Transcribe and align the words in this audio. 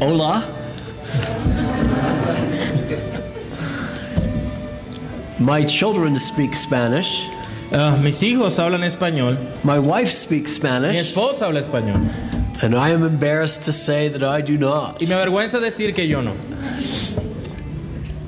Hola. 0.00 0.44
My 5.38 5.62
children 5.64 6.16
speak 6.16 6.54
Spanish. 6.54 7.28
Ah, 7.72 7.96
mis 7.96 8.20
hijos 8.22 8.58
hablan 8.58 8.84
español. 8.84 9.36
My 9.64 9.78
wife 9.78 10.10
speaks 10.10 10.50
Mi 10.52 10.56
Spanish. 10.56 10.96
esposa 10.96 11.46
habla 11.46 11.60
español. 11.60 12.08
And 12.62 12.74
I 12.74 12.90
am 12.90 13.02
embarrassed 13.04 13.62
to 13.64 13.72
say 13.72 14.08
that 14.08 14.22
I 14.22 14.40
do 14.40 14.56
not. 14.56 15.00
Y 15.00 15.06
me 15.06 15.14
avergüenza 15.14 15.60
decir 15.60 15.94
que 15.94 16.06
yo 16.06 16.22
no. 16.22 16.32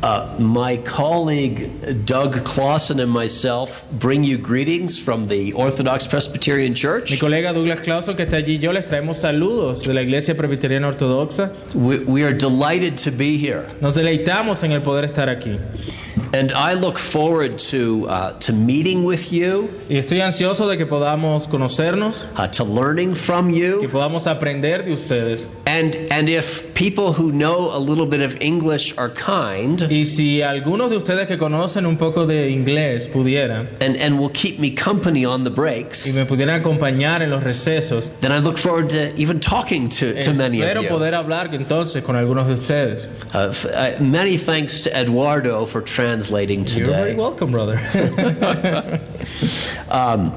Uh, 0.01 0.33
my 0.39 0.77
colleague 0.79 2.07
Doug 2.07 2.45
Clawson 2.45 3.01
and 3.01 3.11
myself 3.11 3.83
bring 3.99 4.23
you 4.23 4.39
greetings 4.39 4.97
from 4.97 5.25
the 5.27 5.53
Orthodox 5.55 6.07
Presbyterian 6.07 6.71
Mi 6.71 6.77
Church. 6.77 7.11
colega 7.19 7.53
Douglas 7.53 7.81
Clawson, 7.81 8.15
que 8.17 8.25
está 8.25 8.37
allí, 8.37 8.61
yo 8.61 8.71
les 8.71 8.85
traemos 8.85 9.17
saludos 9.17 9.83
de 9.85 9.93
la 9.93 10.03
Iglesia 10.03 10.37
Presbiteriana 10.37 10.87
Ortodoxa. 10.93 11.51
We, 11.75 11.99
we 12.05 12.23
are 12.23 12.33
delighted 12.33 12.97
to 12.99 13.11
be 13.11 13.37
here. 13.39 13.67
Nos 13.81 13.95
deleitamos 13.95 14.63
en 14.63 14.71
el 14.71 14.83
poder 14.83 15.05
estar 15.11 15.27
aquí. 15.29 15.59
And 16.35 16.53
I 16.53 16.75
look 16.75 16.99
forward 16.99 17.59
to, 17.71 18.07
uh, 18.09 18.33
to 18.41 18.53
meeting 18.53 19.05
with 19.05 19.33
you, 19.33 19.69
Y 19.89 19.97
estoy 19.97 20.21
ansioso 20.21 20.69
de 20.69 20.77
que 20.77 20.87
podamos 20.87 21.49
conocernos, 21.49 22.25
uh, 22.37 22.47
to 22.49 22.63
learning 22.65 23.15
from 23.15 23.51
que 23.53 23.59
you. 23.83 23.89
podamos 23.89 24.27
aprender 24.29 24.85
de 24.85 24.93
ustedes. 24.93 25.47
And, 25.67 25.97
and 26.13 26.29
if 26.29 26.68
people 26.79 27.13
who 27.13 27.33
know 27.33 27.77
a 27.77 27.81
little 27.81 28.07
bit 28.07 28.21
of 28.21 28.37
English 28.41 28.97
are 28.97 29.09
kind 29.09 29.83
Y 29.91 30.05
si 30.05 30.43
algunos 30.43 30.91
de 30.91 30.97
ustedes 30.97 31.27
que 31.27 31.37
conocen 31.37 31.85
un 31.87 31.97
poco 31.97 32.25
de 32.25 32.51
inglés 32.51 33.09
pudieran 33.09 33.69
and, 33.81 33.97
and 33.97 34.17
will 34.17 34.29
keep 34.29 34.61
me 34.61 34.71
company 34.71 35.25
on 35.25 35.43
the 35.43 35.51
y 35.51 35.55
breaks, 35.55 36.15
me 36.15 36.25
pudieran 36.25 36.63
acompañar 36.63 37.21
en 37.23 37.31
los 37.31 37.43
recesos, 37.43 38.09
then 38.21 38.31
I 38.31 38.39
look 38.39 38.57
forward 38.57 38.89
to 38.91 39.13
even 39.19 39.41
talking 39.41 39.89
to, 39.89 40.21
to 40.23 40.35
many 40.35 40.63
of 40.63 40.69
espero 40.69 40.83
you. 40.83 40.89
poder 40.89 41.15
hablar 41.15 41.53
entonces 41.53 42.05
con 42.05 42.15
algunos 42.15 42.47
de 42.47 42.55
ustedes. 42.55 43.07
Uh, 43.35 43.53
uh, 43.75 44.01
many 44.01 44.37
thanks 44.37 44.81
to 44.83 44.97
Eduardo 44.97 45.67
for 45.67 45.83
translating 45.83 46.65
today. 46.65 46.85
You're 46.85 46.95
very 46.95 47.15
welcome, 47.17 47.51
brother. 47.51 47.79
Um, 49.91 50.37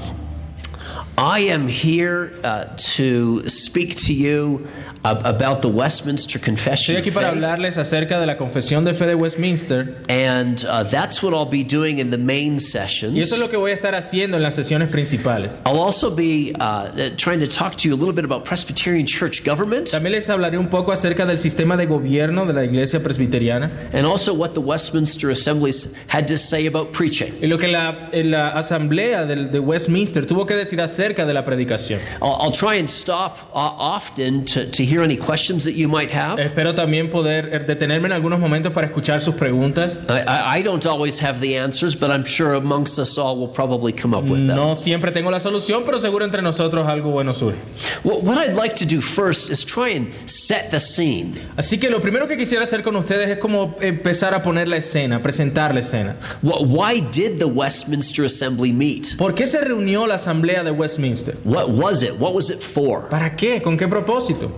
I 1.22 1.42
am 1.52 1.68
here 1.68 2.34
uh, 2.44 2.66
to 2.96 3.48
speak 3.48 3.96
to 4.08 4.14
you 4.14 4.66
about 5.04 5.62
the 5.62 5.68
Westminster 5.68 6.38
Confession 6.40 6.96
Estoy 6.96 7.02
aquí 7.02 7.12
para 7.12 7.30
hablarles 7.30 7.78
acerca 7.78 8.20
de 8.20 8.26
la 8.28 8.38
Confesión 8.38 8.86
de 8.86 8.94
Fe 8.94 9.06
de 9.08 9.16
Westminster 9.16 9.98
and 10.10 10.64
uh, 10.68 10.84
that's 10.84 11.24
what 11.24 11.34
I'll 11.34 11.46
be 11.50 11.64
doing 11.64 11.98
in 12.00 12.10
the 12.12 12.18
main 12.18 12.54
y 12.54 12.60
sessions. 12.60 13.18
eso 13.18 13.36
es 13.36 13.40
lo 13.40 13.50
que 13.50 13.58
voy 13.58 13.72
a 13.72 13.74
estar 13.74 13.94
haciendo 13.96 14.38
en 14.38 14.44
las 14.44 14.56
sesiones 14.56 14.90
principales. 14.90 15.52
I'll 15.66 15.80
also 15.80 16.10
be 16.12 16.54
uh, 16.60 17.10
trying 17.18 17.40
to 17.40 17.48
talk 17.48 17.76
to 17.78 17.88
you 17.88 17.96
a 17.96 17.98
little 17.98 18.14
bit 18.14 18.26
about 18.26 18.46
Presbyterian 18.46 19.06
church 19.08 19.44
government 19.44 19.90
También 19.92 20.14
les 20.14 20.28
hablaré 20.30 20.58
un 20.60 20.70
poco 20.70 20.92
acerca 20.92 21.26
del 21.26 21.38
sistema 21.40 21.78
de 21.78 21.86
gobierno 21.88 22.46
de 22.46 22.54
la 22.54 22.64
Iglesia 22.64 23.02
Presbiteriana 23.02 23.72
and 23.94 24.06
also 24.06 24.34
what 24.34 24.54
the 24.54 24.62
Westminster 24.62 25.32
Assemblies 25.32 25.94
had 26.08 26.28
to 26.28 26.38
say 26.38 26.68
about 26.68 26.92
preaching. 26.94 27.34
y 27.42 27.48
lo 27.48 27.58
que 27.58 27.68
la, 27.68 28.10
en 28.12 28.32
la 28.32 28.50
asamblea 28.50 29.26
del- 29.26 29.50
de, 29.52 29.60
Westminster 29.60 30.26
tuvo 30.28 30.46
que 30.46 30.56
decir 30.56 30.80
acerca 30.80 31.11
de 31.14 31.34
la 31.34 31.44
predicación. 31.44 32.00
I'll, 32.22 32.38
I'll 32.42 32.52
try 32.52 32.80
and 32.80 32.90
stop 32.90 33.38
uh, 33.54 33.74
often 33.78 34.46
to, 34.46 34.66
to 34.66 34.84
hear 34.84 35.02
any 35.04 35.16
questions 35.16 35.66
that 35.66 35.74
you 35.74 35.88
might 35.88 36.12
have. 36.12 36.40
Espero 36.40 36.74
también 36.74 37.10
poder 37.10 37.54
eh, 37.54 37.60
detenerme 37.60 38.08
en 38.08 38.14
algunos 38.14 38.40
momentos 38.40 38.72
para 38.74 38.88
escuchar 38.88 39.22
sus 39.22 39.36
preguntas. 39.36 39.96
I, 40.10 40.24
I, 40.28 40.58
I 40.60 40.62
don't 40.62 40.86
always 40.86 41.20
have 41.20 41.40
the 41.40 41.58
answers, 41.58 41.96
but 41.96 42.12
I'm 42.12 42.26
sure 42.26 42.54
amongst 42.54 43.00
us 43.00 43.18
all 43.18 43.38
we'll 43.38 43.54
probably 43.54 43.92
come 43.92 44.14
up 44.14 44.24
with 44.30 44.48
them. 44.48 44.56
No 44.56 44.76
siempre 44.76 45.12
tengo 45.12 45.30
la 45.30 45.40
solución, 45.40 45.84
pero 45.86 46.00
seguro 46.00 46.26
entre 46.26 46.42
nosotros 46.42 46.88
algo 46.88 47.12
bueno 47.12 47.34
surge. 47.34 47.58
What, 48.04 48.24
what 48.24 48.38
I'd 48.38 48.56
like 48.56 48.76
to 48.76 48.86
do 48.86 49.02
first 49.02 49.52
is 49.52 49.64
try 49.64 49.90
and 49.90 50.14
set 50.30 50.72
the 50.72 50.80
scene. 50.80 51.40
Así 51.58 51.80
que 51.80 51.90
lo 51.90 52.00
primero 52.00 52.28
que 52.28 52.38
quisiera 52.38 52.64
hacer 52.64 52.84
con 52.84 52.96
ustedes 52.96 53.30
es 53.30 53.38
como 53.38 53.76
empezar 53.82 54.34
a 54.34 54.42
poner 54.42 54.68
la 54.68 54.78
escena, 54.78 55.22
presentar 55.22 55.74
la 55.74 55.82
escena. 55.82 56.16
Why 56.42 57.02
did 57.02 57.40
the 57.40 57.48
Westminster 57.48 58.26
Assembly 58.26 58.72
meet? 58.72 59.18
¿Por 59.18 59.34
qué 59.34 59.46
se 59.46 59.60
reunió 59.62 60.08
la 60.08 60.16
asamblea 60.16 60.64
de 60.64 60.72
Westminster? 60.72 61.01
What 61.44 61.70
was 61.70 62.04
it? 62.04 62.18
What 62.20 62.34
was 62.34 62.50
it 62.50 62.62
for? 62.62 63.10
¿Para 63.10 63.32
qué? 63.36 63.62
¿Con 63.62 63.78
qué 63.78 63.88
propósito? 63.88 64.52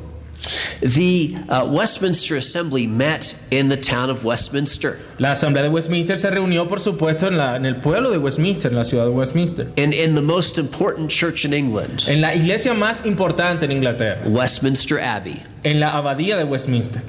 The 0.81 1.37
uh, 1.47 1.65
Westminster 1.71 2.35
Assembly 2.35 2.85
met 2.85 3.33
in 3.49 3.69
the 3.69 3.77
town 3.77 4.09
of 4.09 4.25
Westminster. 4.25 4.99
La 5.17 5.31
asamblea 5.31 5.63
de 5.63 5.69
Westminster 5.69 6.17
se 6.17 6.29
reunió, 6.29 6.67
por 6.67 6.79
supuesto, 6.79 7.27
en, 7.27 7.37
la, 7.37 7.55
en 7.55 7.65
el 7.65 7.75
pueblo 7.75 8.11
de 8.11 8.17
Westminster, 8.17 8.69
en 8.69 8.75
la 8.75 8.83
ciudad 8.83 9.05
de 9.05 9.11
Westminster. 9.11 9.67
In, 9.77 9.93
in 9.93 10.15
the 10.15 10.21
most 10.21 10.57
important 10.57 11.09
church 11.09 11.45
in 11.45 11.53
England, 11.53 12.03
En 12.09 12.19
la 12.19 12.35
iglesia 12.35 12.73
más 12.73 13.05
importante 13.05 13.63
en 13.63 13.71
Inglaterra, 13.71 14.21
Westminster 14.27 14.99
Abbey. 14.99 15.39
en 15.63 15.79
la 15.79 15.91
abadía 15.95 16.35
de 16.35 16.43
Westminster. 16.43 17.01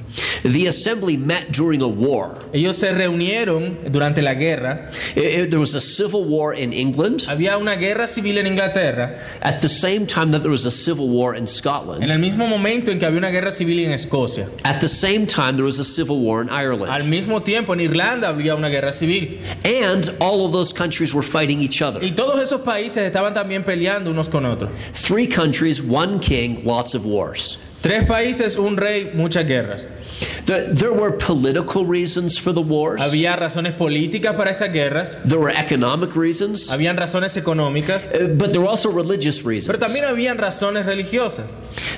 The 0.45 0.67
assembly 0.67 1.17
met 1.17 1.51
during 1.51 1.81
a 1.81 1.87
war. 1.87 2.37
Ellos 2.53 2.77
se 2.77 2.91
reunieron 2.93 3.91
durante 3.91 4.21
la 4.21 4.35
guerra. 4.35 4.91
It- 5.15 5.23
it- 5.23 5.49
there 5.49 5.59
was 5.59 5.73
a 5.73 5.79
civil 5.81 6.23
war 6.23 6.53
in 6.53 6.71
England 6.71 7.23
Había 7.27 7.57
una 7.59 7.75
guerra 7.75 8.05
civil 8.05 8.37
en 8.37 8.45
Inglaterra, 8.45 9.15
at 9.41 9.61
the 9.61 9.67
same 9.67 10.05
time 10.05 10.31
that 10.31 10.43
there 10.43 10.51
was 10.51 10.65
a 10.67 10.71
civil 10.71 11.09
war 11.09 11.33
in 11.35 11.47
Scotland. 11.47 12.03
en 12.03 12.11
el 12.11 12.19
mismo 12.19 12.47
momento 12.47 12.91
en 12.91 12.99
que 12.99 13.07
había 13.07 13.17
una 13.17 13.31
guerra 13.31 13.51
civil 13.51 13.79
en 13.79 13.91
Escocia. 13.91 14.47
At 14.63 14.79
the 14.81 14.87
same 14.87 15.25
time, 15.25 15.53
there 15.55 15.65
was 15.65 15.79
a 15.79 15.83
civil 15.83 16.19
war 16.19 16.43
in 16.43 16.49
Ireland. 16.49 16.91
Al 16.91 17.05
mismo 17.07 17.41
tiempo 17.43 17.73
en 17.73 17.79
Irlanda 17.81 18.27
había 18.29 18.55
una 18.55 18.69
guerra 18.69 18.91
civil. 18.93 19.39
And 19.65 20.09
all 20.19 20.45
of 20.45 20.51
those 20.51 20.71
countries 20.71 21.13
were 21.15 21.23
fighting 21.25 21.59
each 21.61 21.81
other. 21.81 22.03
Y 22.03 22.11
todos 22.11 22.39
esos 22.39 22.61
países 22.61 22.97
estaban 22.97 23.33
también 23.33 23.63
peleando 23.63 24.11
unos 24.11 24.29
con 24.29 24.45
otros. 24.45 24.69
Three 24.93 25.27
countries, 25.27 25.81
one 25.81 26.19
king, 26.19 26.61
lots 26.63 26.93
of 26.93 27.03
wars. 27.05 27.57
Tres 27.85 28.03
países, 28.07 28.57
un 28.57 28.77
rey, 28.77 29.11
muchas 29.13 29.45
guerras. 29.45 29.87
The- 30.45 30.73
There 30.73 30.91
were 30.91 31.11
political 31.11 31.85
reasons 31.85 32.37
for 32.39 32.51
the 32.51 32.61
wars, 32.61 32.99
Había 33.01 33.35
razones 33.35 33.73
políticas 33.73 34.35
para 34.35 34.49
estas 34.51 34.71
guerras, 34.73 35.15
there 35.23 35.39
were 35.39 35.51
economic 35.55 36.15
reasons, 36.15 36.71
habían 36.71 36.97
razones 36.97 37.37
económicas, 37.37 38.05
uh, 38.05 38.27
but 38.35 38.51
there 38.51 38.61
were 38.61 38.67
also 38.69 38.89
religious 38.91 39.39
pero 39.41 39.49
reasons. 39.49 39.77
también 39.79 40.05
habían 40.05 40.37
razones 40.39 40.85
religiosas. 40.87 41.45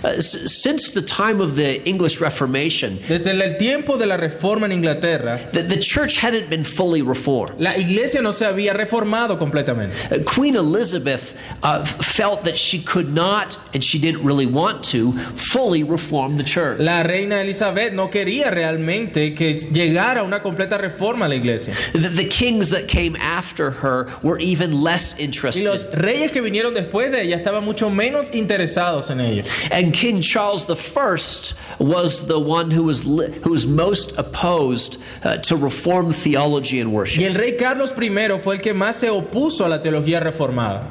Uh, 0.04 0.20
Since 0.22 0.92
the 0.92 1.02
time 1.02 1.40
of 1.42 1.56
the 1.56 1.82
English 1.88 2.20
Reformation, 2.20 3.00
Desde 3.08 3.32
el 3.32 3.56
tiempo 3.58 3.98
de 3.98 4.08
la 4.08 4.18
reforma 4.18 4.66
en 4.66 4.74
Inglaterra, 4.74 5.40
the, 5.54 5.64
the 5.64 5.78
church 5.80 6.18
hadn't 6.18 6.50
been 6.50 6.64
fully 6.66 7.02
reformed. 7.02 7.60
la 7.60 7.76
iglesia 7.78 8.22
no 8.22 8.32
se 8.32 8.46
había 8.46 8.74
reformado 8.74 9.38
completamente. 9.38 9.94
Uh, 10.12 10.24
Queen 10.26 10.56
Elizabeth 10.58 11.34
uh, 11.64 11.84
felt 11.86 12.44
that 12.44 12.58
she 12.58 12.80
could 12.82 13.14
not, 13.14 13.58
and 13.74 13.82
she 13.84 13.98
didn't 14.00 14.24
really 14.26 14.46
want 14.48 14.84
to, 14.84 15.14
fully 15.36 15.77
reform 15.84 16.38
the 16.38 16.44
church. 16.44 16.80
La 16.80 17.04
reina 17.04 17.42
Elizabeth 17.42 17.94
no 17.94 18.10
quería 18.10 18.50
realmente 18.52 19.34
que 19.34 19.54
llegara 19.56 20.24
una 20.24 20.42
completa 20.42 20.78
reforma 20.78 21.26
a 21.26 21.30
la 21.30 21.36
iglesia. 21.36 21.74
The, 21.94 22.10
the 22.10 22.28
kings 22.28 22.70
that 22.72 22.88
came 22.88 23.16
after 23.18 23.72
her 23.72 24.08
were 24.24 24.40
even 24.40 24.82
less 24.82 25.14
Y 25.20 25.26
los 25.26 25.84
interested. 25.84 26.00
reyes 26.00 26.32
que 26.32 26.42
vinieron 26.42 26.74
después 26.74 27.12
de 27.12 27.24
ella 27.24 27.36
estaban 27.38 27.64
mucho 27.64 27.90
menos 27.90 28.30
interesados 28.34 29.10
en 29.10 29.20
ello. 29.22 29.44
And 29.72 29.94
King 29.94 30.22
Charles 30.22 30.68
I 30.70 31.54
was 31.80 32.28
the 32.28 32.40
one 32.40 32.72
who 32.72 32.84
was, 32.84 33.04
who 33.04 33.52
was 33.52 33.66
most 33.66 34.18
opposed 34.18 34.98
uh, 35.24 35.38
to 35.38 35.56
reform 35.56 36.12
theology 36.12 36.80
and 36.80 36.92
Y 36.92 36.96
worship. 36.96 37.24
el 37.24 37.36
rey 37.36 37.58
Carlos 37.58 37.92
I 37.98 38.40
fue 38.40 38.56
el 38.56 38.62
que 38.62 38.74
más 38.74 38.96
se 38.96 39.08
opuso 39.10 39.66
a 39.66 39.70
la 39.70 39.80
teología 39.80 40.20
reformada. 40.22 40.84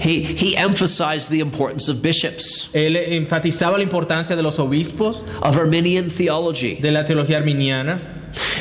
He, 0.00 0.22
he 0.22 0.56
emphasized 0.56 1.30
the 1.30 1.40
importance 1.40 1.88
of 1.88 2.02
bishops, 2.02 2.68
Él 2.72 2.96
enfatizaba 2.96 3.76
la 3.76 3.82
importancia 3.84 4.17
de 4.26 4.42
los 4.42 4.58
obispos, 4.58 5.22
of 5.42 5.56
Arminian 5.56 6.10
theology, 6.10 6.80
de 6.80 6.90
la 6.90 7.04
teología 7.04 7.36
arminiana 7.40 8.00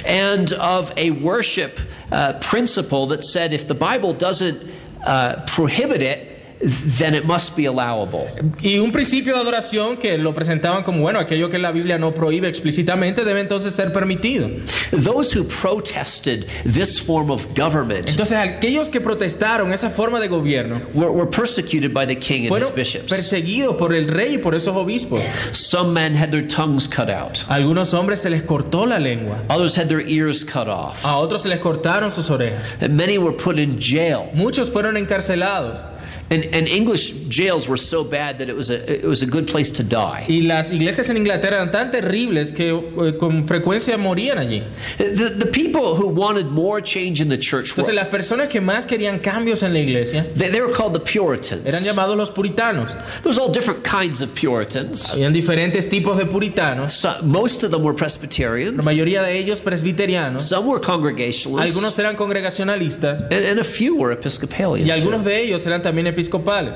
and 0.05 0.53
of 0.53 0.91
a 0.97 1.11
worship 1.11 1.79
uh, 2.11 2.33
principle 2.39 3.07
that 3.07 3.23
said 3.23 3.53
if 3.53 3.67
the 3.67 3.75
Bible 3.75 4.13
doesn't 4.13 4.69
uh, 5.03 5.43
prohibit 5.47 6.01
it, 6.01 6.26
then 6.59 7.13
it 7.13 7.25
must 7.25 7.55
be 7.55 7.65
allowable. 7.65 8.27
y 8.61 8.79
un 8.79 8.91
principio 8.91 9.33
de 9.35 9.39
adoración 9.41 9.97
que 9.97 10.17
lo 10.17 10.33
presentaban 10.33 10.83
como 10.83 11.01
bueno, 11.01 11.19
aquello 11.19 11.49
que 11.49 11.59
la 11.59 11.71
Biblia 11.71 11.97
no 11.97 12.13
prohíbe 12.13 12.47
explícitamente 12.47 13.23
debe 13.23 13.41
entonces 13.41 13.73
ser 13.73 13.93
permitido. 13.93 14.49
Those 14.91 15.33
who 15.37 15.43
protested 15.43 16.47
this 16.63 16.99
form 16.99 17.29
of 17.29 17.47
government 17.55 18.09
Entonces 18.09 18.37
aquellos 18.37 18.89
que 18.89 19.01
protestaron 19.01 19.71
esa 19.71 19.89
forma 19.89 20.19
de 20.19 20.27
gobierno 20.27 20.81
were, 20.93 21.11
were 21.11 21.29
persecuted 21.29 21.93
by 21.93 22.05
the 22.05 22.15
king 22.15 22.47
and 22.47 22.55
his 22.55 22.69
fueron 22.69 22.75
bishops. 22.75 23.11
perseguidos 23.11 23.75
por 23.77 23.93
el 23.93 24.07
rey 24.07 24.35
y 24.35 24.37
por 24.39 24.55
esos 24.55 24.75
obispos. 24.75 25.21
Some 25.51 25.93
men 25.93 26.15
had 26.15 26.31
their 26.31 26.45
tongues 26.47 26.87
cut 26.87 27.09
out, 27.09 27.43
algunos 27.49 27.93
hombres 27.93 28.21
se 28.21 28.29
les 28.29 28.41
cortó 28.43 28.87
la 28.87 28.97
lengua, 28.97 29.43
others 29.49 29.75
had 29.77 29.87
their 29.89 30.01
ears 30.07 30.43
cut 30.43 30.67
off, 30.67 31.05
a 31.05 31.17
otros 31.17 31.43
se 31.43 31.49
les 31.49 31.59
cortaron 31.59 32.11
sus 32.11 32.29
orejas. 32.29 32.61
and 32.81 32.95
many 32.97 33.17
were 33.17 33.33
put 33.33 33.59
in 33.59 33.79
jail. 33.79 34.29
Muchos 34.33 34.69
fueron 34.71 34.97
encarcelados. 34.97 35.79
And, 36.29 36.43
and 36.53 36.67
English 36.67 37.11
jails 37.29 37.69
were 37.69 37.77
so 37.77 38.03
bad 38.03 38.37
that 38.39 38.49
it 38.49 38.55
was 38.55 38.69
a, 38.69 38.77
it 38.91 39.05
was 39.07 39.21
a 39.21 39.25
good 39.25 39.47
place 39.47 39.71
to 39.71 39.83
die. 39.83 40.25
Y 40.27 40.41
las 40.41 40.71
iglesias 40.71 41.09
en 41.09 41.17
Inglaterra 41.17 41.55
eran 41.57 41.71
tan 41.71 41.89
terribles 41.91 42.51
que 42.51 42.69
eh, 42.71 43.17
con 43.17 43.47
frecuencia 43.47 43.97
morían 43.97 44.37
allí. 44.37 44.61
The, 44.97 45.29
the 45.39 45.45
people 45.45 45.95
who 45.95 46.09
wanted 46.09 46.47
more 46.47 46.81
change 46.81 47.21
in 47.21 47.29
the 47.29 47.37
church 47.37 47.69
Entonces 47.71 47.87
were, 47.87 47.93
las 47.95 48.07
personas 48.07 48.49
que 48.49 48.59
más 48.59 48.85
querían 48.85 49.19
cambios 49.19 49.63
en 49.63 49.71
la 49.73 49.79
iglesia 49.79 50.23
they, 50.35 50.49
they 50.49 50.59
were 50.61 50.71
called 50.71 50.93
the 50.93 50.99
Puritans. 50.99 51.65
eran 51.65 51.81
llamados 51.83 52.17
los 52.17 52.29
puritanos. 52.31 52.91
There's 53.23 53.37
all 53.37 53.51
different 53.51 53.83
kinds 53.83 54.21
of 54.21 54.33
Puritans. 54.35 55.13
Habían 55.13 55.31
diferentes 55.33 55.87
tipos 55.89 56.17
de 56.17 56.25
puritanos. 56.25 56.91
So, 56.91 57.15
most 57.23 57.63
of 57.63 57.71
them 57.71 57.83
were 57.83 57.93
La 57.93 57.97
Presbyterian. 57.99 58.75
mayoría 58.83 59.21
de 59.23 59.37
ellos 59.37 59.61
presbiterianos. 59.61 60.43
Some 60.43 60.67
were 60.67 60.79
Congregationalists. 60.81 61.73
Algunos 61.75 61.97
eran 61.99 62.15
congregacionalistas 62.15 63.19
And, 63.31 63.45
and 63.45 63.59
a 63.59 63.63
few 63.63 63.95
were 63.95 64.11
y 64.13 64.17
Episcopalians. 64.17 64.91
algunos 64.91 65.23
de 65.23 65.41
ellos 65.43 65.65
eran 65.65 65.81
también 65.81 66.07
episcopales. 66.17 66.75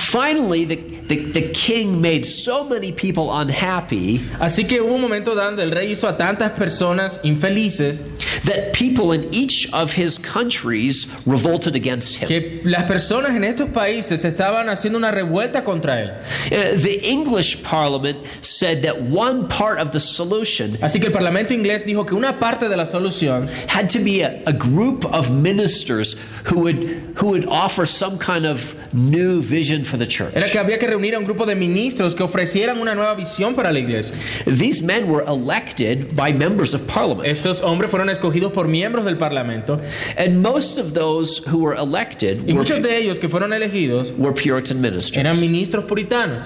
Finally, 0.00 0.64
the, 0.66 0.76
the, 0.76 1.16
the 1.32 1.50
king 1.52 2.00
made 2.00 2.26
so 2.26 2.64
many 2.64 2.92
people 2.92 3.32
unhappy 3.32 4.18
Así 4.38 4.68
que 4.68 4.80
hubo 4.80 4.94
un 4.94 5.00
momento 5.00 5.34
donde 5.34 5.62
el 5.62 5.70
rey 5.70 5.92
hizo 5.92 6.08
a 6.08 6.16
tantas 6.16 6.52
personas 6.52 7.20
infelices 7.24 8.00
that 8.42 8.72
people 8.72 9.12
in 9.12 9.32
each 9.32 9.70
of 9.72 9.92
his 9.92 10.18
countries 10.18 11.06
revolted 11.26 11.74
against 11.74 12.16
him. 12.16 12.28
que 12.28 12.60
las 12.64 12.84
personas 12.84 13.34
en 13.34 13.44
estos 13.44 13.70
países 13.70 14.24
estaban 14.24 14.68
haciendo 14.68 14.98
una 14.98 15.10
revuelta 15.10 15.64
contra 15.64 16.00
él. 16.00 16.10
Uh, 16.46 16.78
the 16.80 17.00
English 17.02 17.62
parliament 17.62 18.18
said 18.42 18.82
that 18.82 19.00
one 19.00 19.48
part 19.48 19.78
of 19.78 19.92
the 19.92 20.00
solution 20.00 20.72
Así 20.82 21.00
que 21.00 21.06
el 21.06 21.12
Parlamento 21.12 21.54
inglés 21.54 21.84
dijo 21.84 22.06
que 22.06 22.14
una 22.14 22.38
parte 22.38 22.68
de 22.68 22.76
la 22.76 22.84
solución 22.84 23.48
had 23.68 23.88
to 23.88 23.98
be 24.00 24.22
a, 24.22 24.42
a 24.46 24.52
group 24.52 25.04
of 25.06 25.30
ministers 25.30 26.16
who 26.44 26.60
would 26.60 26.76
who 27.16 27.28
would 27.28 27.46
offer 27.46 27.84
some 27.86 28.17
kind 28.18 28.46
of 28.46 28.74
new 28.92 29.40
vision 29.40 29.84
for 29.84 29.96
the 29.98 30.06
church. 30.06 30.34
era 30.34 30.48
que 30.50 30.58
había 30.58 30.78
que 30.78 30.86
reunir 30.86 31.14
a 31.14 31.18
un 31.18 31.24
grupo 31.24 31.46
de 31.46 31.54
ministros 31.54 32.14
que 32.14 32.22
ofrecieran 32.22 32.78
una 32.78 32.94
nueva 32.94 33.14
visión 33.14 33.54
para 33.54 33.72
la 33.72 33.78
iglesia. 33.78 34.14
These 34.44 34.82
men 34.82 35.08
were 35.08 35.24
elected 35.26 36.14
by 36.16 36.32
members 36.32 36.74
of 36.74 36.86
parliament. 36.86 37.26
Estos 37.28 37.60
hombres 37.62 37.90
fueron 37.90 38.08
escogidos 38.10 38.52
por 38.52 38.66
miembros 38.68 39.04
del 39.04 39.16
Parlamento 39.16 39.80
And 40.16 40.42
most 40.42 40.78
of 40.78 40.94
those 40.94 41.38
who 41.46 41.58
were 41.58 41.74
elected 41.76 42.40
y 42.46 42.52
were, 42.52 42.58
muchos 42.58 42.82
de 42.82 42.96
ellos 42.96 43.18
que 43.18 43.28
fueron 43.28 43.52
elegidos 43.52 44.12
were 44.16 44.32
Puritan 44.32 44.80
ministers. 44.80 45.16
eran 45.18 45.38
ministros 45.40 45.84
puritanos. 45.84 46.44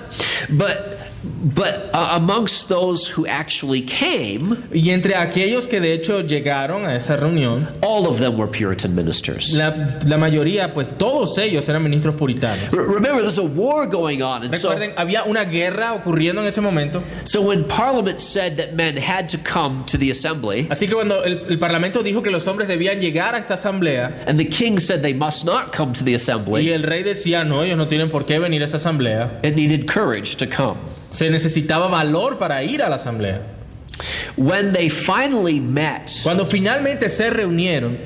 But 0.50 1.11
but 1.24 1.90
uh, 1.94 2.10
amongst 2.12 2.68
those 2.68 3.06
who 3.06 3.26
actually 3.26 3.80
came, 3.82 4.56
Y 4.72 4.90
entre 4.90 5.14
aquellos 5.14 5.66
que 5.68 5.80
de 5.80 5.92
hecho 5.92 6.20
llegaron 6.22 6.84
a 6.84 6.96
esa 6.96 7.16
reunión, 7.16 7.68
all 7.82 8.06
of 8.06 8.18
them 8.18 8.36
were 8.36 8.48
Puritan 8.50 8.94
ministers. 8.94 9.54
la, 9.54 9.98
la 10.06 10.16
mayoría, 10.16 10.72
pues 10.72 10.92
todos 10.96 11.38
ellos 11.38 11.68
eran 11.68 11.82
ministros 11.82 12.14
puritanos. 12.14 12.72
R- 12.72 12.86
Remember, 12.88 13.20
there's 13.22 13.38
a 13.38 13.44
war 13.44 13.86
going 13.86 14.22
on, 14.22 14.42
and 14.44 14.54
so 14.54 14.70
Recuerden, 14.70 14.92
había 14.96 15.24
una 15.24 15.44
guerra 15.44 15.94
ocurriendo 15.94 16.40
en 16.42 16.48
ese 16.48 16.60
momento. 16.60 17.02
so 17.24 17.40
when 17.42 17.64
Parliament 17.64 18.20
said 18.20 18.56
that 18.56 18.74
men 18.74 18.96
had 18.96 19.28
to 19.28 19.38
come 19.38 19.84
to 19.86 19.96
the 19.98 20.10
assembly, 20.10 20.66
Así 20.70 20.86
que 20.86 20.94
cuando 20.94 21.22
el, 21.24 21.46
el 21.50 21.58
Parlamento 21.58 22.02
dijo 22.02 22.22
que 22.22 22.30
los 22.30 22.46
hombres 22.48 22.68
debían 22.68 23.00
llegar 23.00 23.34
a 23.34 23.38
esta 23.38 23.54
asamblea, 23.54 24.24
and 24.26 24.38
the 24.38 24.44
king 24.44 24.78
said 24.78 25.02
they 25.02 25.14
must 25.14 25.44
not 25.44 25.72
come 25.72 25.92
to 25.92 26.02
the 26.04 26.12
y 26.12 26.16
assembly, 26.16 26.72
el 26.72 26.82
rey 26.82 27.02
decía, 27.02 27.44
no, 27.46 27.62
ellos 27.62 27.76
no 27.76 27.86
tienen 27.88 28.10
por 28.10 28.24
qué 28.26 28.38
venir 28.38 28.62
a 28.62 28.64
esa 28.64 28.76
asamblea, 28.78 29.40
it 29.44 29.54
needed 29.56 29.86
courage 29.86 30.36
to 30.36 30.46
come. 30.46 30.76
Se 31.12 31.30
necesitaba 31.30 31.88
valor 31.88 32.38
para 32.38 32.62
ir 32.64 32.82
a 32.82 32.88
la 32.88 32.96
asamblea. 32.96 33.42
When 34.36 34.72
they 34.72 34.88
finally 34.88 35.60
met, 35.60 36.10
Cuando 36.22 36.46
finalmente 36.46 37.08
se 37.08 37.30
reunieron, 37.30 37.98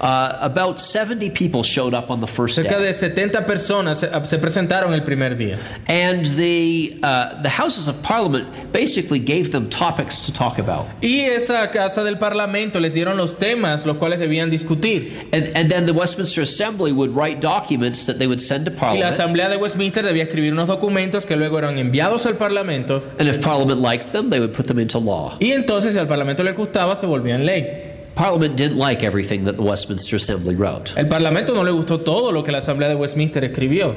uh, 0.00 0.38
about 0.40 0.80
70 0.80 1.30
people 1.30 1.62
showed 1.62 1.94
up 1.94 2.10
on 2.10 2.20
the 2.20 2.26
first 2.26 2.58
cerca 2.58 2.78
day. 2.78 2.86
de 2.86 2.92
70 2.92 3.46
personas 3.46 3.98
se, 4.00 4.08
se 4.24 4.38
presentaron 4.38 4.92
el 4.92 5.02
primer 5.02 5.36
día. 5.36 5.58
And 5.88 6.26
the, 6.36 6.98
uh, 7.02 7.42
the 7.42 7.48
Houses 7.48 7.88
of 7.88 8.02
Parliament 8.02 8.72
basically 8.72 9.18
gave 9.18 9.52
them 9.52 9.68
topics 9.68 10.20
to 10.20 10.32
talk 10.32 10.58
about. 10.58 10.86
Y 11.00 11.20
esa 11.20 11.70
casa 11.70 12.02
del 12.04 12.18
Parlamento 12.18 12.80
les 12.80 12.94
dieron 12.94 13.16
los 13.16 13.36
temas 13.38 13.86
los 13.86 13.96
cuales 13.96 14.18
debían 14.18 14.50
discutir. 14.50 15.28
And, 15.32 15.56
and 15.56 15.70
then 15.70 15.86
the 15.86 15.92
Westminster 15.92 16.42
Assembly 16.42 16.92
would 16.92 17.14
write 17.14 17.40
documents 17.40 18.06
that 18.06 18.18
they 18.18 18.26
would 18.26 18.40
send 18.40 18.64
to 18.66 18.70
Parliament. 18.70 18.98
Y 18.98 19.00
la 19.02 19.08
asamblea 19.08 19.48
de 19.48 19.56
Westminster 19.56 20.04
debía 20.04 20.24
escribir 20.24 20.52
unos 20.52 20.68
documentos 20.68 21.26
que 21.26 21.36
luego 21.36 21.58
eran 21.58 21.78
enviados 21.78 22.26
al 22.26 22.36
Parlamento 22.36 23.02
And 23.18 23.28
if 23.28 23.42
Parliament 23.42 23.80
liked 23.80 24.12
them, 24.12 24.30
they 24.30 24.40
would 24.40 24.52
put 24.52 24.66
them 24.66 24.78
into 24.78 24.98
law. 24.98 25.36
y 25.40 25.52
entonces 25.52 25.92
si 25.92 25.98
al 25.98 26.06
Parlamento 26.06 26.42
le 26.42 26.52
gustaba 26.52 26.96
se 26.96 27.06
volvían 27.06 27.44
ley. 27.44 27.93
Parliament 28.14 28.56
didn't 28.56 28.78
like 28.78 29.02
everything 29.02 29.44
that 29.44 29.56
the 29.56 29.64
Westminster 29.64 30.16
Assembly 30.16 30.54
wrote. 30.54 30.96
El 30.96 31.06
Parlamento 31.06 31.52
no 31.54 31.62
le 31.62 31.72
gustó 31.72 32.04
todo 32.04 32.30
lo 32.30 32.42
que 32.42 32.52
la 32.52 32.58
asamblea 32.58 32.88
de 32.88 32.94
Westminster 32.94 33.42
escribió, 33.42 33.94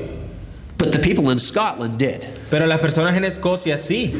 But 0.78 0.92
the 0.92 1.00
people 1.00 1.30
in 1.30 1.40
Scotland 1.40 1.98
did. 1.98 2.28
Pero 2.50 2.66
las 2.66 2.80
personas 2.80 3.16
en 3.16 3.26
Escocia 3.26 3.78
sí. 3.78 4.14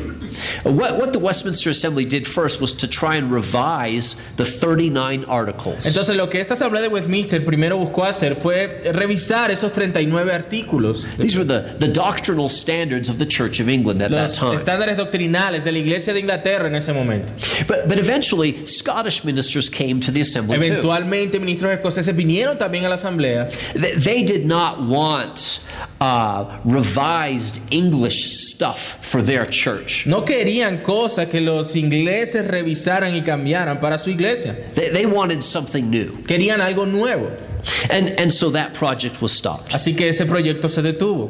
What, 0.64 0.98
what 0.98 1.12
the 1.12 1.20
Westminster 1.20 1.70
Assembly 1.70 2.06
did 2.06 2.28
first 2.28 2.62
was 2.62 2.74
to 2.74 2.88
try 2.88 3.16
and 3.16 3.32
revise 3.32 4.16
the 4.36 4.46
39 4.46 5.26
articles. 5.26 5.86
Entonces 5.86 6.16
lo 6.16 6.28
que 6.30 6.40
esta 6.40 6.54
asamblea 6.54 6.82
de 6.82 6.90
Westminster 6.90 7.44
primero 7.44 7.78
buscó 7.78 8.06
hacer 8.06 8.36
fue 8.36 8.80
revisar 8.94 9.52
esos 9.52 9.72
39 9.72 10.32
artículos, 10.34 11.06
These 11.18 11.38
were 11.38 11.46
the, 11.46 11.76
the 11.80 11.88
doctrinal 11.88 12.50
standards 12.50 13.10
of 13.10 13.18
the 13.18 13.26
Church 13.26 13.60
of 13.60 13.70
England 13.70 14.02
at 14.02 14.12
that 14.12 14.34
time. 14.34 14.56
estándares 14.56 14.98
doctrinales 14.98 15.64
de 15.64 15.72
la 15.72 15.80
Iglesia 15.80 16.14
de 16.14 16.20
Inglaterra 16.20 16.68
en 16.68 16.76
ese 16.76 16.94
momento. 16.94 17.34
But, 17.68 17.88
but 17.88 17.98
eventually, 17.98 18.66
Scottish 18.66 19.24
ministers 19.24 19.70
came 19.70 20.00
to 20.02 20.12
the 20.12 20.22
assembly 20.22 20.58
too. 20.58 20.66
Eventualmente 20.66 21.40
ministros 21.40 21.72
escoceses 21.72 22.16
vinieron 22.16 22.58
también 22.58 22.86
a 22.86 22.90
la 22.90 22.96
asamblea 22.96 23.50
They, 23.74 23.94
they 23.94 24.24
did 24.24 24.46
not 24.46 24.82
want 24.82 25.60
uh, 26.00 26.60
revised 26.66 27.62
English 27.72 28.17
stuff 28.18 28.98
for 29.02 29.22
their 29.22 29.46
church. 29.46 30.06
No 30.06 30.24
querían 30.24 30.82
cosas 30.82 31.28
que 31.28 31.42
los 31.42 31.76
ingleses 31.76 32.46
revisaran 32.48 33.16
y 33.16 33.22
cambiaran 33.22 33.80
para 33.80 33.98
su 33.98 34.10
iglesia. 34.10 34.56
They, 34.74 34.90
they 34.90 35.06
wanted 35.06 35.44
something 35.44 35.90
new. 35.90 36.24
Querían 36.24 36.62
algo 36.62 36.86
nuevo. 36.86 37.32
And, 37.90 38.20
and 38.20 38.32
so 38.32 38.50
that 38.52 38.74
project 38.74 39.22
was 39.22 39.32
stopped. 39.32 39.74
Así 39.74 39.96
que 39.96 40.08
ese 40.08 40.26
proyecto 40.26 40.70
se 40.70 40.82
detuvo. 40.82 41.30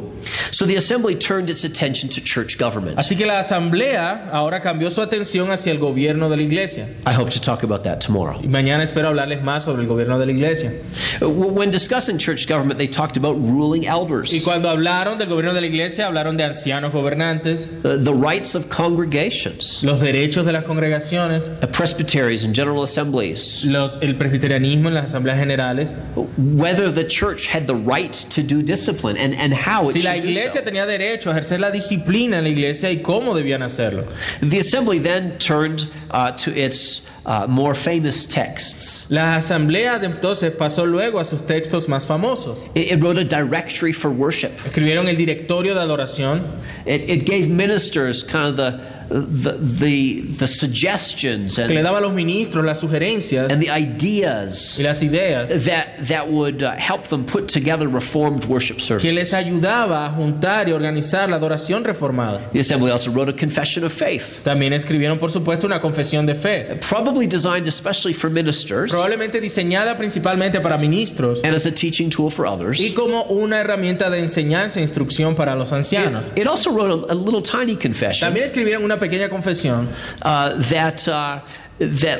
So 0.52 0.66
the 0.66 0.76
assembly 0.76 1.16
turned 1.16 1.50
its 1.50 1.64
attention 1.64 2.10
to 2.10 2.22
church 2.22 2.58
government. 2.58 2.98
Así 2.98 3.16
que 3.18 3.26
la 3.26 3.40
asamblea 3.40 4.30
ahora 4.32 4.62
cambió 4.62 4.92
su 4.92 5.02
atención 5.02 5.50
hacia 5.52 5.72
el 5.72 5.80
gobierno 5.80 6.30
de 6.30 6.38
la 6.38 6.44
iglesia. 6.44 6.88
I 7.06 7.14
hope 7.14 7.30
to 7.32 7.42
talk 7.42 7.64
about 7.64 7.84
that 7.84 8.00
tomorrow. 8.00 8.40
Y 8.42 8.48
mañana 8.48 8.84
espero 8.84 9.10
hablarles 9.10 9.42
más 9.44 9.64
sobre 9.64 9.82
el 9.82 9.88
gobierno 9.88 10.20
de 10.20 10.26
la 10.26 10.32
iglesia. 10.32 10.74
Uh, 11.22 11.30
When 11.30 11.72
discussing 11.72 12.18
church 12.18 12.48
government, 12.48 12.78
they 12.78 12.88
talked 12.88 13.18
about 13.18 13.36
ruling 13.38 13.84
Y 13.84 13.88
elders, 13.88 14.44
cuando 14.44 14.70
hablaron 14.70 15.18
del 15.18 15.30
gobierno 15.30 15.54
de 15.54 15.62
la 15.62 15.68
iglesia, 15.68 16.08
hablaron 16.08 16.38
de 16.38 16.44
ancianos 16.44 16.92
gobernantes, 16.92 17.68
uh, 17.84 17.98
the 17.98 18.14
rights 18.14 18.56
of 18.56 18.70
congregations, 18.70 19.84
los 19.84 20.00
derechos 20.00 20.46
de 20.46 20.52
las 20.52 20.64
congregaciones, 20.64 21.50
uh, 21.64 21.68
presbyteries 21.68 22.44
and 22.44 22.56
general 22.56 22.84
assemblies, 22.84 23.64
los, 23.66 23.98
el 24.02 24.16
presbiterianismo 24.16 24.90
en 24.90 24.96
las 24.96 25.06
asambleas 25.10 25.38
generales. 25.38 25.94
Whether 26.38 26.92
the 26.92 27.04
church 27.04 27.48
had 27.48 27.68
the 27.68 27.76
right 27.76 28.14
to 28.14 28.44
do 28.44 28.62
discipline 28.62 29.18
and, 29.18 29.34
and 29.36 29.54
how 29.54 29.90
it 29.90 29.94
Si 29.94 30.02
la 30.02 30.14
should 30.14 30.22
do 30.24 30.30
iglesia 30.30 30.52
so. 30.52 30.62
tenía 30.62 30.86
derecho 30.86 31.32
a 31.32 31.40
ejercer 31.40 31.60
la 31.60 31.72
disciplina 31.72 32.38
en 32.38 32.44
la 32.44 32.50
iglesia 32.50 32.90
y 32.90 33.02
cómo 33.02 33.34
debían 33.36 33.64
hacerlo. 33.64 34.04
The 34.42 34.60
assembly 34.60 35.00
then 35.00 35.38
turned 35.40 35.86
uh, 36.12 36.32
to 36.32 36.52
its 36.56 37.08
uh, 37.28 37.46
more 37.48 37.76
famous 37.76 38.26
texts. 38.26 39.06
La 39.10 39.36
asamblea 39.36 40.00
de 40.00 40.08
entonces 40.08 40.52
pasó 40.52 40.86
luego 40.86 41.20
a 41.20 41.26
sus 41.26 41.42
textos 41.42 41.88
más 41.88 42.06
famosos. 42.08 42.58
It, 42.74 42.92
it 42.94 43.04
wrote 43.04 43.18
a 43.18 43.26
directory 43.26 43.92
for 43.92 44.10
worship. 44.10 44.52
Escribieron 44.66 45.08
el 45.10 45.18
directorio 45.18 45.74
de 45.76 45.82
adoración, 45.82 46.42
It, 46.86 47.10
it 47.10 47.26
gave 47.26 47.50
ministers 47.50 48.24
kind 48.24 48.46
of 48.46 48.56
the, 48.56 48.80
the, 49.10 49.54
the, 49.58 50.22
the 50.22 50.48
suggestions 50.48 51.56
que 51.56 51.68
le 51.68 51.78
and, 51.78 51.86
daba 51.86 51.98
a 52.00 52.02
los 52.02 52.14
ministros 52.14 52.64
las 52.66 52.80
sugerencias 52.80 53.52
and 53.52 53.62
the 53.62 53.70
ideas 53.70 54.78
y 54.78 54.84
las 54.84 55.02
ideas 55.02 55.48
that, 55.66 55.98
that 56.08 56.30
would 56.30 56.62
uh, 56.62 56.72
help 56.76 57.08
them 57.08 57.26
put 57.26 57.48
together 57.48 57.88
reformed 57.88 58.44
worship 58.46 58.78
que 58.78 59.12
les 59.12 59.30
services. 59.30 59.34
ayudaba 59.34 60.06
a 60.06 60.10
juntar 60.12 60.68
y 60.68 60.72
organizar 60.74 61.30
la 61.30 61.38
adoración 61.38 61.84
reformada. 61.84 62.50
The 62.52 62.60
assembly 62.60 62.92
also 62.92 63.12
wrote 63.12 63.30
a 63.30 63.34
confession 63.34 63.84
of 63.84 63.92
faith, 63.94 64.44
También 64.44 64.74
escribieron, 64.74 65.20
por 65.20 65.30
supuesto, 65.30 65.68
una 65.68 65.80
confesión 65.80 66.26
de 66.26 66.36
fe, 66.36 66.78
probably 66.82 67.17
designed 67.26 67.68
especially 67.68 68.14
for 68.14 68.30
ministers 68.30 68.92
probablemente 68.92 69.42
diseñada 69.42 69.98
principalmente 69.98 70.60
para 70.62 70.78
ministros 70.78 71.40
and 71.44 71.56
as 71.56 71.66
a 71.66 71.72
teaching 71.72 72.10
tool 72.10 72.30
for 72.30 72.46
others. 72.46 72.80
y 72.80 72.92
como 72.94 73.24
una 73.24 73.60
herramienta 73.60 74.10
de 74.10 74.20
enseñanza 74.20 74.80
e 74.80 74.84
instrucción 74.84 75.36
para 75.36 75.56
los 75.56 75.72
ancianos. 75.72 76.32
It, 76.36 76.42
it 76.42 76.48
also 76.48 76.72
wrote 76.72 77.10
a, 77.10 77.14
a 77.14 77.16
little 77.16 77.42
tiny 77.42 77.76
confession 77.76 78.28
También 78.28 78.46
escribieron 78.46 78.84
una 78.84 79.00
pequeña 79.00 79.30
confesión 79.30 79.88
uh, 80.24 80.62
that 80.70 81.08
uh, 81.08 81.40
that 81.80 82.20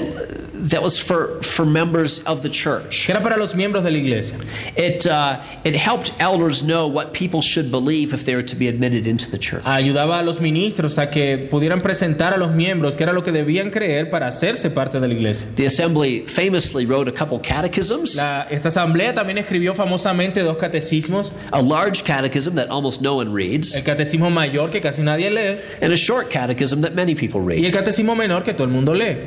that 0.70 0.82
was 0.82 1.00
for 1.00 1.42
for 1.42 1.66
members 1.66 2.20
of 2.26 2.42
the 2.44 2.50
church. 2.50 3.06
que 3.06 3.14
era 3.14 3.22
para 3.22 3.38
los 3.38 3.54
miembros 3.54 3.84
de 3.84 3.92
la 3.92 3.98
iglesia. 3.98 4.38
It 4.76 5.06
uh, 5.08 5.40
it 5.64 5.76
helped 5.76 6.14
elders 6.20 6.64
know 6.64 6.88
what 6.88 7.14
people 7.14 7.42
should 7.42 7.72
believe 7.72 8.14
if 8.14 8.26
they 8.26 8.36
were 8.36 8.44
to 8.44 8.56
be 8.56 8.68
admitted 8.68 9.08
into 9.08 9.30
the 9.32 9.38
church. 9.38 9.64
Ayudaba 9.66 10.20
a 10.20 10.24
los 10.24 10.40
ministros 10.40 10.98
a 10.98 11.10
que 11.10 11.48
pudieran 11.50 11.80
presentar 11.80 12.34
a 12.34 12.38
los 12.38 12.52
miembros 12.52 12.96
qué 12.96 13.04
era 13.04 13.14
lo 13.14 13.24
que 13.24 13.32
debían 13.32 13.72
creer 13.72 14.10
para 14.10 14.28
hacerse 14.28 14.70
parte 14.70 15.00
de 15.00 15.08
la 15.08 15.14
iglesia. 15.14 15.48
The 15.56 15.66
assembly 15.66 16.26
famously 16.28 16.86
wrote 16.86 17.08
a 17.08 17.12
couple 17.12 17.40
catechisms, 17.40 18.16
La- 18.18 18.48
esta 18.50 18.70
asamblea 18.70 19.14
también 19.14 19.38
escribió 19.38 19.74
famosamente 19.74 20.42
dos 20.44 20.58
catecismos, 20.58 21.32
a 21.52 21.62
large 21.62 22.04
catechism 22.04 22.56
that 22.56 22.70
almost 22.70 23.02
no 23.02 23.16
one 23.16 23.32
reads, 23.32 23.76
el 23.76 23.84
catecismo 23.84 24.32
mayor 24.32 24.70
que 24.70 24.82
casi 24.82 25.02
nadie 25.02 25.30
lee 25.32 25.60
and 25.82 25.94
a 25.94 25.98
short 25.98 26.30
catechism 26.30 26.82
that 26.82 26.94
many 26.94 27.16
people 27.16 27.42
read. 27.42 27.60
y 27.60 27.66
el 27.66 27.72
catecismo 27.72 28.16
menor 28.16 28.44
que 28.44 28.54
todo 28.54 28.64
el 28.66 28.70
mundo 28.74 28.94
lee. 28.94 29.18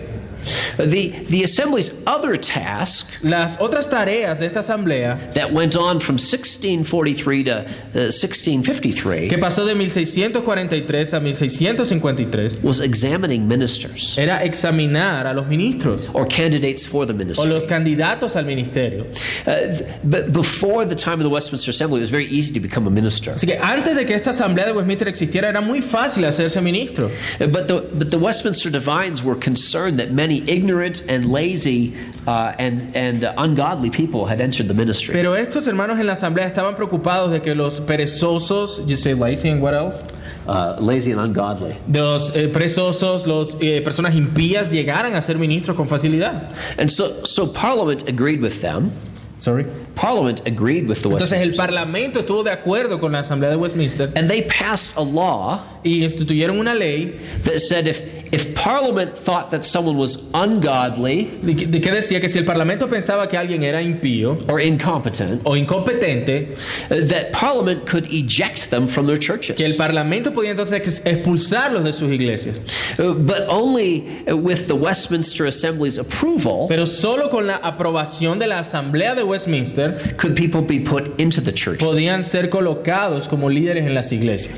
The 0.76 1.11
the 1.28 1.42
assembly's 1.44 1.90
other 2.06 2.37
task 2.37 3.12
Las 3.23 3.59
otras 3.61 3.88
tareas 3.88 4.38
de 4.38 4.47
esta 4.47 4.61
asamblea, 4.61 5.32
that 5.35 5.52
went 5.52 5.76
on 5.76 6.00
from 6.00 6.14
1643 6.16 7.44
to 7.44 7.50
uh, 7.61 8.11
1653 8.11 9.28
que 9.28 9.38
pasó 9.38 9.64
de 9.66 9.75
1643 9.75 11.12
a 11.14 11.20
1653, 11.20 12.62
was 12.62 12.80
examining 12.80 13.47
ministers 13.47 14.16
era 14.18 14.42
examinar 14.44 15.26
a 15.26 15.35
los 15.35 15.47
ministros 15.47 16.09
or 16.14 16.26
candidates 16.26 16.87
for 16.87 17.06
the 17.06 17.12
o 17.12 17.16
ministry. 17.16 17.49
los 17.49 17.66
candidatos 17.66 18.37
al 18.37 18.44
ministerio. 18.44 19.06
Uh, 19.47 19.82
but 20.04 20.32
before 20.32 20.85
the 20.85 20.94
time 20.94 21.14
of 21.14 21.25
the 21.25 21.30
Westminster 21.30 21.70
Assembly, 21.70 21.99
it 21.99 22.02
was 22.02 22.11
very 22.11 22.26
easy 22.26 22.52
to 22.52 22.61
become 22.61 22.87
a 22.87 22.90
minister. 22.90 23.32
Así 23.32 23.47
que 23.47 23.59
antes 23.61 23.94
de 23.94 24.04
que 24.04 24.14
esta 24.14 24.30
asamblea 24.30 24.66
de 24.66 24.73
Westminster 24.73 25.09
existiera, 25.09 25.49
era 25.49 25.61
muy 25.61 25.80
fácil 25.82 26.25
hacerse 26.25 26.61
ministro. 26.61 27.11
Uh, 27.40 27.47
But 27.50 27.66
the, 27.66 27.80
but 27.80 28.11
the 28.11 28.18
Westminster 28.18 28.70
divines 28.70 29.23
were 29.25 29.35
concerned 29.35 29.99
that 29.99 30.12
many 30.30 30.49
ignorant 30.49 31.02
and 31.08 31.25
lazy 31.25 31.94
uh, 32.26 32.54
and, 32.58 32.94
and 32.96 33.25
ungodly 33.37 33.90
people 33.90 34.26
had 34.26 34.40
entered 34.40 34.68
the 34.68 34.75
ministry. 34.75 35.12
Pero 35.12 35.34
estos 35.34 35.66
hermanos 35.66 35.99
en 35.99 36.06
la 36.06 36.12
asamblea 36.12 36.46
estaban 36.46 36.76
preocupados 36.76 37.30
de 37.32 37.40
que 37.40 37.54
los 37.54 37.80
perezosos, 37.80 38.87
you 38.87 38.96
say 38.96 39.14
lazy 39.14 39.49
and 39.49 39.60
what 39.60 39.75
else? 39.75 40.04
Uh, 40.46 40.76
lazy 40.78 41.10
and 41.12 41.20
ungodly. 41.20 41.76
De 41.90 42.00
los 42.00 42.30
eh, 42.37 42.49
perezosos, 42.49 43.26
los 43.26 43.56
eh, 43.60 43.82
personas 43.82 44.14
impías 44.14 44.70
llegaran 44.70 45.14
a 45.14 45.20
ser 45.20 45.37
ministros 45.37 45.76
con 45.76 45.87
facilidad. 45.87 46.54
And 46.78 46.88
so, 46.90 47.25
so 47.25 47.46
Parliament 47.52 48.08
agreed 48.08 48.40
with 48.40 48.60
them. 48.60 48.92
Sorry. 49.38 49.64
Parliament 49.94 50.42
agreed 50.46 50.87
with 50.87 51.02
the 51.02 51.08
Entonces 51.08 51.40
el 51.40 51.54
parlamento 51.54 52.20
estuvo 52.20 52.44
de 52.44 52.50
acuerdo 52.50 53.00
con 53.00 53.12
la 53.12 53.20
asamblea 53.20 53.50
de 53.50 53.56
Westminster 53.56 54.12
And 54.14 54.28
they 54.28 54.42
passed 54.42 54.99
a 54.99 55.02
law 55.02 55.60
y 55.82 56.04
instituyeron 56.04 56.58
una 56.58 56.75
ley 56.75 57.18
that 57.44 57.58
said 57.58 57.87
if, 57.87 58.19
if 58.32 58.54
Parliament 58.54 59.16
thought 59.16 59.50
that 59.50 59.64
someone 59.64 59.96
was 59.96 60.22
ungodly 60.34 61.25
que, 61.40 61.66
decía 61.92 62.20
que 62.20 62.28
si 62.28 62.38
el 62.38 62.44
parlamento 62.44 62.88
pensaba 62.88 63.28
que 63.28 63.37
alguien 63.37 63.62
era 63.64 63.82
impío 63.82 64.38
or 64.49 64.60
incompetent, 64.60 65.42
o 65.44 65.56
incompetente, 65.56 66.56
that 66.88 67.32
Parliament 67.32 67.87
could 67.87 68.06
eject 68.12 68.70
them 68.70 68.87
from 68.87 69.06
their 69.06 69.18
churches. 69.18 69.56
que 69.56 69.64
el 69.66 69.75
parlamento 69.76 70.32
podía 70.32 70.50
entonces 70.52 71.02
expulsarlos 71.04 71.82
de 71.84 71.92
sus 71.92 72.10
iglesias. 72.12 72.60
Uh, 72.99 73.14
But 73.14 73.46
only 73.49 74.22
with 74.28 74.66
the 74.68 74.75
Westminster 74.76 75.46
Assembly's 75.46 75.99
approval 75.99 76.66
Pero 76.68 76.84
solo 76.87 77.28
con 77.30 77.46
la 77.46 77.56
aprobación 77.56 78.38
de 78.38 78.46
la 78.46 78.60
asamblea 78.60 79.14
de 79.14 79.22
Westminster 79.25 79.99
could 80.16 80.37
people 80.37 80.62
be 80.62 80.78
put 80.80 81.18
into 81.20 81.40
the 81.40 81.52
churches. 81.52 81.82
podían 81.87 82.22
ser 82.22 82.49
colocados 82.49 83.28
como 83.28 83.49
líderes 83.50 83.84
en 83.87 83.94
las 83.94 84.12
iglesias. 84.12 84.54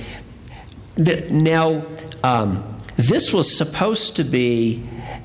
Th- 1.02 1.30
Now, 1.30 1.84
um, 2.22 2.62
this 3.08 3.32
was 3.32 3.50
supposed 3.54 4.16
to 4.16 4.24
be 4.24 4.82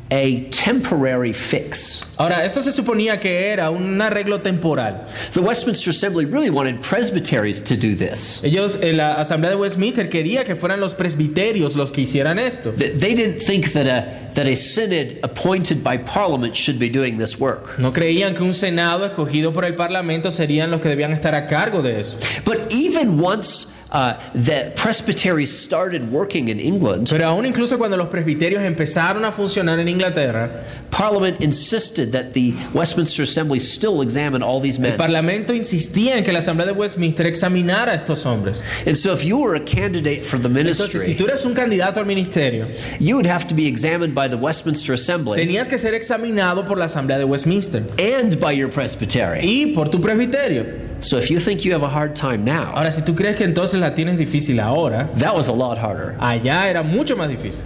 a 0.10 0.44
temporary 0.52 1.34
fix. 1.34 2.02
Ahora, 2.18 2.46
esto 2.46 2.62
se 2.62 2.72
suponía 2.72 3.20
que 3.20 3.52
era 3.52 3.70
un 3.70 4.00
arreglo 4.02 4.42
temporal. 4.42 5.06
The 5.34 5.42
Westminster 5.42 5.90
Assembly 5.90 6.24
really 6.26 6.50
wanted 6.50 6.82
presbyteries 6.82 7.60
to 7.66 7.76
do 7.76 7.94
this. 7.94 8.42
Ellos, 8.44 8.78
en 8.82 8.96
la 8.98 9.16
asamblea 9.16 9.50
de 9.52 9.58
Westminster, 9.58 10.08
quería 10.10 10.46
que 10.46 10.56
fueran 10.56 10.80
los 10.80 10.94
presbiterios 10.96 11.76
los 11.76 11.92
que 11.92 12.02
hicieran 12.04 12.40
esto. 12.40 12.72
Th- 12.72 12.94
They 12.98 13.14
didn't 13.16 13.40
think 13.42 13.74
that 13.74 13.86
a, 13.86 14.32
that 14.36 14.48
a 14.48 14.56
synod 14.56 15.20
appointed 15.24 15.84
by 15.84 15.98
Parliament 15.98 16.56
should 16.56 16.80
be 16.80 16.90
doing 16.90 17.18
this 17.18 17.38
work. 17.38 17.78
No 17.78 17.92
creían 17.92 18.34
que 18.34 18.44
un 18.44 18.54
senado 18.54 19.06
escogido 19.06 19.54
por 19.54 19.66
el 19.66 19.76
parlamento 19.76 20.32
serían 20.32 20.72
los 20.72 20.80
que 20.80 20.88
debían 20.88 21.12
estar 21.12 21.36
a 21.36 21.48
cargo 21.48 21.82
de 21.82 22.00
eso. 22.00 22.18
But 22.46 22.72
even 22.74 23.20
once 23.22 23.68
uh, 23.92 24.14
the 24.34 24.74
presbyteries 24.76 25.50
started 25.52 26.12
working 26.12 26.50
in 26.50 26.60
England, 26.60 27.08
Pero 27.10 27.26
aún 27.28 27.46
incluso 27.46 27.78
cuando 27.78 27.96
los 27.98 28.08
presbiterios 28.10 28.62
empezaron 28.64 29.24
a 29.26 29.32
funcionar 29.32 29.80
en 29.80 29.88
Inglaterra, 29.88 30.66
Parliament 30.92 31.42
insisted 31.42 32.12
that 32.12 32.34
the 32.34 32.54
Westminster 32.74 33.24
Assembly 33.24 33.60
still 33.60 34.02
examine 34.02 34.42
all 34.44 34.60
these 34.60 34.78
el 34.78 34.84
men. 34.84 34.98
parlamento 34.98 35.54
insistía 35.54 36.18
en 36.18 36.24
que 36.24 36.34
la 36.34 36.40
asamblea 36.40 36.68
de 36.68 36.74
Westminster 36.74 37.26
examinara 37.26 37.94
a 37.94 37.96
estos 37.96 38.26
hombres. 38.26 38.62
And 38.86 38.96
so 38.98 39.14
if 39.14 39.24
you 39.24 39.38
were 39.38 39.56
a 39.56 39.64
candidate 39.64 40.22
for 40.24 40.38
the 40.38 40.50
Entonces, 40.50 40.92
si 40.92 40.98
ministry, 40.98 41.16
tú 41.16 41.26
eres 41.26 41.46
un 41.46 41.54
candidato 41.54 42.00
al 42.00 42.06
ministerio, 42.06 42.68
you 43.00 43.16
would 43.16 43.26
have 43.28 43.48
to 43.48 43.56
be 43.56 43.68
examined 43.68 44.14
by 44.14 44.28
the 44.28 44.38
Westminster 44.38 44.94
Assembly 44.94 45.38
tenías 45.40 45.70
que 45.70 45.78
ser 45.78 45.94
examinado 45.94 46.66
por 46.66 46.78
la 46.78 46.86
asamblea 46.86 47.18
de 47.18 47.26
Westminster 47.26 47.84
and 48.00 48.40
by 48.40 48.52
your 48.52 48.70
presbytery. 48.70 49.40
y 49.42 49.74
por 49.74 49.90
tu 49.90 50.00
presbiterio. 50.02 50.87
So 51.00 51.18
if 51.18 51.30
you 51.30 51.40
think 51.40 51.64
you 51.64 51.74
have 51.74 51.84
a 51.84 51.90
hard 51.90 52.16
time 52.16 52.44
now, 52.44 52.74
Ahora, 52.76 52.92
si 52.92 53.02
tú 53.02 53.16
crees 53.16 53.36
que 53.36 53.46
entonces 53.46 53.80
la 53.80 53.92
tienes 53.94 54.18
difícil 54.18 54.60
ahora, 54.60 55.10
that 55.16 55.36
was 55.36 55.48
a 55.50 55.54
lot 55.54 55.78
harder. 55.78 56.16
allá 56.20 56.68
era 56.70 56.84
mucho 56.84 57.16
más 57.16 57.30
difícil. 57.30 57.60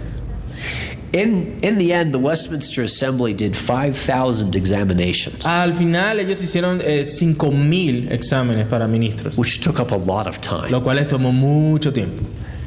In, 1.14 1.58
in 1.62 1.76
the 1.76 1.92
end, 1.92 2.12
the 2.14 2.18
Westminster 2.18 2.82
Assembly 2.82 3.34
did 3.34 3.54
5,000 3.54 4.56
examinations, 4.56 5.44
Al 5.46 5.74
final 5.74 6.18
ellos 6.20 6.42
hicieron 6.42 6.80
eh, 6.82 7.02
5.000 7.02 8.10
exámenes 8.10 8.66
para 8.66 8.86
ministros, 8.88 9.36
which 9.36 9.60
took 9.60 9.78
up 9.78 9.90
a 9.92 9.96
lot 9.96 10.26
of 10.26 10.40
time. 10.40 10.70
lo 10.70 10.80
cual 10.82 10.96
les 10.96 11.06
tomó 11.08 11.30
mucho 11.30 11.92
tiempo. 11.92 12.22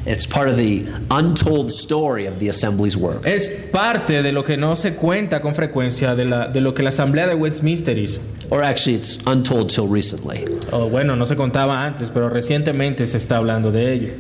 It's 0.06 0.28
part 0.28 0.50
of 0.50 0.58
the 0.58 0.86
untold 1.10 1.72
story 1.72 2.28
of 2.28 2.40
the 2.40 2.50
Assembly's 2.50 2.96
work. 2.96 3.26
Es 3.26 3.50
parte 3.72 4.22
de 4.22 4.32
lo 4.32 4.44
que 4.44 4.56
no 4.56 4.76
se 4.76 4.92
cuenta 4.92 5.42
con 5.42 5.56
frecuencia 5.56 6.16
de, 6.16 6.26
la, 6.26 6.48
de 6.48 6.62
lo 6.62 6.74
que 6.74 6.84
la 6.84 6.90
asamblea 6.90 7.28
de 7.28 7.36
Westminster 7.36 7.98
hizo. 7.98 8.22
Or 8.52 8.62
actually, 8.62 8.96
it's 8.96 9.18
untold 9.26 9.70
till 9.70 9.88
recently. 9.88 10.46
O 10.72 10.90
bueno, 10.90 11.16
no 11.16 11.26
se 11.26 11.36
contaba 11.36 11.84
antes, 11.84 12.12
pero 12.12 12.30
recientemente 12.30 13.08
se 13.08 13.18
está 13.18 13.38
hablando 13.38 13.72
de 13.72 13.94
ello. 13.94 14.14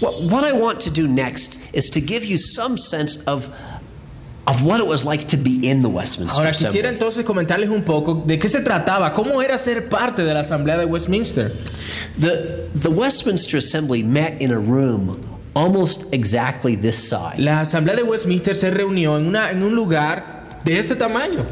What, 0.00 0.22
what 0.24 0.44
I 0.44 0.52
want 0.52 0.80
to 0.80 0.90
do 0.90 1.08
next 1.08 1.58
is 1.72 1.88
to 1.90 2.00
give 2.00 2.24
you 2.24 2.36
some 2.36 2.76
sense 2.76 3.22
of, 3.26 3.48
of 4.46 4.64
what 4.64 4.80
it 4.80 4.86
was 4.86 5.04
like 5.04 5.26
to 5.28 5.36
be 5.36 5.60
in 5.68 5.82
the 5.82 5.88
Westminster 5.88 6.40
Ahora 6.40 6.50
quisiera 6.52 6.88
Assembly. 6.88 6.88
entonces 6.88 7.24
comentarles 7.24 7.70
un 7.70 7.82
poco 7.82 8.14
de 8.26 8.38
qué 8.38 8.48
se 8.48 8.60
trataba, 8.60 9.12
cómo 9.12 9.40
era 9.40 9.56
ser 9.56 9.88
parte 9.88 10.24
de 10.24 10.34
la 10.34 10.40
asamblea 10.40 10.76
de 10.78 10.84
Westminster. 10.84 11.52
The, 12.18 12.66
the 12.74 12.88
Westminster 12.90 13.58
Assembly 13.58 14.02
met 14.02 14.40
in 14.42 14.50
a 14.50 14.58
room 14.58 15.16
almost 15.54 16.12
exactly 16.12 16.74
this 16.76 16.96
size. 16.96 17.38
La 17.38 17.60
asamblea 17.60 17.94
de 17.94 18.02
Westminster 18.02 18.54
se 18.54 18.70
reunió 18.70 19.16
en, 19.16 19.26
una, 19.26 19.50
en 19.50 19.62
un 19.62 19.74
lugar 19.74 20.58
de 20.64 20.78
este 20.78 20.96
tamaño. 20.96 21.46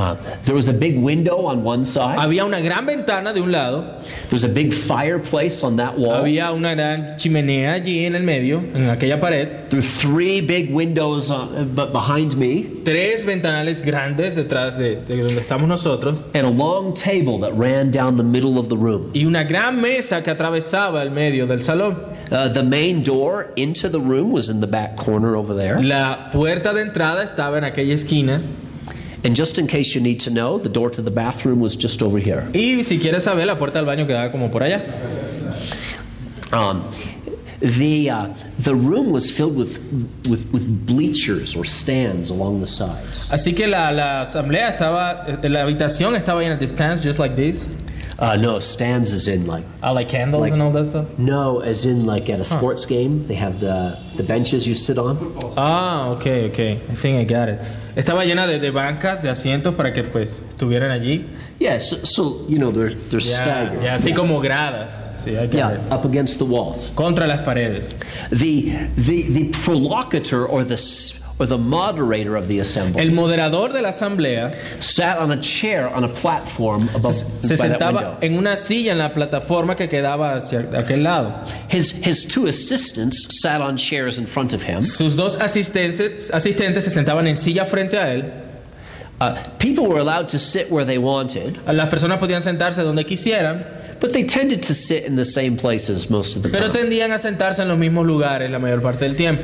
Uh, 0.00 0.16
there 0.44 0.54
was 0.54 0.66
a 0.68 0.72
big 0.72 0.96
window 0.98 1.44
on 1.44 1.62
one 1.62 1.84
side. 1.84 2.16
Había 2.18 2.46
una 2.46 2.60
gran 2.62 2.86
ventana 2.86 3.34
de 3.34 3.42
un 3.42 3.52
lado, 3.52 3.82
There 4.00 4.32
was 4.32 4.44
a 4.44 4.48
big 4.48 4.72
fireplace 4.72 5.62
on 5.62 5.76
that 5.76 5.98
wall. 5.98 6.14
había 6.24 6.52
una 6.52 6.74
gran 6.74 7.18
chimenea 7.18 7.74
allí 7.74 8.06
en 8.06 8.14
el 8.14 8.22
medio, 8.22 8.60
en 8.74 8.88
aquella 8.88 9.20
pared, 9.20 9.68
There 9.68 9.78
were 9.78 9.82
three 9.82 10.40
big 10.40 10.72
windows 10.72 11.30
on, 11.30 11.74
but 11.74 11.92
behind 11.92 12.34
me, 12.38 12.62
tres 12.82 13.26
ventanales 13.26 13.82
grandes 13.82 14.36
detrás 14.36 14.78
de, 14.78 14.96
de 15.04 15.22
donde 15.22 15.38
estamos 15.42 15.68
nosotros 15.68 16.18
and 16.34 16.46
a 16.46 16.50
long 16.50 16.94
table 16.94 17.38
that 17.40 17.52
ran 17.54 17.90
down 17.90 18.16
the 18.16 18.24
middle 18.24 18.58
of 18.58 18.68
the 18.70 18.76
room. 18.78 19.10
y 19.12 19.26
una 19.26 19.44
gran 19.44 19.80
mesa 19.82 20.22
que 20.22 20.30
atravesaba 20.30 21.02
el 21.02 21.10
medio 21.10 21.46
del 21.46 21.60
salón. 21.62 21.98
Uh, 22.30 22.48
the 22.48 22.62
main 22.62 23.02
door 23.02 23.52
into 23.56 23.88
the 23.90 24.00
room 24.00 24.32
was 24.32 24.48
in 24.48 24.60
the 24.60 24.66
back 24.66 24.96
corner 24.96 25.36
over 25.36 25.52
there. 25.54 25.78
La 25.82 26.30
puerta 26.32 26.72
de 26.72 26.80
entrada 26.80 27.22
estaba 27.22 27.58
en 27.58 27.64
aquella 27.64 27.92
esquina 27.92 28.40
And 29.24 29.36
just 29.36 29.58
in 29.58 29.66
case 29.66 29.94
you 29.94 30.00
need 30.00 30.18
to 30.20 30.30
know, 30.30 30.56
the 30.58 30.68
door 30.70 30.88
to 30.90 31.02
the 31.02 31.10
bathroom 31.10 31.60
was 31.60 31.76
just 31.76 32.02
over 32.02 32.18
here. 32.18 32.48
y 32.54 32.82
si 32.82 32.98
quieres 32.98 33.22
saber 33.24 33.44
la 33.46 33.56
puerta 33.56 33.74
del 33.82 33.84
baño 33.86 34.06
quedaba 34.06 34.30
como 34.32 34.48
por 34.48 34.62
allá. 34.62 34.80
Um, 36.52 36.90
the, 37.60 38.10
uh, 38.10 38.34
the 38.58 38.74
room 38.74 39.10
was 39.10 39.30
filled 39.30 39.56
with, 39.56 39.78
with, 40.28 40.50
with 40.52 40.86
bleachers 40.86 41.54
or 41.54 41.64
stands 41.64 42.30
along 42.30 42.60
the 42.60 42.66
sides. 42.66 43.28
Así 43.30 43.54
que 43.54 43.66
la, 43.68 43.90
la 43.90 44.22
asamblea 44.22 44.70
estaba, 44.74 45.26
la 45.48 45.60
habitación 45.60 46.16
estaba 46.16 46.40
llena 46.42 46.58
de 46.58 46.66
stands 46.66 47.00
just 47.02 47.18
like 47.18 47.36
this. 47.36 47.68
Uh, 48.18 48.36
no, 48.36 48.58
stands 48.58 49.12
as 49.12 49.28
in 49.28 49.46
like, 49.46 49.64
I 49.82 49.90
like 49.92 50.08
candles 50.08 50.42
Like- 50.42 50.52
and 50.52 50.60
all 50.62 50.70
that 50.72 50.86
stuff. 50.86 51.06
no, 51.18 51.60
as 51.60 51.84
in 51.86 52.04
like 52.06 52.28
at 52.28 52.40
a 52.40 52.44
sports 52.44 52.84
game, 52.86 53.26
they 53.28 53.34
have 53.34 53.60
the, 53.60 53.98
the 54.16 54.22
benches 54.22 54.66
you 54.66 54.74
sit 54.74 54.98
on. 54.98 55.16
Ah, 55.56 56.10
ok, 56.10 56.50
ok. 56.50 56.72
I 56.72 56.94
think 56.96 57.18
I 57.18 57.24
got 57.24 57.48
it. 57.48 57.60
Estaba 57.96 58.24
llena 58.24 58.46
de, 58.46 58.58
de 58.58 58.70
bancas, 58.70 59.22
de 59.22 59.30
asientos 59.30 59.74
para 59.74 59.92
que 59.92 60.04
pues 60.04 60.40
estuvieran 60.50 60.90
allí. 60.90 61.26
Yeah, 61.58 61.78
so, 61.80 61.96
so 62.04 62.46
you 62.48 62.56
know, 62.58 62.70
they're, 62.72 62.94
they're 63.10 63.20
Ya, 63.20 63.42
staggered. 63.42 63.82
ya, 63.82 63.94
así 63.96 64.14
como 64.14 64.40
gradas. 64.40 65.04
Sí, 65.18 65.30
I 65.32 65.46
got 65.46 65.52
Yeah, 65.54 65.72
it. 65.74 65.80
up 65.92 66.04
against 66.06 66.38
the 66.38 66.44
walls. 66.44 66.90
Contra 66.94 67.26
las 67.26 67.40
paredes. 67.40 67.94
The, 68.30 68.88
the, 68.96 69.22
the 69.30 69.44
prolocutor 69.64 70.46
or 70.46 70.64
the, 70.64 70.76
or 71.40 71.46
the 71.46 71.56
moderator 71.58 72.36
of 72.36 72.46
the 72.48 72.58
assembly, 72.58 73.00
El 73.02 73.12
moderador 73.12 73.72
de 73.72 73.80
la 73.80 73.88
asamblea 73.88 74.54
sat 74.82 75.18
on 75.18 75.32
a 75.32 75.40
chair 75.40 75.88
on 75.88 76.04
a 76.04 76.08
platform 76.08 76.88
above 76.94 77.14
se 77.14 77.56
by 77.56 77.68
that 77.68 77.80
sentaba 77.80 77.94
window. 77.94 78.18
en 78.20 78.36
una 78.36 78.56
silla 78.56 78.92
en 78.92 78.98
la 78.98 79.08
plataforma 79.08 79.74
que 79.74 79.88
quedaba 79.88 80.34
hacia 80.36 80.60
aquel 80.78 81.02
lado. 81.02 81.32
His, 81.70 81.92
his 81.92 82.26
two 82.26 82.46
assistants 82.46 83.40
sat 83.40 83.62
on 83.62 83.78
chairs 83.78 84.18
in 84.18 84.26
front 84.26 84.52
of 84.52 84.62
him. 84.62 84.82
Sus 84.82 85.16
dos 85.16 85.36
asistentes, 85.38 86.30
asistentes 86.30 86.84
se 86.84 86.90
sentaban 86.90 87.26
en 87.26 87.34
silla 87.34 87.64
frente 87.64 87.94
a 87.94 88.12
él. 88.14 88.46
Uh, 89.22 89.36
people 89.58 89.86
were 89.86 89.98
allowed 89.98 90.28
to 90.28 90.38
sit 90.38 90.70
where 90.70 90.84
they 90.84 90.96
wanted, 90.98 91.58
Las 91.66 91.88
personas 91.90 92.18
podían 92.18 92.40
sentarse 92.42 92.82
donde 92.82 93.04
quisieran, 93.06 93.66
but 94.00 94.12
they 94.14 94.24
tended 94.24 94.62
to 94.62 94.72
sit 94.74 95.04
in 95.04 95.14
the 95.16 95.24
same 95.26 95.56
places 95.58 96.08
most 96.08 96.36
of 96.36 96.42
the 96.42 96.48
pero 96.48 96.68
time. 96.70 96.84
tendían 96.90 97.12
a 97.12 97.18
sentarse 97.18 97.60
en 97.60 97.68
los 97.68 97.76
mismos 97.78 98.06
lugares 98.06 98.50
la 98.50 98.58
mayor 98.58 98.80
parte 98.80 99.00
del 99.06 99.16
tiempo. 99.16 99.42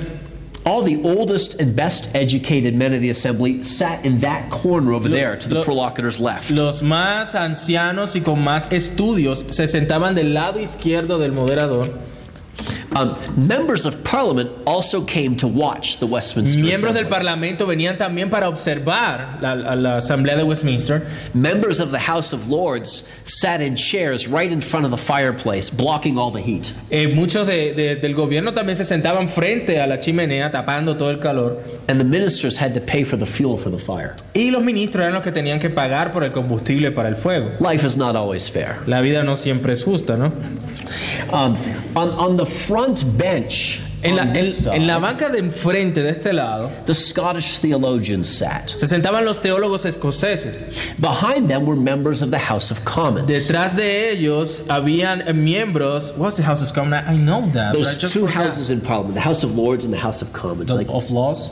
All 0.66 0.82
the 0.82 1.00
oldest 1.04 1.61
and 1.61 1.76
best 1.76 2.11
educated 2.12 2.75
men 2.75 2.92
of 2.92 3.00
the 3.00 3.11
assembly 3.11 3.62
sat 3.62 4.04
in 4.04 4.18
that 4.20 4.50
corner 4.50 4.92
over 4.94 5.08
Lo- 5.08 5.14
there 5.14 5.37
to 5.37 5.49
the 5.49 5.54
lo- 5.56 5.64
prolocutor's 5.64 6.18
left. 6.18 6.50
Los 6.50 6.82
más 6.82 7.37
ancianos 7.37 8.16
y 8.16 8.20
con 8.20 8.42
más 8.42 8.73
estudios 8.73 9.46
se 9.50 9.68
sentaban 9.68 10.16
del 10.16 10.35
lado 10.35 10.58
izquierdo 10.58 11.18
del 11.20 11.30
moderador. 11.30 11.88
Um, 12.96 13.14
members 13.36 13.84
of 13.84 14.02
parliament 14.04 14.50
also 14.66 15.02
came 15.04 15.36
to 15.36 15.46
watch 15.46 15.98
the 15.98 16.06
Westminster 16.06 16.60
Miembros 16.62 16.94
del 16.94 17.04
Assembly. 17.04 17.10
Parlamento 17.10 17.66
venían 17.66 17.98
también 17.98 18.30
para 18.30 18.48
observar 18.48 19.38
la, 19.42 19.52
a 19.52 19.76
la 19.76 19.96
Asamblea 19.98 20.36
de 20.36 20.44
Westminster. 20.44 21.06
Members 21.34 21.78
of 21.80 21.90
the 21.90 21.98
House 21.98 22.32
of 22.32 22.48
Lords 22.48 23.06
sat 23.25 23.60
in 23.60 23.76
chairs 23.76 24.26
right 24.26 24.50
in 24.50 24.62
front 24.62 24.86
of 24.86 24.90
the 24.90 24.96
fireplace, 24.96 25.68
blocking 25.68 26.16
all 26.16 26.30
the 26.30 26.40
heat. 26.40 26.72
Eh, 26.90 27.06
muchos 27.14 27.46
de- 27.46 27.75
de- 27.75 27.96
del 27.96 28.14
gobierno 28.14 28.54
también 28.54 28.76
se 28.76 28.84
sentaban 28.84 29.28
frente 29.28 29.78
a 29.78 29.86
la 29.86 29.98
chimenea 30.00 30.50
tapando 30.50 30.96
todo 30.96 31.10
el 31.10 31.18
calor. 31.18 31.58
And 31.88 32.00
the 32.00 32.04
ministers 32.04 32.56
had 32.56 32.72
to 32.75 32.80
pay 32.80 33.04
for 33.04 33.18
the 33.18 33.26
fuel 33.26 33.58
for 33.58 33.68
the 33.70 33.78
fire. 33.78 34.16
Y 34.34 34.50
los 34.50 34.62
ministros 34.62 35.02
eran 35.02 35.12
los 35.12 35.22
que 35.22 35.32
tenían 35.32 35.58
que 35.60 35.68
pagar 35.68 36.12
por 36.12 36.25
el 36.25 36.32
combustible 36.32 36.90
para 36.92 37.08
el 37.10 37.16
fuego. 37.16 37.50
Life 37.60 37.84
is 37.84 37.96
not 37.98 38.16
always 38.16 38.48
fair. 38.48 38.78
La 38.86 39.00
vida 39.02 39.22
no 39.22 39.34
siempre 39.34 39.75
es 39.75 39.84
justa, 39.84 40.16
¿no? 40.16 40.32
Um, 41.32 41.58
on, 41.94 42.10
on 42.12 42.36
the 42.36 42.45
front 42.46 43.04
bench, 43.18 43.80
En 44.02 44.14
la, 44.14 44.22
en- 44.22 44.46
en 44.72 44.86
la 44.86 44.98
banca 44.98 45.28
de 45.30 45.38
enfrente 45.38 46.02
de 46.02 46.10
este 46.10 46.32
lado 46.32 46.70
the 46.84 46.94
Scottish 46.94 47.58
theologians 47.60 48.28
sat. 48.28 48.68
se 48.76 48.86
sentaban 48.86 49.24
los 49.24 49.38
teólogos 49.40 49.84
escoceses. 49.84 50.56
Behind 50.98 51.48
them 51.48 51.66
were 51.66 51.76
members 51.80 52.22
of 52.22 52.30
the 52.30 52.38
House 52.38 52.70
of 52.70 52.84
Commons. 52.84 53.26
Detrás 53.26 53.74
de 53.74 54.10
ellos 54.12 54.62
habían 54.68 55.24
miembros. 55.42 56.12
What's 56.16 56.36
the 56.36 56.42
House 56.44 56.62
of 56.62 56.72
Commons? 56.72 57.04
I 57.08 57.16
know 57.16 57.50
that. 57.52 57.72
There's 57.72 57.98
two 57.98 58.26
forgot. 58.26 58.34
houses 58.46 58.70
in 58.70 58.80
Parliament: 58.80 59.14
the 59.14 59.20
House 59.22 59.42
of 59.42 59.56
Lords 59.56 59.84
and 59.84 59.92
the 59.92 60.00
House 60.00 60.22
of 60.22 60.32
Commons. 60.32 60.70
Like 60.70 60.88
of 60.90 61.10
Laws. 61.10 61.50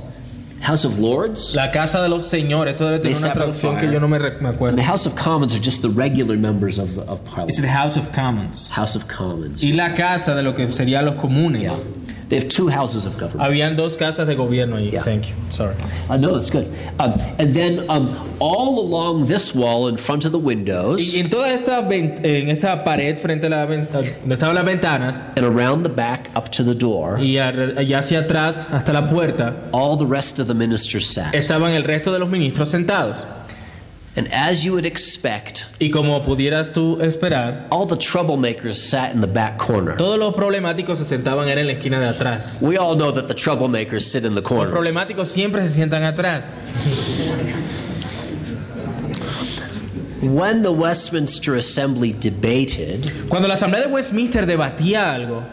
House 0.64 0.84
of 0.84 0.98
Lords 0.98 1.54
La 1.54 1.70
casa 1.70 2.00
de 2.02 2.08
los 2.08 2.24
señores. 2.24 2.74
Esto 2.74 2.86
debe 2.86 2.98
tener 3.00 3.16
una 3.18 3.32
traducción 3.32 3.76
que 3.76 3.90
yo 3.92 4.00
no 4.00 4.08
me, 4.08 4.18
me 4.18 4.48
acuerdo. 4.48 4.76
the 4.76 4.82
House 4.82 5.06
of 5.06 5.14
Commons 5.14 5.54
are 5.54 5.62
just 5.62 5.82
the 5.82 5.88
regular 5.90 6.36
members 6.36 6.78
of, 6.78 6.98
of 7.08 7.20
It's 7.20 7.30
Parliament. 7.30 7.60
the 7.62 7.68
House 7.68 7.96
of 7.96 8.12
Commons. 8.12 8.68
House 8.70 8.96
of 8.96 9.06
Commons. 9.08 9.62
Y 9.62 9.72
la 9.72 9.94
casa 9.94 10.34
de 10.34 10.42
lo 10.42 10.54
que 10.54 10.66
serían 10.70 11.04
los 11.04 11.14
comunes. 11.16 11.62
Yeah. 11.62 11.72
They 12.28 12.36
have 12.36 12.48
two 12.48 12.68
houses 12.68 13.06
of 13.06 13.18
government. 13.18 13.48
Habían 13.48 13.76
dos 13.76 13.96
casas 13.96 14.26
de 14.26 14.34
gobierno 14.34 14.76
ahí. 14.76 14.92
Yeah. 14.92 15.02
Thank 15.02 15.28
you. 15.28 15.34
Sorry. 15.50 15.74
Uh, 16.08 16.16
no, 16.16 16.34
that's 16.34 16.50
good. 16.50 16.66
Um, 16.98 17.12
and 17.38 17.54
then 17.54 17.88
um, 17.90 18.36
all 18.40 18.78
along 18.80 19.26
this 19.26 19.54
wall 19.54 19.88
in 19.88 19.96
front 19.96 20.24
of 20.24 20.32
the 20.32 20.38
windows 20.38 21.14
Y 21.14 21.20
en 21.20 21.30
toda 21.30 21.52
esta, 21.52 21.78
en 21.90 22.48
esta 22.48 22.84
pared 22.84 23.18
frente 23.18 23.46
a 23.46 23.50
la 23.50 23.66
donde 23.66 24.34
estaban 24.34 24.54
las 24.54 24.64
ventanas 24.64 25.20
and 25.36 25.44
around 25.44 25.82
the 25.82 25.88
back 25.88 26.30
up 26.36 26.50
to 26.50 26.62
the 26.62 26.74
door, 26.74 27.18
y 27.18 27.38
allá 27.38 27.98
hacia 27.98 28.20
atrás 28.20 28.66
hasta 28.70 28.92
la 28.92 29.06
puerta 29.06 29.54
all 29.72 29.96
the 29.96 30.06
rest 30.06 30.38
of 30.38 30.46
the 30.46 30.54
ministers 30.54 31.06
sat. 31.06 31.34
estaban 31.34 31.72
el 31.72 31.84
resto 31.84 32.12
de 32.12 32.18
los 32.18 32.28
ministros 32.28 32.68
sentados. 32.68 33.16
And 34.16 34.28
as 34.32 34.64
you 34.64 34.72
would 34.74 34.86
expect, 34.86 35.66
Y 35.80 35.90
como 35.90 36.20
pudieras 36.24 36.72
tú 36.72 36.98
esperar, 37.02 37.66
all 37.70 37.84
the 37.84 37.96
troublemakers 37.96 38.76
sat 38.76 39.12
in 39.12 39.20
the 39.20 39.26
back 39.26 39.58
corner. 39.58 39.96
todos 39.96 40.18
los 40.20 40.32
problemáticos 40.34 40.98
se 40.98 41.04
sentaban 41.04 41.48
en 41.48 41.66
la 41.66 41.72
esquina 41.72 41.98
de 41.98 42.06
atrás. 42.08 42.60
We 42.62 42.76
all 42.78 42.94
know 42.94 43.10
that 43.10 43.26
the 43.26 43.34
troublemakers 43.34 44.02
sit 44.02 44.24
in 44.24 44.34
the 44.36 44.40
Los 44.40 44.48
corner. 44.48 44.72
problemáticos 44.72 45.26
siempre 45.26 45.62
se 45.68 45.74
sientan 45.74 46.04
atrás. 46.04 46.44
When 50.22 50.62
the 50.62 50.72
Westminster 50.72 51.56
Assembly 51.56 52.12
debated, 52.12 53.10
Cuando 53.28 53.46
la 53.48 53.54
Asamblea 53.54 53.86
de 53.86 53.92
Westminster 53.92 54.46
debatía 54.46 55.12
algo, 55.12 55.44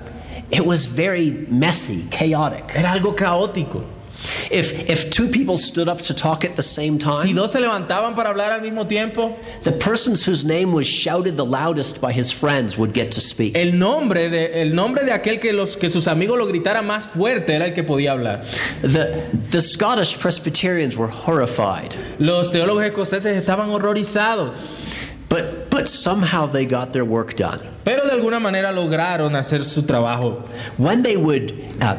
it 0.51 0.65
was 0.65 0.85
very 0.85 1.31
messy, 1.49 2.05
chaotic. 2.09 2.73
era 2.75 2.91
algo 2.93 3.15
caótico. 3.15 3.83
If, 4.51 4.89
if 4.89 5.09
two 5.09 5.27
people 5.27 5.57
stood 5.57 5.87
up 5.87 6.01
to 6.03 6.13
talk 6.13 6.43
at 6.43 6.55
the 6.55 6.61
same 6.61 6.99
Si 6.99 7.05
time, 7.05 7.35
dos 7.35 7.51
se 7.51 7.59
levantaban 7.59 8.15
para 8.15 8.29
hablar 8.29 8.51
al 8.51 8.61
mismo 8.61 8.87
tiempo, 8.87 9.37
the 9.63 9.71
persons 9.71 10.25
whose 10.25 10.45
name 10.45 10.73
was 10.73 10.87
shouted 10.87 11.35
the 11.35 11.45
loudest 11.45 12.01
by 12.01 12.11
his 12.11 12.31
friends 12.31 12.77
would 12.77 12.93
get 12.93 13.11
to 13.11 13.21
speak. 13.21 13.55
el 13.55 13.71
nombre 13.73 14.29
de, 14.29 14.61
el 14.61 14.73
nombre 14.73 15.03
de 15.03 15.11
aquel 15.11 15.39
que, 15.39 15.53
los, 15.53 15.75
que 15.75 15.89
sus 15.89 16.07
amigos 16.07 16.37
lo 16.37 16.45
más 16.83 17.07
fuerte 17.07 17.53
era 17.53 17.65
el 17.65 17.73
que 17.73 17.83
podía 17.83 18.11
hablar. 18.11 18.43
The, 18.81 19.29
the 19.51 19.61
Scottish 19.61 20.17
Presbyterians 20.19 20.97
were 20.97 21.09
horrified, 21.09 21.95
Los 22.19 22.51
teólogos 22.51 22.85
escoceses 22.85 23.37
estaban 23.37 23.69
horrorizados, 23.69 24.53
but, 25.29 25.69
but 25.69 25.87
somehow 25.87 26.45
they 26.45 26.65
got 26.65 26.93
their 26.93 27.05
work 27.05 27.35
done. 27.35 27.59
pero 27.83 28.05
de 28.05 28.11
alguna 28.11 28.39
manera 28.39 28.71
lograron 28.71 29.35
hacer 29.35 29.65
su 29.65 29.83
trabajo. 29.83 30.43
When 30.77 31.03
they 31.03 31.17
would, 31.17 31.67
uh, 31.81 31.95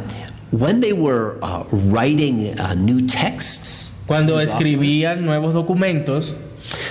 when 0.52 0.80
they 0.80 0.92
were 0.92 1.38
uh, 1.42 1.64
writing 1.72 2.58
uh, 2.60 2.74
new 2.74 3.00
texts, 3.06 3.90
Cuando 4.06 4.38
escribían 4.40 5.22
nuevos 5.24 5.54
documentos, 5.54 6.34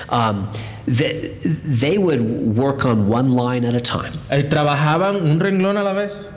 um, 0.10 0.48
they, 0.88 1.38
they 1.44 1.98
would 1.98 2.22
work 2.58 2.86
on 2.86 3.08
one 3.08 3.30
line 3.32 3.64
at 3.64 3.76
a 3.76 3.80
time, 3.80 4.14
eh, 4.32 4.44
trabajaban 4.44 5.16
un 5.22 5.40
renglón 5.40 5.78
a 5.78 5.84
la 5.84 5.94
vez, 5.94 6.30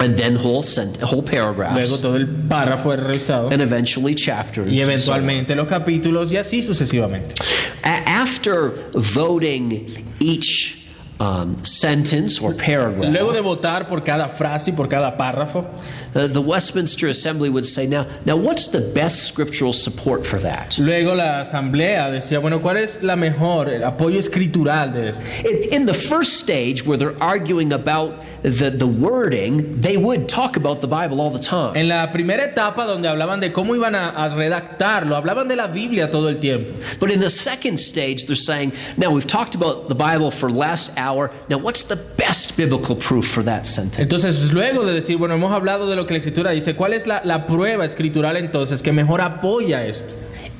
and 0.00 0.16
then 0.16 0.36
whole 0.36 0.62
sent, 0.62 1.00
whole 1.00 1.22
luego 1.22 1.30
paragraphs, 1.30 2.00
todo 2.00 2.16
el 2.16 2.26
párrafo 2.26 2.92
era 2.92 3.02
revisado 3.04 3.50
and 3.50 3.62
eventually 3.62 4.14
chapters. 4.14 4.70
y 4.70 4.80
and 4.82 5.00
so 5.00 5.12
eventualmente 5.12 5.54
los 5.56 5.66
capítulos 5.66 6.30
y 6.30 6.36
así 6.36 6.62
sucesivamente. 6.62 7.34
A- 7.82 8.04
after 8.22 8.72
voting 8.94 10.04
each 10.20 10.86
um, 11.20 11.56
sentence 11.64 12.38
or 12.40 12.52
paragraph, 12.54 13.10
Luego 13.10 13.32
de 13.32 13.40
votar 13.40 13.88
por 13.88 14.02
cada 14.04 14.28
frase 14.28 14.72
y 14.72 14.74
por 14.76 14.88
cada 14.88 15.16
párrafo, 15.16 15.64
uh, 16.14 16.26
the 16.26 16.40
Westminster 16.40 17.08
Assembly 17.08 17.48
would 17.48 17.66
say, 17.66 17.86
"Now, 17.86 18.06
now, 18.24 18.36
what's 18.36 18.68
the 18.68 18.80
best 18.80 19.24
scriptural 19.24 19.72
support 19.72 20.26
for 20.26 20.38
that?" 20.38 20.78
luego 20.78 21.14
la 21.14 21.40
asamblea 21.40 22.10
decía, 22.10 22.40
bueno, 22.40 22.60
¿cuál 22.60 22.78
es 22.78 23.02
la 23.02 23.16
mejor, 23.16 23.68
el 23.68 23.84
apoyo 23.84 24.18
escritural 24.18 24.92
de 24.92 25.08
esto? 25.10 25.22
In, 25.44 25.72
in 25.72 25.86
the 25.86 25.94
first 25.94 26.38
stage, 26.38 26.84
where 26.84 26.96
they're 26.96 27.20
arguing 27.22 27.72
about 27.72 28.14
the, 28.42 28.70
the 28.70 28.86
wording, 28.86 29.80
they 29.80 29.96
would 29.96 30.28
talk 30.28 30.56
about 30.56 30.80
the 30.80 30.88
Bible 30.88 31.20
all 31.20 31.30
the 31.30 31.38
time. 31.38 31.76
En 31.76 31.88
la 31.88 32.10
primera 32.12 32.44
etapa 32.44 32.86
donde 32.86 33.08
hablaban 33.08 33.40
de 33.40 33.52
cómo 33.52 33.74
iban 33.74 33.94
a, 33.94 34.10
a 34.10 34.28
redactarlo, 34.30 35.16
hablaban 35.16 35.48
de 35.48 35.56
la 35.56 35.66
Biblia 35.66 36.10
todo 36.10 36.28
el 36.28 36.38
tiempo. 36.38 36.72
But 36.98 37.10
in 37.10 37.20
the 37.20 37.30
second 37.30 37.78
stage, 37.78 38.26
they're 38.26 38.36
saying, 38.36 38.72
"Now 38.96 39.10
we've 39.10 39.26
talked 39.26 39.54
about 39.54 39.88
the 39.88 39.94
Bible 39.94 40.30
for 40.30 40.50
last 40.50 40.92
hour. 40.96 41.30
Now, 41.48 41.58
what's 41.58 41.84
the 41.84 41.96
best 41.96 42.56
biblical 42.56 42.96
proof 42.96 43.26
for 43.28 43.42
that 43.44 43.66
sentence?" 43.66 43.98
Entonces, 43.98 44.52
luego 44.52 44.84
de 44.84 44.92
decir, 44.92 45.18
bueno, 45.18 45.34
hemos 45.34 45.52
hablado 45.52 45.88
de 45.88 45.96
lo 45.96 46.06
que 46.08 46.14
la 46.14 46.18
escritura 46.18 46.50
dice, 46.50 46.74
¿cuál 46.74 46.92
es 46.94 47.06
la, 47.06 47.20
la 47.24 47.46
prueba 47.46 47.84
escritural 47.84 48.36
entonces 48.36 48.82
que 48.82 48.90
mejor 48.90 49.20
apoya 49.20 49.86
esto? 49.86 50.16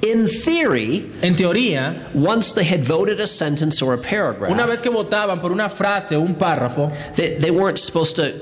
In 0.06 0.28
theory, 0.28 1.10
En 1.22 1.34
teoría, 1.34 2.06
once 2.14 2.52
they 2.52 2.64
had 2.64 2.84
voted 2.84 3.20
a 3.20 3.26
sentence 3.26 3.82
or 3.82 3.94
a 3.94 3.98
paragraph, 4.00 4.48
una 4.52 4.64
vez 4.64 4.80
que 4.80 4.90
votaban 4.90 5.40
por 5.40 5.50
una 5.50 5.68
frase 5.68 6.14
o 6.14 6.20
un 6.20 6.36
párrafo, 6.36 6.88
They, 7.16 7.36
they 7.40 7.50
weren't 7.50 7.78
supposed 7.78 8.14
to 8.14 8.32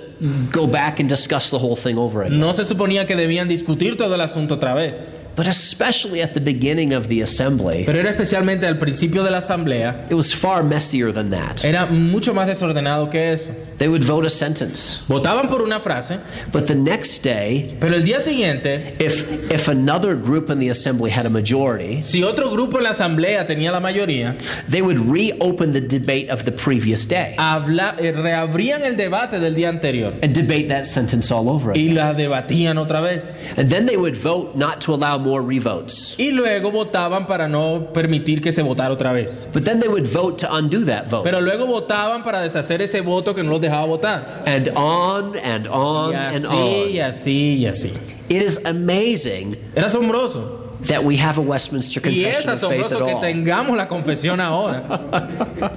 go 0.53 0.67
back 0.67 1.01
and 1.01 1.09
discuss 1.09 1.49
the 1.51 1.59
whole 1.59 1.75
thing 1.77 1.97
over 1.97 2.25
again. 2.25 2.39
no 2.39 2.53
se 2.53 2.65
suponía 2.65 3.07
que 3.07 3.17
debían 3.17 3.49
discutir 3.49 3.97
todo 3.97 4.15
el 4.15 4.21
asunto 4.21 4.57
otra 4.57 4.75
vez. 4.75 5.01
But 5.37 5.47
especially 5.47 6.23
at 6.23 6.33
the 6.33 6.41
beginning 6.41 6.95
of 6.95 7.09
the 7.09 7.21
assembly, 7.21 7.85
Pero 7.85 7.99
era 7.99 8.09
especialmente 8.11 8.67
al 8.67 8.79
principio 8.79 9.23
de 9.23 9.31
la 9.31 9.39
asamblea, 9.39 10.07
it 10.11 10.15
was 10.15 10.33
far 10.35 10.63
messier 10.63 11.13
than 11.13 11.29
that. 11.31 11.63
era 11.63 11.85
mucho 11.87 12.33
más 12.33 12.47
desordenado 12.47 13.11
que 13.11 13.33
eso. 13.35 13.53
They 13.77 13.89
would 13.89 14.03
vote 14.03 14.25
a 14.25 14.31
sentence, 14.31 15.01
Votaban 15.07 15.49
por 15.49 15.61
una 15.63 15.79
frase, 15.79 16.19
but 16.51 16.67
the 16.67 16.75
next 16.75 17.23
day, 17.23 17.77
pero 17.79 17.95
el 17.95 18.03
día 18.05 18.21
siguiente, 18.21 18.95
if 18.99 19.27
if 19.53 19.69
another 19.69 20.17
group 20.17 20.49
in 20.49 20.59
the 20.59 20.71
assembly 20.71 21.11
had 21.11 21.27
a 21.27 21.31
majority, 21.31 22.01
si 22.03 22.23
otro 22.25 22.49
grupo 22.51 22.79
en 22.79 22.85
la 22.85 22.91
asamblea 22.91 23.47
tenía 23.47 23.71
la 23.71 23.81
mayoría, 23.81 24.39
they 24.71 24.81
would 24.81 24.99
reopen 24.99 25.73
the 25.73 25.81
debate 25.83 26.31
of 26.31 26.47
the 26.47 26.53
previous 26.53 27.05
day 27.07 27.35
habla- 27.39 27.97
eh, 27.99 28.13
reabrían 28.13 28.83
el 28.83 28.97
debate 28.97 29.39
del 29.39 29.55
día 29.55 29.69
anterior 29.69 30.15
and 30.23 30.33
debate 30.35 30.69
that 30.69 30.87
sentence 30.87 31.31
all 31.31 31.51
over 31.51 31.73
again. 31.73 31.91
y 31.91 31.93
la 31.93 32.15
debatían 32.15 32.79
otra 32.79 33.03
vez. 33.03 33.31
And 33.59 33.69
then 33.69 33.85
they 33.85 33.99
would 33.99 34.17
vote 34.17 34.57
not 34.57 34.81
to 34.87 34.95
allow 34.95 35.19
more 35.27 35.43
revotes. 35.43 36.15
Y 36.19 36.31
luego 36.31 36.71
votaban 36.71 37.27
para 37.27 37.49
no 37.49 37.93
permitir 37.93 38.41
que 38.41 38.53
se 38.53 38.63
votara 38.63 38.93
otra 38.95 39.13
vez. 39.13 39.45
But 39.53 39.65
then 39.65 39.81
they 39.81 39.89
would 39.89 40.07
vote 40.07 40.39
to 40.47 40.55
undo 40.55 40.85
that 40.87 41.09
vote. 41.09 41.25
Pero 41.25 41.41
luego 41.41 41.67
votaban 41.67 42.23
para 42.23 42.41
deshacer 42.43 42.81
ese 42.81 43.01
voto 43.01 43.35
que 43.35 43.43
no 43.43 43.51
los 43.51 43.61
dejaba 43.61 43.87
votar. 43.87 44.43
and 44.47 44.71
on 44.75 45.37
and 45.43 45.67
on 45.69 46.13
Y 46.13 46.17
and 46.17 46.45
así, 46.45 46.55
on. 46.55 46.91
y 46.91 46.99
así, 47.01 47.57
y 47.59 47.67
así. 47.67 47.93
It 48.29 48.43
is 48.43 48.61
amazing 48.65 49.57
Era 49.75 49.87
asombroso. 49.87 50.63
that 50.89 51.03
we 51.05 51.17
have 51.17 51.39
a 51.39 51.41
Westminster 51.43 52.01
Y 52.09 52.25
es 52.25 52.45
Confession 52.45 52.51
of 52.53 52.61
Faith 52.61 52.85
asombroso 52.87 53.01
at 53.01 53.07
que 53.07 53.15
all. 53.15 53.21
tengamos 53.21 53.77
la 53.77 53.87
confesión 53.89 54.41
ahora. 54.41 55.71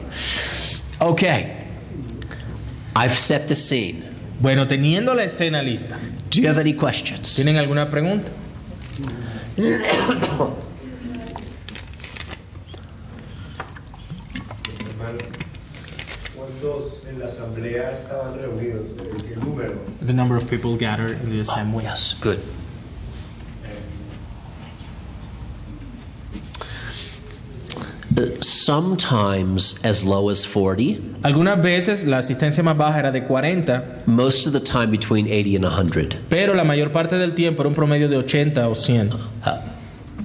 Okay. 1.01 1.55
I've 2.95 3.13
set 3.13 3.47
the 3.47 3.55
scene. 3.55 4.03
Bueno, 4.41 4.67
teniendo 4.67 5.13
la 5.15 5.23
escena 5.23 5.61
lista, 5.63 5.97
Do 6.29 6.41
you 6.41 6.47
have 6.49 6.57
any 6.59 6.73
questions? 6.73 7.35
¿tienen 7.35 7.55
alguna 7.57 7.89
pregunta? 7.89 8.29
Hermano, 9.59 10.55
¿cuántos 16.35 17.03
en 17.09 17.19
la 17.19 17.25
asamblea 17.25 17.91
estaban 17.91 18.35
reunidos? 18.39 18.87
¿Qué 19.27 19.35
número? 19.35 19.73
The 20.05 20.13
number 20.13 20.37
of 20.37 20.49
people 20.49 20.77
gathered 20.77 21.21
in 21.23 21.29
the 21.29 21.41
assembly. 21.41 21.83
Yes, 21.83 22.15
good. 22.21 22.39
Sometimes 28.41 29.79
as 29.83 30.03
low 30.03 30.29
as 30.29 30.45
40, 30.45 30.99
Algunas 31.23 31.61
veces 31.61 32.05
la 32.05 32.17
asistencia 32.19 32.63
más 32.63 32.77
baja 32.77 32.99
era 32.99 33.11
de 33.11 33.21
40, 33.23 34.03
most 34.05 34.45
of 34.47 34.53
the 34.53 34.59
time 34.59 34.91
between 34.91 35.27
80 35.27 35.55
and 35.55 35.65
100. 35.65 36.17
pero 36.29 36.53
la 36.53 36.63
mayor 36.63 36.91
parte 36.91 37.17
del 37.17 37.33
tiempo 37.33 37.61
era 37.63 37.69
un 37.69 37.75
promedio 37.75 38.07
de 38.07 38.17
80 38.17 38.67
o 38.69 38.73
100. 38.75 39.13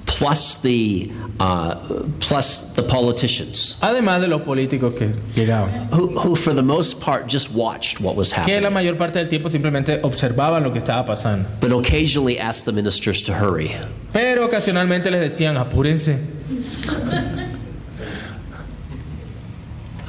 Plus 0.05 0.55
the 0.61 1.09
uh, 1.39 1.75
plus 2.19 2.71
the 2.75 2.83
politicians 2.83 3.75
Además 3.81 4.21
de 4.21 4.27
los 4.27 4.41
políticos 4.43 4.93
que 4.93 5.09
llegaban, 5.35 5.89
who, 5.91 6.07
who 6.17 6.35
for 6.35 6.53
the 6.53 6.61
most 6.61 7.01
part 7.01 7.27
just 7.27 7.51
watched 7.53 7.99
what 7.99 8.15
was 8.15 8.31
que 8.31 8.39
happening, 8.41 8.61
la 8.63 8.69
mayor 8.69 8.95
parte 8.97 9.17
del 9.19 9.27
tiempo 9.27 9.49
simplemente 9.49 9.99
observaban 10.03 10.63
lo 10.63 10.71
que 10.71 10.79
estaba 10.79 11.05
pasando. 11.05 11.47
but 11.59 11.71
occasionally 11.73 12.37
asked 12.39 12.65
the 12.65 12.71
ministers 12.71 13.21
to 13.23 13.33
hurry. 13.33 13.71
Pero 14.13 14.45
ocasionalmente 14.45 15.09
les 15.11 15.19
decían, 15.21 15.57
apúrense. 15.57 16.17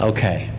Okay. 0.01 0.51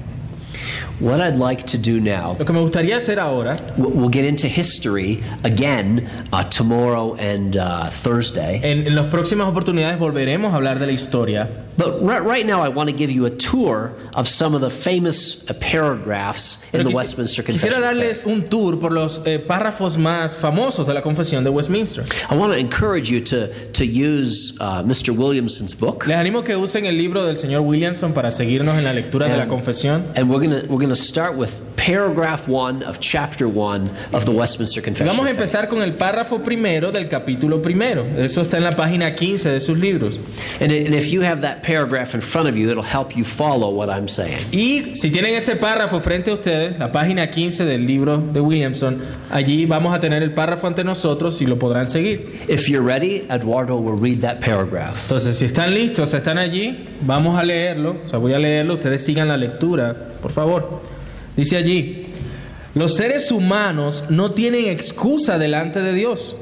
What 0.99 1.21
I'd 1.21 1.37
like 1.37 1.63
to 1.67 1.77
do 1.77 1.99
now, 1.99 2.35
Lo 2.39 2.45
que 2.45 2.53
me 2.53 2.59
gustaría 2.59 2.95
hacer 2.95 3.19
ahora, 3.19 3.55
we'll 3.77 4.09
get 4.09 4.25
into 4.25 4.47
history 4.47 5.21
again 5.43 6.09
uh, 6.33 6.43
tomorrow 6.45 7.13
and 7.19 7.55
uh, 7.55 7.89
Thursday. 7.91 8.59
en, 8.63 8.87
en 8.87 8.95
las 8.95 9.05
próximas 9.05 9.47
oportunidades 9.47 9.99
volveremos 9.99 10.53
a 10.53 10.55
hablar 10.55 10.79
de 10.79 10.87
la 10.87 10.91
historia. 10.93 11.47
But 11.77 12.01
right, 12.01 12.23
right 12.23 12.45
now, 12.45 12.61
I 12.63 12.69
want 12.69 12.89
to 12.89 12.95
give 12.95 13.11
you 13.11 13.25
a 13.27 13.29
tour 13.29 13.93
of 14.15 14.27
some 14.27 14.55
of 14.55 14.61
the 14.61 14.69
famous 14.71 15.47
uh, 15.47 15.53
paragraphs 15.53 16.63
in 16.73 16.79
Pero 16.79 16.83
the 16.85 16.89
quisi- 16.89 16.95
Westminster 16.95 17.43
Confession. 17.43 17.83
of 17.83 17.83
darles 17.83 18.25
un 18.25 18.43
tour 18.45 18.77
por 18.77 18.89
los 18.91 19.19
eh, 19.25 19.37
párrafos 19.39 19.95
más 19.97 20.35
famosos 20.35 20.87
de 20.87 20.93
la 20.93 21.01
Confesión 21.01 21.43
de 21.43 21.51
Westminster. 21.51 22.03
I 22.29 22.35
want 22.35 22.51
to 22.53 22.57
encourage 22.59 23.09
you 23.09 23.19
to, 23.21 23.47
to 23.73 23.85
use 23.85 24.57
uh, 24.59 24.81
Mr. 24.83 25.15
Williamson's 25.15 25.75
book. 25.75 26.05
Les 26.07 26.17
animo 26.17 26.43
que 26.43 26.55
usen 26.55 26.85
el 26.85 26.95
libro 26.97 27.23
del 27.25 27.35
señor 27.37 27.61
Williamson 27.61 28.11
para 28.13 28.31
seguirnos 28.31 28.77
en 28.77 28.83
la 28.83 28.93
lectura 28.93 29.27
de 29.29 29.37
la 29.37 29.45
Confesión. 29.47 30.03
And 30.15 30.29
we're 30.29 30.39
going 30.39 30.61
to 30.61 30.67
we're 30.67 30.79
gonna 30.81 30.95
start 30.95 31.35
with 31.35 31.61
paragraph 31.87 32.49
one 32.49 32.83
of 32.83 32.99
chapter 32.99 33.47
one 33.47 33.89
of 34.11 34.25
the 34.25 34.31
Westminster 34.31 34.81
Confession. 34.81 35.07
vamos 35.07 35.25
a 35.25 35.29
empezar 35.29 35.69
con 35.69 35.81
el 35.81 35.93
párrafo 35.93 36.43
primero 36.43 36.91
del 36.91 37.07
capítulo 37.07 37.61
primero. 37.61 38.03
Eso 38.17 38.41
está 38.41 38.57
en 38.57 38.65
la 38.65 38.71
página 38.71 39.15
15 39.15 39.49
de 39.49 39.59
sus 39.61 39.77
libros. 39.77 40.19
And, 40.59 40.69
and 40.73 40.93
if 40.93 41.09
you 41.13 41.21
have 41.21 41.41
that 41.43 41.63
paragraph 41.63 42.13
in 42.13 42.19
front 42.19 42.49
of 42.49 42.57
you, 42.57 42.69
it'll 42.69 42.83
help 42.83 43.15
you 43.15 43.23
follow 43.23 43.69
what 43.69 43.89
I'm 43.89 44.09
saying. 44.09 44.47
Y 44.51 44.95
si 44.95 45.11
tienen 45.11 45.35
ese 45.35 45.55
párrafo 45.55 46.01
frente 46.01 46.29
a 46.29 46.33
ustedes, 46.33 46.77
la 46.77 46.91
página 46.91 47.29
15 47.29 47.63
del 47.63 47.87
libro 47.87 48.17
de 48.17 48.41
Williamson, 48.41 49.01
allí 49.31 49.65
vamos 49.65 49.93
a 49.93 50.01
tener 50.01 50.23
el 50.23 50.33
párrafo 50.33 50.67
ante 50.67 50.83
nosotros 50.83 51.41
y 51.41 51.45
lo 51.45 51.57
podrán 51.57 51.87
seguir. 51.87 52.41
If 52.49 52.67
you're 52.67 52.85
ready, 52.85 53.25
Eduardo 53.29 53.77
will 53.77 53.97
read 53.97 54.19
that 54.19 54.41
paragraph. 54.41 55.03
Entonces, 55.03 55.37
si 55.37 55.45
están 55.45 55.73
listos, 55.73 56.13
están 56.13 56.37
allí, 56.37 56.85
vamos 56.99 57.39
a 57.39 57.43
leerlo. 57.43 57.95
O 58.03 58.07
sea, 58.09 58.19
voy 58.19 58.33
a 58.33 58.39
leerlo, 58.39 58.73
ustedes 58.73 59.05
sigan 59.05 59.29
la 59.29 59.37
lectura, 59.37 59.95
por 60.21 60.33
favor. 60.33 60.96
Dice 61.37 61.55
allí, 61.55 62.07
los 62.73 62.95
seres 62.95 63.31
humanos 63.31 64.05
no 64.09 64.31
tienen 64.31 64.67
excusa 64.67 65.37
delante 65.37 65.81
de 65.81 65.93
Dios, 65.93 66.35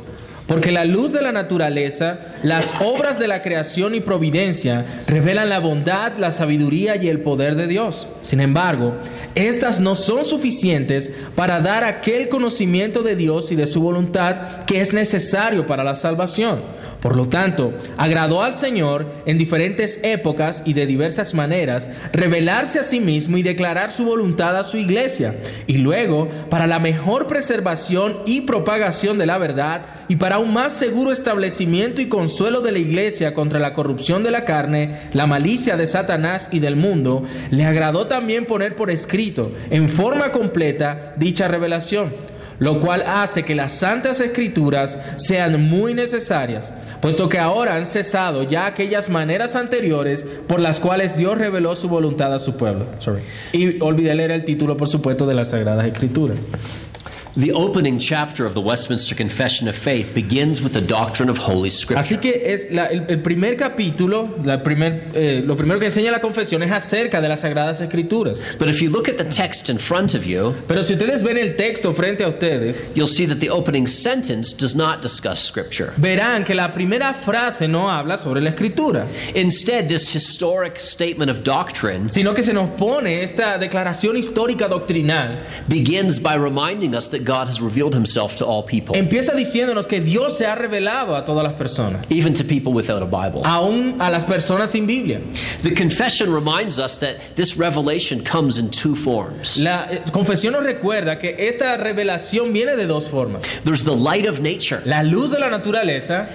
porque 0.47 0.71
la 0.71 0.86
luz 0.86 1.12
de 1.12 1.21
la 1.21 1.31
naturaleza, 1.31 2.19
las 2.43 2.73
obras 2.79 3.17
de 3.17 3.27
la 3.27 3.41
creación 3.41 3.95
y 3.95 3.99
providencia 3.99 4.86
revelan 5.08 5.49
la 5.49 5.60
bondad, 5.60 6.17
la 6.17 6.31
sabiduría 6.31 6.95
y 6.97 7.10
el 7.10 7.21
poder 7.21 7.55
de 7.55 7.67
Dios. 7.67 8.08
Sin 8.21 8.39
embargo, 8.39 8.93
estas 9.34 9.79
no 9.79 9.95
son 9.95 10.23
suficientes 10.23 11.12
para 11.36 11.62
dar 11.62 11.84
aquel 11.84 12.29
conocimiento 12.29 13.01
de 13.01 13.15
Dios 13.15 13.51
y 13.51 13.55
de 13.55 13.65
su 13.65 13.81
voluntad 13.81 14.65
que 14.65 14.81
es 14.81 14.93
necesario 14.93 15.65
para 15.65 15.84
la 15.84 15.95
salvación. 15.95 16.62
Por 17.01 17.15
lo 17.15 17.27
tanto, 17.27 17.73
agradó 17.97 18.41
al 18.41 18.53
Señor 18.55 19.05
en 19.25 19.38
diferentes 19.38 19.99
épocas 20.01 20.63
y 20.65 20.73
de 20.73 20.88
diversas 20.88 21.34
maneras 21.34 21.89
revelarse 22.13 22.79
a 22.79 22.84
sí 22.84 22.99
mismo 22.99 23.38
y 23.38 23.43
declarar 23.43 23.91
su 23.91 24.05
voluntad 24.05 24.58
a 24.58 24.63
su 24.63 24.77
iglesia. 24.77 25.36
Y 25.67 25.77
luego, 25.77 26.27
para 26.49 26.65
la 26.65 26.79
mejor 26.79 27.27
preservación 27.27 28.21
y 28.25 28.41
propagación 28.41 29.17
de 29.17 29.27
la 29.27 29.38
verdad 29.38 29.84
y 30.08 30.15
para 30.15 30.35
un 30.39 30.54
más 30.54 30.74
seguro 30.74 31.12
establecimiento 31.12 32.02
y 32.02 32.08
consuelo 32.08 32.62
de 32.62 32.71
la 32.71 32.80
iglesia 32.80 33.34
contra 33.34 33.60
la 33.60 33.74
corrupción 33.74 34.24
de 34.24 34.32
la 34.32 34.45
carne, 34.45 34.98
la 35.13 35.28
malicia 35.28 35.78
de 35.78 35.88
Satanás 35.88 36.50
y 36.52 36.60
del 36.60 36.76
mundo, 36.76 37.24
le 37.52 37.65
agradó 37.65 38.08
también 38.08 38.45
poner 38.45 38.76
por 38.76 38.89
escrito, 38.89 39.52
en 39.69 39.89
forma 39.89 40.32
completa, 40.32 41.13
dicha 41.17 41.48
revelación 41.48 42.36
lo 42.60 42.80
cual 42.80 43.04
hace 43.06 43.43
que 43.43 43.56
las 43.56 43.74
santas 43.74 44.19
escrituras 44.19 45.00
sean 45.17 45.69
muy 45.69 45.93
necesarias, 45.93 46.71
puesto 47.02 47.30
que 47.30 47.39
ahora 47.39 47.76
han 47.76 47.86
cesado 47.86 48.43
ya 48.43 48.65
aquellas 48.65 49.10
maneras 49.10 49.56
anteriores 49.56 50.26
por 50.48 50.60
las 50.60 50.80
cuales 50.80 51.17
Dios 51.17 51.38
reveló 51.38 51.76
su 51.76 51.89
voluntad 51.89 52.34
a 52.34 52.39
su 52.39 52.56
pueblo. 52.56 52.86
Sorry. 52.98 53.21
Y 53.52 53.82
olvidé 53.82 54.15
leer 54.15 54.32
el 54.32 54.45
título, 54.45 54.78
por 54.78 54.88
supuesto, 54.88 55.26
de 55.26 55.34
las 55.34 55.50
Sagradas 55.50 55.86
Escrituras. 55.86 56.41
The 57.38 57.52
opening 57.52 58.00
chapter 58.00 58.45
of 58.45 58.54
the 58.54 58.62
Westminster 58.62 59.13
Confession 59.13 59.67
of 59.67 59.76
Faith 59.76 60.13
begins 60.15 60.62
with 60.62 60.71
the 60.71 60.80
doctrine 60.80 61.30
of 61.30 61.38
Holy 61.38 61.69
Scripture. 61.69 62.00
Así 62.02 62.17
que 62.21 62.32
es 62.45 62.65
la- 62.71 62.86
el, 62.86 63.06
el 63.10 63.21
primer 63.21 63.58
capítulo, 63.58 64.30
la 64.45 64.63
primer, 64.63 65.12
eh, 65.13 65.41
lo 65.45 65.58
primero 65.58 65.78
que 65.78 65.88
enseña 65.88 66.12
la 66.12 66.21
confesión 66.21 66.63
es 66.63 66.71
acerca 66.71 67.19
de 67.19 67.28
las 67.28 67.41
Sagradas 67.41 67.82
Escrituras. 67.82 68.41
But 68.58 68.69
if 68.69 68.82
you 68.82 68.89
look 68.89 69.10
at 69.10 69.17
the 69.17 69.26
text 69.26 69.69
in 69.69 69.78
front 69.78 70.13
of 70.13 70.26
you, 70.26 70.54
Pero 70.65 70.82
si 70.82 70.93
ustedes 70.93 71.24
ven 71.24 71.38
el 71.38 71.58
texto 71.58 71.91
frente 71.93 72.24
a 72.24 72.30
ustedes, 72.30 72.86
you'll 72.95 73.06
see 73.06 73.26
that 73.26 73.41
the 73.41 73.50
opening 73.50 73.86
sentence 73.86 74.54
does 74.54 74.74
not 74.74 75.02
discuss 75.02 75.41
Scripture. 75.43 75.91
verán 75.98 76.45
que 76.45 76.56
la 76.56 76.71
primera 76.71 77.13
frase 77.13 77.67
no 77.67 77.89
habla 77.91 78.15
sobre 78.15 78.39
la 78.39 78.52
Escritura. 78.52 79.08
Instead, 79.36 79.89
this 79.89 80.10
historic 80.10 80.80
statement 80.80 81.30
of 81.30 81.43
doctrine 81.43 82.10
sino 82.10 82.34
que 82.34 82.43
se 82.43 82.54
nos 82.54 82.69
pone 82.78 83.24
esta 83.24 83.58
declaración 83.58 84.15
histórica 84.15 84.69
doctrinal. 84.69 85.39
begins 85.67 86.17
by 86.17 86.36
reminding 86.36 86.95
us 86.95 87.10
that 87.10 87.24
God 87.25 87.47
has 87.47 87.59
revealed 87.61 87.93
himself 87.93 88.35
to 88.38 88.45
all 88.45 88.63
people, 88.63 88.95
Empieza 88.95 89.33
diciéndonos 89.35 89.88
que 89.88 89.99
Dios 89.99 90.38
se 90.38 90.45
ha 90.45 90.55
revelado 90.55 91.15
a 91.17 91.25
todas 91.25 91.43
las 91.43 91.53
personas, 91.53 92.05
even 92.09 92.33
to 92.33 92.43
people 92.43 92.71
without 92.71 93.01
a 93.01 93.05
Bible. 93.05 93.41
aún 93.43 93.99
a 93.99 94.09
las 94.09 94.23
personas 94.25 94.69
sin 94.69 94.85
Biblia. 94.85 95.19
The 95.63 95.71
confession 95.71 96.31
reminds 96.31 96.79
us 96.79 96.97
that 96.99 97.35
this 97.35 97.57
revelation 97.57 98.23
comes 98.23 98.59
in 98.59 98.69
two 98.69 98.95
forms. 98.95 99.57
La 99.59 99.88
eh, 99.89 100.03
confesión 100.11 100.53
nos 100.53 100.63
recuerda 100.63 101.19
que 101.19 101.35
esta 101.39 101.77
revelación 101.77 102.53
viene 102.53 102.75
de 102.75 102.85
dos 102.88 103.07
formas. 103.09 103.43
There's 103.63 103.83
the 103.83 103.95
light 103.95 104.25
of 104.27 104.39
nature, 104.41 104.81
La 104.85 105.01
luz 105.01 105.31
de 105.31 105.39
la 105.39 105.49
naturaleza, 105.49 106.27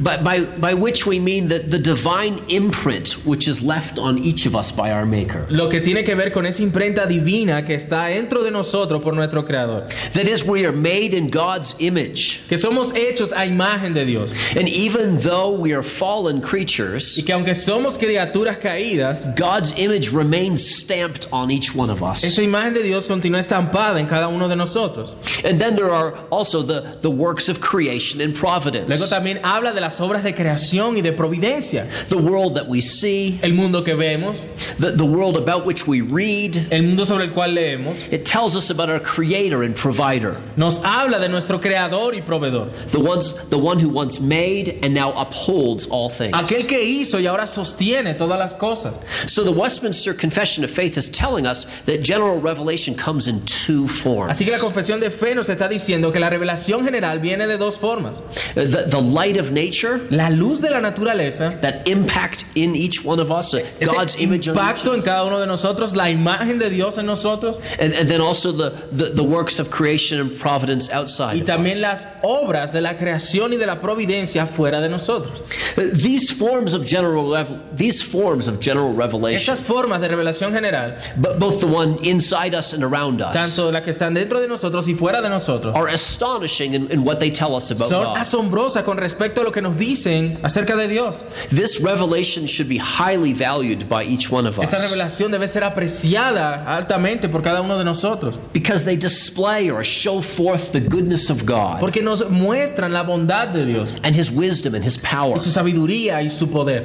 by, 0.00 0.18
by, 0.18 0.44
by 0.58 0.74
which 0.74 1.06
we 1.06 1.18
mean 1.18 1.48
that 1.48 1.70
the 1.70 1.78
divine 1.78 2.38
imprint 2.48 3.12
which 3.24 3.48
is 3.48 3.62
left 3.62 3.98
on 3.98 4.18
each 4.18 4.46
of 4.46 4.54
us 4.54 4.70
by 4.70 4.90
our 4.92 5.06
Maker. 5.06 5.46
lo 5.50 5.68
que 5.68 5.80
tiene 5.80 6.04
que 6.04 6.14
ver 6.14 6.30
con 6.32 6.44
esa 6.46 6.62
imprenta 6.62 7.06
divina 7.06 7.64
que 7.64 7.74
está 7.74 8.06
dentro 8.08 8.42
de 8.42 8.50
nosotros 8.50 9.02
por 9.02 9.14
nuestro 9.14 9.44
Creador. 9.44 9.86
That 10.12 10.25
is, 10.28 10.44
we 10.44 10.64
are 10.66 10.72
made 10.72 11.14
in 11.14 11.26
God's 11.28 11.74
image. 11.78 12.42
Que 12.48 12.56
somos 12.56 12.92
hechos 12.92 13.32
a 13.32 13.46
imagen 13.46 13.94
de 13.94 14.04
Dios. 14.04 14.34
And 14.56 14.68
even 14.68 15.18
though 15.20 15.50
we 15.50 15.72
are 15.72 15.82
fallen 15.82 16.40
creatures, 16.40 17.18
Y 17.18 17.22
que 17.24 17.34
aunque 17.34 17.54
somos 17.54 17.98
criaturas 17.98 18.58
caídas, 18.58 19.24
God's 19.36 19.72
image 19.78 20.12
remains 20.12 20.64
stamped 20.64 21.26
on 21.32 21.50
each 21.50 21.74
one 21.74 21.90
of 21.90 22.02
us. 22.02 22.24
esa 22.24 22.42
imagen 22.42 22.74
de 22.74 22.82
Dios 22.82 23.06
continúa 23.08 23.38
estampada 23.40 23.98
en 24.00 24.06
cada 24.06 24.28
uno 24.28 24.48
de 24.48 24.56
nosotros. 24.56 25.12
And 25.44 25.60
then 25.60 25.74
there 25.74 25.90
are 25.90 26.16
also 26.30 26.62
the, 26.62 26.98
the 27.02 27.10
works 27.10 27.48
of 27.48 27.60
creation 27.60 28.20
and 28.20 28.34
providence. 28.34 28.88
Luego 28.88 29.06
también 29.08 29.40
habla 29.42 29.72
de 29.72 29.80
las 29.80 30.00
obras 30.00 30.22
de 30.22 30.32
creación 30.34 30.96
y 30.96 31.02
de 31.02 31.12
providencia. 31.12 31.86
The 32.08 32.18
world 32.18 32.54
that 32.56 32.66
we 32.68 32.80
see, 32.80 33.38
El 33.42 33.52
mundo 33.52 33.82
que 33.82 33.94
vemos, 33.94 34.42
the, 34.78 34.92
the 34.92 35.04
world 35.04 35.36
about 35.36 35.66
which 35.66 35.86
we 35.86 36.00
read. 36.00 36.56
el 36.72 36.82
mundo 36.82 37.04
sobre 37.04 37.24
el 37.24 37.30
cual 37.32 37.54
leemos, 37.54 37.96
It 38.12 38.24
tells 38.24 38.56
us 38.56 38.70
about 38.70 38.88
our 38.90 39.00
Creator 39.00 39.62
and 39.62 39.74
provider 39.76 40.15
provider, 40.20 40.36
Nos 40.56 40.78
habla 40.78 41.18
de 41.18 41.28
nuestro 41.28 41.58
creador 41.58 42.14
y 42.14 42.20
proveedor. 42.20 42.70
the 42.90 43.00
ones 43.00 43.34
the 43.50 43.58
one 43.58 43.78
who 43.78 43.88
once 43.88 44.20
made 44.20 44.78
and 44.82 44.94
now 44.94 45.12
upholds 45.12 45.86
all 45.86 46.08
things. 46.08 46.34
Aquel 46.34 46.66
que 46.66 46.78
hizo 46.78 47.18
y 47.20 47.26
ahora 47.26 47.46
sostiene 47.46 48.16
todas 48.16 48.38
las 48.38 48.54
cosas. 48.54 48.94
So 49.30 49.44
the 49.44 49.52
Westminster 49.52 50.14
Confession 50.14 50.64
of 50.64 50.70
Faith 50.70 50.96
is 50.96 51.08
telling 51.08 51.46
us 51.46 51.66
that 51.86 52.02
general 52.02 52.40
revelation 52.40 52.94
comes 52.94 53.28
in 53.28 53.44
two 53.46 53.86
forms. 53.88 54.32
Así 54.32 54.44
que 54.44 54.52
la 54.52 54.58
confesión 54.58 55.00
de 55.00 55.10
fe 55.10 55.34
nos 55.34 55.48
está 55.48 55.68
diciendo 55.68 56.12
que 56.12 56.20
la 56.20 56.30
revelación 56.30 56.84
general 56.84 57.18
viene 57.20 57.46
de 57.46 57.56
dos 57.56 57.76
formas. 57.78 58.20
The, 58.54 58.86
the 58.88 59.00
light 59.00 59.36
of 59.36 59.50
nature, 59.52 59.98
La 60.10 60.28
luz 60.28 60.60
de 60.60 60.70
la 60.70 60.80
naturaleza, 60.80 61.60
that 61.60 61.86
impact 61.88 62.44
in 62.54 62.74
each 62.74 63.04
one 63.04 63.20
of 63.20 63.30
us, 63.30 63.54
God's 63.80 64.16
image 64.16 64.48
impacto 64.48 64.88
of 64.90 64.96
en 64.96 65.02
cada 65.02 65.24
uno 65.24 65.40
de 65.40 65.46
nosotros, 65.46 65.94
la 65.94 66.04
imagen 66.04 66.58
de 66.58 66.70
Dios 66.70 66.98
en 66.98 67.06
nosotros 67.06 67.58
and, 67.78 67.92
and 67.94 68.08
then 68.08 68.20
also 68.20 68.52
the, 68.52 68.70
the, 68.92 69.10
the 69.10 69.22
works 69.22 69.58
of 69.58 69.70
creation 69.70 69.95
and 69.96 70.38
providence 70.38 70.90
outside 70.92 71.36
y 71.36 71.42
también 71.42 71.80
las 71.80 72.06
obras 72.22 72.72
de 72.72 72.80
la 72.80 72.96
creación 72.96 73.52
y 73.52 73.56
de 73.56 73.66
la 73.66 73.80
providencia 73.80 74.46
fuera 74.46 74.80
de 74.80 74.88
nosotros. 74.88 75.42
Uh, 75.76 75.82
These 75.96 76.32
forms 76.32 76.74
of 76.74 76.84
general 76.86 77.34
these 77.74 78.02
forms 78.02 78.48
of 78.48 78.60
general 78.60 78.92
revelation, 78.94 79.54
Estas 79.54 79.60
formas 79.60 80.00
de 80.00 80.08
revelación 80.08 80.52
general, 80.52 80.94
but 81.16 81.38
both 81.38 81.60
the 81.60 81.66
one 81.66 81.96
inside 82.02 82.54
us 82.54 82.72
and 82.72 82.82
around 82.82 83.20
us, 83.20 83.34
tanto 83.34 83.70
las 83.70 83.82
que 83.82 83.90
están 83.92 84.14
dentro 84.14 84.40
de 84.40 84.48
nosotros 84.48 84.86
y 84.88 84.94
fuera 84.94 85.20
de 85.22 85.28
nosotros, 85.28 85.74
are 85.74 85.88
astonishing 85.88 86.74
in, 86.74 86.90
in 86.90 87.04
what 87.04 87.18
they 87.18 87.30
tell 87.30 87.54
us 87.54 87.70
about 87.70 87.88
son 87.88 88.04
God. 88.04 88.16
asombrosas 88.18 88.84
con 88.84 88.96
respecto 88.96 89.40
a 89.40 89.44
lo 89.44 89.50
que 89.52 89.60
nos 89.62 89.76
dicen 89.76 90.38
acerca 90.42 90.76
de 90.76 90.88
Dios. 90.88 91.24
This 91.50 91.80
revelation 91.80 92.46
should 92.46 92.68
be 92.68 92.78
highly 92.78 93.32
valued 93.32 93.88
by 93.88 94.04
each 94.04 94.30
one 94.30 94.46
of 94.46 94.58
Esta 94.58 94.76
us 94.76 94.82
revelación 94.90 95.30
debe 95.32 95.48
ser 95.48 95.64
apreciada 95.64 96.64
altamente 96.66 97.28
por 97.30 97.42
cada 97.42 97.60
uno 97.60 97.78
de 97.78 97.84
nosotros, 97.84 98.38
because 98.52 98.84
they 98.84 98.96
display 98.96 99.70
or 99.70 99.84
show 99.86 100.20
forth 100.20 100.72
the 100.72 100.80
goodness 100.80 101.30
of 101.30 101.46
God 101.46 101.80
porque 101.80 102.02
nos 102.02 102.22
muestran 102.28 102.92
la 102.92 103.04
bondad 103.04 103.52
de 103.52 103.64
Dios 103.64 103.94
and 104.04 104.14
His 104.14 104.30
wisdom 104.30 104.74
and 104.74 104.84
His 104.84 104.96
power. 104.98 105.34
y 105.34 105.38
su 105.38 105.50
sabiduría 105.50 106.22
y 106.22 106.28
su 106.28 106.46
poder. 106.48 106.84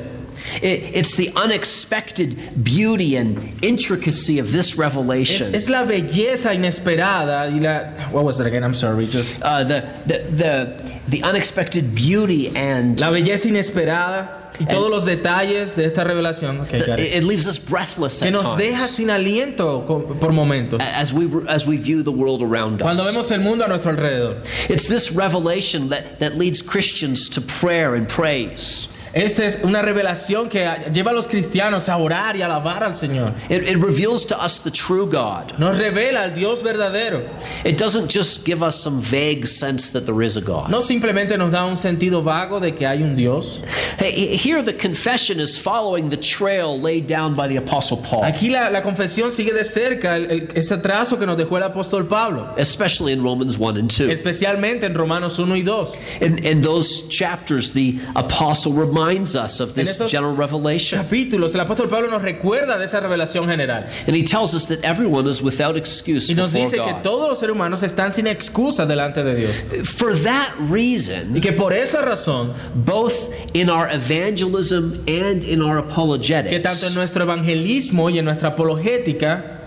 It- 0.61 0.95
it's 0.95 1.15
the 1.15 1.31
unexpected 1.35 2.63
beauty 2.63 3.15
and 3.17 3.53
intricacy 3.61 4.39
of 4.39 4.51
this 4.51 4.71
Es, 4.71 4.77
revelation. 4.77 5.53
es 5.53 5.69
la 5.69 5.83
belleza 5.83 6.53
inesperada 6.55 7.51
y 7.51 7.59
la 7.59 8.09
what 8.11 8.23
was 8.23 8.39
it 8.39 8.47
again? 8.47 8.63
I'm 8.63 8.73
sorry, 8.73 9.05
just 9.07 9.39
Uh, 9.43 9.63
the, 9.63 9.83
the, 10.07 10.19
the, 10.31 10.77
the 11.09 11.23
unexpected 11.23 11.93
beauty 11.93 12.47
and 12.55 12.99
la 12.99 13.11
belleza 13.11 13.49
inesperada 13.49 14.40
y 14.61 14.65
todos 14.65 14.89
los 14.89 15.05
detalles 15.05 15.75
de 15.75 15.85
esta 15.85 16.03
revelación 16.03 16.61
okay, 16.61 16.79
got 16.79 16.99
it. 16.99 17.07
it, 17.07 17.15
it 17.17 17.23
leaves 17.23 17.47
us 17.47 17.57
breathless 17.57 18.19
que 18.19 18.27
at 18.27 18.33
nos 18.33 18.57
deja 18.57 18.77
times 18.77 18.91
sin 18.91 19.09
aliento 19.09 19.85
co- 19.85 20.01
por 20.19 20.31
momentos 20.31 20.81
as 20.81 21.13
we, 21.13 21.27
as 21.47 21.65
we 21.65 21.77
view 21.77 22.03
the 22.03 22.11
world 22.11 22.41
around 22.41 22.79
cuando 22.81 23.01
us. 23.03 23.07
vemos 23.11 23.31
el 23.31 23.39
mundo 23.39 23.65
a 23.65 23.67
nuestro 23.67 23.91
alrededor. 23.91 24.37
It's 24.69 24.87
this 24.87 25.11
revelation 25.11 25.89
that, 25.89 26.19
that 26.19 26.35
leads 26.37 26.61
Christians 26.61 27.27
to 27.29 27.41
prayer 27.41 27.95
and 27.95 28.07
praise. 28.07 28.87
Esta 29.13 29.45
es 29.45 29.59
una 29.63 29.81
revelación 29.81 30.47
que 30.49 30.65
lleva 30.93 31.11
a 31.11 31.13
los 31.13 31.27
cristianos 31.27 31.89
a 31.89 31.97
orar 31.97 32.35
y 32.37 32.41
alabar 32.41 32.81
al 32.83 32.93
Señor. 32.93 33.33
It, 33.49 33.67
it 33.69 33.77
reveals 33.77 34.25
to 34.27 34.37
us 34.41 34.61
the 34.61 34.71
true 34.71 35.05
God. 35.05 35.57
Nos 35.59 35.77
revela 35.77 36.23
al 36.23 36.33
Dios 36.33 36.61
verdadero. 36.63 37.23
It 37.65 37.77
doesn't 37.77 38.09
just 38.09 38.45
give 38.45 38.63
us 38.63 38.75
some 38.75 39.01
vague 39.01 39.45
sense 39.45 39.91
that 39.91 40.05
there 40.05 40.21
is 40.21 40.37
a 40.37 40.41
God. 40.41 40.69
No 40.69 40.79
simplemente 40.79 41.37
nos 41.37 41.51
da 41.51 41.65
un 41.65 41.75
sentido 41.75 42.23
vago 42.23 42.59
de 42.61 42.71
que 42.73 42.87
hay 42.87 43.03
un 43.03 43.15
Dios. 43.15 43.59
Hey, 43.99 44.37
here 44.37 44.61
the 44.61 44.71
confession 44.73 45.41
is 45.41 45.57
following 45.57 46.09
the 46.09 46.15
trail 46.17 46.79
laid 46.79 47.05
down 47.07 47.35
by 47.35 47.47
the 47.49 47.57
Apostle 47.57 47.97
Paul, 47.97 48.23
Aquí 48.23 48.49
la, 48.49 48.69
la 48.69 48.81
confesión 48.81 49.31
sigue 49.31 49.51
de 49.53 49.65
cerca 49.65 50.15
el- 50.15 50.31
el- 50.31 50.47
ese 50.55 50.77
trazo 50.77 51.19
que 51.19 51.25
nos 51.25 51.35
dejó 51.37 51.57
el 51.57 51.63
apóstol 51.63 52.07
Pablo, 52.07 52.47
especially 52.57 53.11
in 53.11 53.21
Romans 53.21 53.57
1 53.57 53.75
and 53.77 53.89
2. 53.91 54.09
especialmente 54.09 54.85
en 54.85 54.93
Romanos 54.95 55.37
1 55.37 55.53
y 55.57 55.61
2. 55.63 55.95
In, 56.21 56.37
in 56.45 56.61
those 56.61 57.07
chapters, 57.09 57.71
the 57.73 57.99
Apostle 58.15 58.71
reminds 58.71 59.00
us 59.35 59.59
of 59.59 59.73
this 59.73 59.99
general 60.07 60.35
revelation. 60.35 60.99
Capítulos, 60.99 61.53
el 61.55 61.61
apóstol 61.61 61.89
Pablo 61.89 62.09
nos 62.09 62.21
recuerda 62.21 62.77
de 62.77 62.85
esa 62.85 62.99
revelación 62.99 63.47
general 63.47 63.85
And 64.07 64.15
he 64.15 64.23
tells 64.23 64.53
us 64.53 64.67
that 64.67 64.83
everyone 64.83 65.27
is 65.27 65.41
without 65.41 65.75
excuse 65.77 66.29
y 66.29 66.33
nos 66.35 66.51
dice 66.51 66.71
que 66.71 66.91
God. 66.93 67.03
todos 67.03 67.29
los 67.29 67.39
seres 67.39 67.55
humanos 67.55 67.83
están 67.83 68.11
sin 68.11 68.27
excusa 68.27 68.85
delante 68.85 69.23
de 69.23 69.35
Dios. 69.35 69.87
For 69.87 70.13
that 70.13 70.51
Y 70.59 70.65
reason, 70.71 71.39
que 71.41 71.51
por 71.51 71.73
esa 71.73 72.01
razón, 72.01 72.53
both 72.75 73.29
in 73.53 73.69
our 73.69 73.87
evangelism 73.89 75.03
and 75.07 75.43
in 75.43 75.61
our 75.61 75.81
que 75.81 75.89
tanto 75.89 75.93
apologetics, 75.93 76.83
en 76.83 76.93
nuestro 76.95 77.23
evangelismo 77.23 78.09
y 78.09 78.19
en 78.19 78.25
nuestra 78.25 78.49
apologética, 78.49 79.59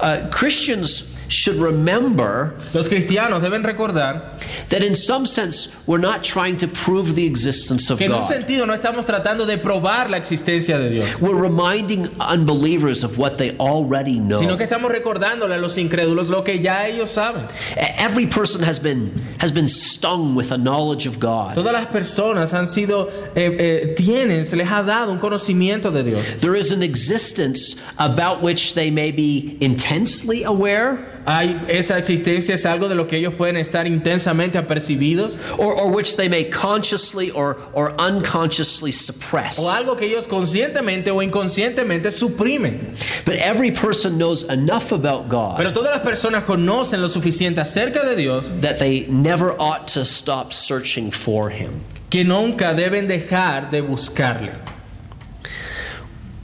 uh, 0.00 0.28
Christians 0.30 1.04
should 1.28 1.56
remember 1.56 2.54
los 2.74 2.88
cristianos 2.88 3.42
deben 3.42 3.62
recordar 3.64 4.38
that 4.68 4.82
in 4.82 4.94
some 4.94 5.26
sense 5.26 5.68
we're 5.86 5.98
not 6.00 6.22
trying 6.22 6.56
to 6.56 6.66
prove 6.68 7.14
the 7.14 7.24
existence 7.26 7.90
of 7.90 7.98
que 7.98 8.06
en 8.06 8.12
un 8.12 8.20
God. 8.20 8.28
sentido 8.28 8.66
no 8.66 8.74
estamos 8.74 9.04
tratando 9.04 9.46
de 9.46 9.58
probar 9.58 10.08
la 10.10 10.16
existencia 10.18 10.78
de 10.78 10.90
Dios, 10.90 11.20
We're 11.20 11.36
reminding 11.40 12.08
unbelievers 12.20 13.02
of 13.04 13.18
what 13.18 13.38
they 13.38 13.56
already 13.58 14.18
know. 14.18 14.38
sino 14.40 14.56
que 14.56 14.64
estamos 14.66 14.90
recordándole 14.90 15.54
a 15.54 15.58
los 15.58 15.76
incrédulos 15.78 16.28
lo 16.28 16.42
que 16.44 16.58
ya 16.60 16.86
ellos 16.86 17.10
saben. 17.10 17.46
Every 17.76 18.26
person 18.26 18.62
has 18.62 18.78
been 18.78 19.12
has 19.40 19.52
been 19.52 19.68
stung 19.68 20.34
with 20.34 20.52
a 20.52 20.58
knowledge 20.58 21.06
of 21.06 21.18
God. 21.18 21.54
Todas 21.54 21.72
las 21.72 21.86
personas 21.86 22.52
han 22.54 22.66
sido, 22.66 23.08
eh, 23.34 23.56
eh, 23.58 23.94
tienen, 23.96 24.44
se 24.46 24.56
les 24.56 24.68
ha 24.68 24.82
dado 24.82 25.12
un 25.12 25.18
conocimiento 25.18 25.90
de 25.92 26.02
Dios. 26.02 26.20
There 26.40 26.56
is 26.56 26.72
an 26.72 26.82
existence 26.82 27.76
about 27.98 28.42
which 28.42 28.74
they 28.74 28.90
may 28.90 29.10
be 29.10 29.56
intensely 29.60 30.42
aware 30.44 30.98
Hay, 31.26 31.60
esa 31.68 31.98
existencia 31.98 32.54
es 32.54 32.64
algo 32.64 32.88
de 32.88 32.94
lo 32.94 33.06
que 33.08 33.16
ellos 33.16 33.34
pueden 33.34 33.56
estar 33.56 33.86
intensamente 33.86 34.58
apercibidos 34.58 35.36
or, 35.58 35.74
or 35.74 35.90
which 35.90 36.16
they 36.16 36.28
may 36.28 36.44
consciously 36.44 37.32
or, 37.32 37.58
or 37.72 37.94
unconsciously 37.98 38.92
suppress. 38.92 39.58
o 39.58 39.68
algo 39.70 39.96
que 39.96 40.06
ellos 40.06 40.28
conscientemente 40.28 41.10
o 41.10 41.20
inconscientemente 41.20 42.12
suprimen. 42.12 42.94
But 43.24 43.34
every 43.36 43.72
person 43.72 44.18
knows 44.18 44.44
enough 44.44 44.92
about 44.92 45.28
God 45.28 45.56
Pero 45.56 45.72
todas 45.72 45.90
las 45.90 46.02
personas 46.02 46.44
conocen 46.44 47.02
lo 47.02 47.08
suficiente 47.08 47.60
acerca 47.60 48.04
de 48.04 48.14
Dios 48.14 48.48
that 48.60 48.78
they 48.78 49.06
never 49.08 49.56
ought 49.58 49.88
to 49.88 50.04
stop 50.04 50.52
searching 50.52 51.10
for 51.10 51.50
Him. 51.50 51.82
que 52.08 52.24
nunca 52.24 52.72
deben 52.72 53.08
dejar 53.08 53.70
de 53.70 53.82
buscarle. 53.82 54.52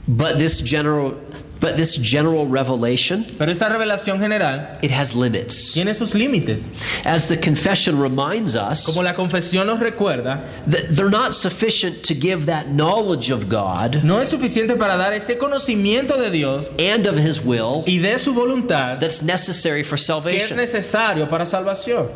But 0.07 0.37
this 0.37 0.61
general 0.61 1.15
but 1.63 1.77
this 1.77 1.95
general 1.95 2.45
revelation, 2.45 3.23
Pero 3.37 3.49
esta 3.49 3.69
revelación 3.69 4.19
general 4.19 4.77
it 4.81 4.91
has 4.91 5.15
limits. 5.15 5.71
tiene 5.73 5.93
sus 5.93 6.13
límites. 6.13 6.67
As 7.05 7.27
the 7.27 7.37
confession 7.37 7.97
reminds 7.97 8.53
us, 8.55 8.85
Como 8.85 9.01
la 9.01 9.13
confesión 9.13 9.65
nos 9.67 9.79
recuerda, 9.79 10.43
that 10.67 10.89
they're 10.89 11.09
not 11.09 11.33
sufficient 11.33 12.03
to 12.03 12.13
give 12.13 12.45
that 12.47 12.67
knowledge 12.69 13.29
of 13.31 13.47
God 13.47 14.03
no 14.03 14.19
es 14.19 14.29
suficiente 14.29 14.77
para 14.77 14.97
dar 14.97 15.13
ese 15.13 15.37
conocimiento 15.37 16.17
de 16.17 16.29
Dios 16.29 16.65
and 16.77 17.07
of 17.07 17.15
His 17.17 17.41
will 17.41 17.83
y 17.87 17.99
de 17.99 18.17
su 18.17 18.33
voluntad 18.33 18.99
that's 18.99 19.21
necessary 19.23 19.83
for 19.83 19.95
es 19.95 20.05
salvation. 20.05 20.57
necesario 20.57 21.29
para 21.29 21.45
salvación. 21.45 22.07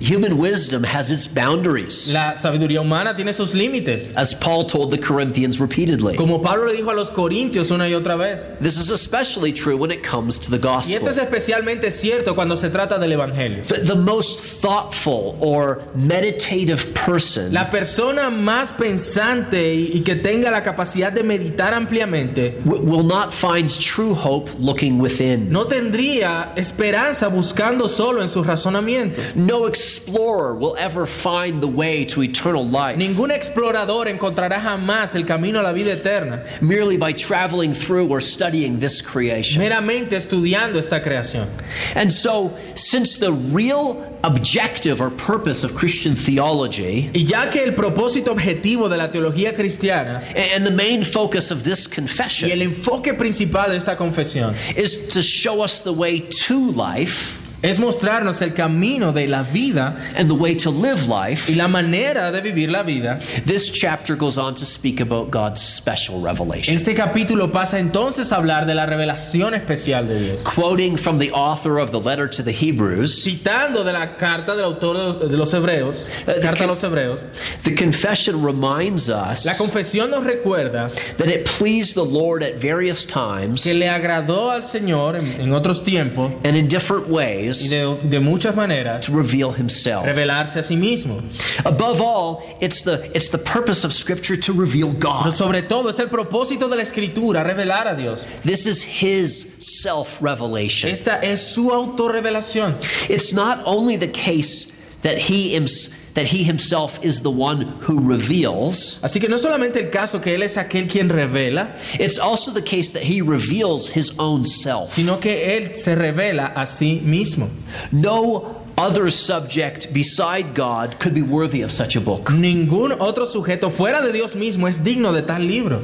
Human 0.00 0.36
wisdom 0.38 0.82
has 0.84 1.10
its 1.10 1.26
boundaries, 1.26 2.10
La 2.10 2.34
sabiduría 2.36 2.80
humana 2.80 3.14
tiene 3.14 3.32
sus 3.32 3.54
límites. 3.54 4.10
as 4.16 4.34
Paul 4.34 4.64
told 4.64 4.90
the 4.90 4.98
Corinthians 4.98 5.60
repeatedly. 5.60 6.16
Como 6.16 6.40
Pablo 6.42 6.66
le 6.66 6.74
dijo 6.74 6.90
a 6.90 6.94
los 6.94 7.10
corintios 7.10 7.70
una 7.70 7.88
y 7.88 7.94
otra 7.94 8.16
vez. 8.16 8.40
This 8.60 8.76
is 8.78 8.90
especially 8.90 9.52
true 9.52 9.76
when 9.76 9.90
it 9.90 10.02
comes 10.02 10.38
to 10.40 10.50
the 10.50 10.56
Y 10.58 10.94
esto 10.94 11.06
gospel. 11.06 11.08
es 11.08 11.18
especialmente 11.18 11.90
cierto 11.90 12.34
cuando 12.34 12.56
se 12.56 12.70
trata 12.70 12.98
del 12.98 13.12
Evangelio. 13.12 13.62
The, 13.66 13.80
the 13.84 13.94
most 13.94 14.60
thoughtful 14.60 15.36
or 15.40 15.82
meditative 15.94 16.92
person 16.94 17.52
La 17.52 17.70
persona 17.70 18.30
más 18.30 18.72
pensante 18.72 19.74
y, 19.74 19.92
y 19.94 20.00
que 20.00 20.16
tenga 20.16 20.50
la 20.50 20.62
capacidad 20.62 21.12
de 21.12 21.22
meditar 21.22 21.72
ampliamente 21.74 22.60
will 22.64 23.04
not 23.04 23.32
find 23.32 23.68
true 23.78 24.14
hope 24.14 24.50
looking 24.58 24.98
within. 25.00 25.50
no 25.50 25.66
tendría 25.66 26.52
esperanza 26.56 27.28
buscando 27.28 27.88
solo 27.88 28.22
en 28.22 28.28
su 28.28 28.42
razonamiento. 28.42 29.20
No 29.34 29.66
explorer 29.84 30.54
will 30.54 30.76
ever 30.78 31.06
find 31.06 31.62
the 31.62 31.68
way 31.68 32.04
to 32.04 32.22
eternal 32.22 32.66
life 32.66 32.96
Ningún 32.96 33.30
explorador 33.30 34.06
encontrará 34.08 34.60
jamás 34.60 35.14
el 35.14 35.24
camino 35.24 35.60
a 35.60 35.62
la 35.62 35.72
vida 35.72 35.92
eterna 35.92 36.44
merely 36.60 36.96
by 36.96 37.12
traveling 37.12 37.74
through 37.74 38.08
or 38.08 38.20
studying 38.20 38.78
this 38.80 39.02
creation. 39.02 39.60
meramente 39.60 40.16
estudiando 40.16 40.78
esta 40.78 41.00
creación. 41.00 41.48
And 41.94 42.12
so, 42.12 42.56
since 42.74 43.18
the 43.18 43.32
real 43.32 44.18
objective 44.24 45.00
or 45.00 45.10
purpose 45.10 45.64
of 45.64 45.74
Christian 45.74 46.16
theology 46.16 47.10
Y 47.14 47.24
ya 47.24 47.50
que 47.50 47.62
el 47.62 47.74
propósito 47.74 48.32
objetivo 48.32 48.88
de 48.88 48.96
la 48.96 49.10
teología 49.10 49.54
cristiana 49.54 50.22
and 50.34 50.66
the 50.66 50.70
main 50.70 51.02
focus 51.02 51.50
of 51.50 51.62
this 51.62 51.86
y 51.86 51.90
el 51.90 51.94
confession 51.94 52.62
enfoque 52.62 53.14
principal 53.14 53.70
de 53.70 53.76
esta 53.76 53.96
confesión 53.96 54.54
is 54.76 55.08
to 55.08 55.22
show 55.22 55.62
us 55.62 55.80
the 55.80 55.92
way 55.92 56.20
to 56.20 56.70
life, 56.70 57.43
es 57.64 57.80
mostrarnos 57.80 58.42
el 58.42 58.52
camino 58.52 59.10
de 59.10 59.26
la 59.26 59.42
vida 59.42 59.96
and 60.16 60.28
the 60.28 60.34
way 60.34 60.54
to 60.54 60.70
live 60.70 61.08
life, 61.08 61.50
y 61.50 61.54
la 61.54 61.66
manera 61.66 62.30
de 62.30 62.42
vivir 62.42 62.70
la 62.70 62.82
vida. 62.82 63.18
this 63.46 63.70
chapter 63.70 64.14
goes 64.14 64.36
on 64.36 64.54
to 64.54 64.66
speak 64.66 65.00
about 65.00 65.30
God's 65.30 65.62
special 65.62 66.20
revelation. 66.20 66.76
Este 66.76 66.94
capítulo 66.94 67.50
pasa 67.50 67.78
entonces 67.78 68.32
a 68.32 68.36
hablar 68.36 68.66
de 68.66 68.74
la 68.74 68.84
revelación 68.84 69.54
especial 69.54 70.06
de 70.06 70.20
Dios. 70.20 70.42
Quoting 70.42 70.98
from 70.98 71.18
the 71.18 71.30
author 71.30 71.78
of 71.78 71.90
the 71.90 72.00
letter 72.00 72.28
to 72.28 72.42
the 72.42 72.52
Hebrews, 72.52 73.24
Citando 73.24 73.82
de 73.82 73.94
la 73.94 74.16
carta 74.18 74.54
del 74.54 74.66
autor 74.66 74.98
de 74.98 75.02
los, 75.04 75.30
de 75.30 75.36
los 75.36 75.54
hebreos, 75.54 76.04
Eh, 76.26 76.40
carta 76.42 76.64
a 76.64 76.66
los 76.66 76.82
hebreos, 76.82 77.20
the 77.62 77.74
confession 77.74 78.42
reminds 78.42 79.08
us 79.08 79.46
la 79.46 79.54
confesión 79.54 80.10
nos 80.10 80.24
recuerda 80.24 80.90
that 81.16 81.28
it 81.28 81.46
pleased 81.46 81.94
the 81.94 82.04
Lord 82.04 82.42
at 82.42 82.56
various 82.60 83.06
times 83.06 83.62
que 83.64 83.72
le 83.72 83.88
agradó 83.88 84.50
al 84.50 84.64
Señor 84.64 85.16
en, 85.16 85.40
en 85.40 85.52
otros 85.54 85.82
tiempos 85.82 86.30
and 86.44 86.56
in 86.56 86.68
different 86.68 87.08
y 87.08 87.53
ways 87.62 87.70
de, 87.70 88.08
de 88.08 88.20
muchas 88.20 88.54
maneras 88.54 89.04
to 89.06 89.12
reveal 89.12 89.52
himself. 89.52 90.04
revelarse 90.04 90.56
a 90.58 90.62
sí 90.62 90.76
mismo. 90.76 91.22
Above 91.64 92.00
all, 92.00 92.42
it's 92.60 92.82
the 92.82 93.10
it's 93.14 93.28
the 93.30 93.38
purpose 93.38 93.84
of 93.84 93.92
scripture 93.92 94.36
to 94.36 94.52
reveal 94.52 94.88
Pero 94.94 95.22
God. 95.24 95.32
sobre 95.32 95.62
todo 95.62 95.88
es 95.88 95.98
el 95.98 96.08
propósito 96.08 96.68
de 96.68 96.76
la 96.76 96.82
escritura, 96.82 97.42
revelar 97.44 97.86
a 97.86 97.94
Dios. 97.96 98.22
This 98.42 98.66
is 98.66 98.82
his 98.82 99.56
self-revelation. 99.58 100.90
Esta 100.90 101.20
es 101.22 101.40
su 101.40 101.70
autorrevelación. 101.70 102.74
It's 103.08 103.32
not 103.32 103.62
only 103.64 103.96
the 103.96 104.08
case 104.08 104.72
that 105.02 105.18
he 105.18 105.54
hims- 105.54 105.90
that 106.14 106.26
he 106.26 106.44
himself 106.44 107.04
is 107.04 107.22
the 107.22 107.30
one 107.30 107.62
who 107.82 107.98
reveals, 108.00 109.00
Así 109.02 109.20
que 109.20 109.28
no 109.28 109.36
solamente 109.36 109.76
el 109.76 109.90
caso 109.90 110.20
que 110.20 110.34
Él 110.34 110.42
es 110.42 110.56
aquel 110.56 110.88
quien 110.88 111.08
revela, 111.08 111.76
it's 111.98 112.18
also 112.18 112.52
the 112.52 112.62
case 112.62 112.90
that 112.92 113.02
he 113.02 113.20
reveals 113.20 113.88
his 113.88 114.16
own 114.18 114.44
self. 114.44 114.92
sino 114.92 115.18
que 115.18 115.58
Él 115.58 115.74
se 115.76 115.94
revela 115.94 116.52
a 116.54 116.66
sí 116.66 117.00
mismo. 117.02 117.48
No 117.90 118.62
other 118.76 119.10
subject 119.10 119.92
beside 119.92 120.54
God 120.54 120.98
could 120.98 121.14
be 121.14 121.22
worthy 121.22 121.62
of 121.62 121.70
such 121.70 121.96
a 121.96 122.00
book. 122.00 122.26
Ningún 122.30 122.92
otro 123.00 123.24
sujeto 123.24 123.70
fuera 123.70 124.00
de 124.02 124.12
Dios 124.12 124.34
mismo 124.34 124.68
es 124.68 124.78
digno 124.78 125.12
de 125.12 125.22
tal 125.22 125.42
libro. 125.42 125.80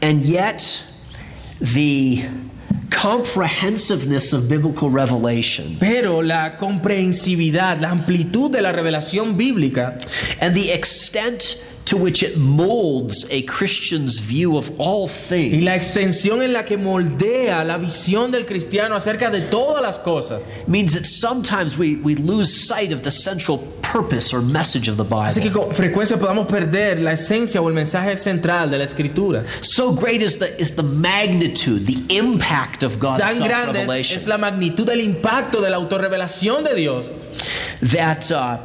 And 0.00 0.22
yet, 0.24 0.82
the 1.60 2.24
comprehensiveness 2.94 4.32
of 4.32 4.48
biblical 4.48 4.90
revelation. 4.90 5.76
Pero 5.80 6.22
la 6.22 6.56
comprensividad, 6.56 7.80
la 7.80 7.90
amplitud 7.90 8.50
de 8.50 8.62
la 8.62 8.72
revelación 8.72 9.36
bíblica 9.36 9.98
and 10.40 10.54
the 10.54 10.72
extent 10.72 11.56
to 11.92 11.98
which 11.98 12.22
it 12.22 12.38
molds 12.38 13.26
a 13.28 13.42
Christian's 13.42 14.18
view 14.18 14.56
of 14.56 14.70
all 14.80 15.06
y 15.06 15.10
things 15.10 15.62
la 15.62 15.74
extensión 15.74 16.42
en 16.42 16.54
la 16.54 16.64
que 16.64 16.78
moldea 16.78 17.62
la 17.64 17.76
visión 17.76 18.30
del 18.32 18.46
cristiano 18.46 18.96
acerca 18.96 19.28
de 19.28 19.42
todas 19.42 19.82
las 19.82 19.98
cosas 19.98 20.40
means 20.66 20.94
that 20.94 21.04
sometimes 21.04 21.76
we, 21.76 21.96
we 21.96 22.14
lose 22.14 22.50
sight 22.50 22.92
of 22.92 23.02
the 23.02 23.10
central 23.10 23.58
purpose 23.82 24.32
or 24.32 24.40
message 24.40 24.88
of 24.88 24.96
the 24.96 25.04
hace 25.04 25.38
que 25.38 25.50
Bible. 25.50 25.66
con 25.66 25.74
frecuencia 25.74 26.18
podamos 26.18 26.46
perder 26.46 26.98
la 26.98 27.12
esencia 27.12 27.60
o 27.60 27.68
el 27.68 27.74
mensaje 27.74 28.16
central 28.16 28.70
de 28.70 28.78
la 28.78 28.84
escritura. 28.84 29.44
So 29.60 29.92
great 29.92 30.22
is 30.22 30.38
the, 30.38 30.58
is 30.58 30.74
the 30.74 30.82
magnitude, 30.82 31.84
the 31.84 32.16
impact 32.16 32.84
of 32.84 32.98
God's 32.98 33.20
Tan 33.20 33.34
self 33.34 33.48
grande 33.48 33.82
es, 33.82 33.86
revelation 33.86 34.16
es 34.16 34.26
la 34.26 34.38
magnitud 34.38 34.86
del 34.86 35.02
impacto 35.02 35.60
de 35.60 35.68
la 35.68 35.76
autorrevelación 35.76 36.64
de 36.64 36.74
Dios 36.74 37.10
that, 37.82 38.30
uh, 38.30 38.58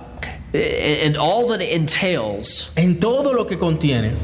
and 0.57 1.17
all 1.17 1.47
that 1.47 1.61
it 1.61 1.71
entails, 1.71 2.71
en 2.77 2.99
todo 2.99 3.33
lo 3.33 3.45
que 3.45 3.57
contiene, 3.57 4.17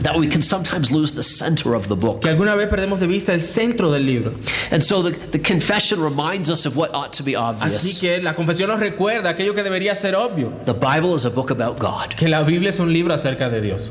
that 0.00 0.14
we 0.18 0.26
can 0.26 0.42
sometimes 0.42 0.92
lose 0.92 1.12
the 1.14 1.22
center 1.22 1.74
of 1.74 1.88
the 1.88 1.96
book. 1.96 2.20
que 2.22 2.30
alguna 2.30 2.54
vez 2.54 2.68
perdemos 2.68 3.00
de 3.00 3.06
vista 3.06 3.32
el 3.32 3.40
centro 3.40 3.90
del 3.90 4.02
libro. 4.02 4.34
And 4.70 4.82
so 4.82 5.02
the, 5.02 5.10
the 5.10 5.38
confession 5.38 6.00
reminds 6.00 6.50
us 6.50 6.66
of 6.66 6.76
what 6.76 6.92
ought 6.94 7.14
to 7.14 7.22
be 7.22 7.34
obvious. 7.34 7.74
Así 7.74 7.98
que 8.00 8.22
la 8.22 8.34
confesión 8.34 8.68
nos 8.68 8.80
recuerda 8.80 9.30
aquello 9.30 9.54
que 9.54 9.62
debería 9.62 9.94
ser 9.94 10.14
obvio, 10.14 10.52
The 10.64 10.74
Bible 10.74 11.14
is 11.14 11.24
a 11.24 11.30
book 11.30 11.50
about 11.50 11.78
God. 11.78 12.10
que 12.16 12.28
la 12.28 12.42
Biblia 12.42 12.68
es 12.68 12.78
un 12.78 12.92
libro 12.92 13.14
acerca 13.14 13.48
de 13.48 13.60
Dios. 13.60 13.90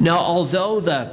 Now, 0.00 0.18
although 0.18 0.80
the, 0.80 1.08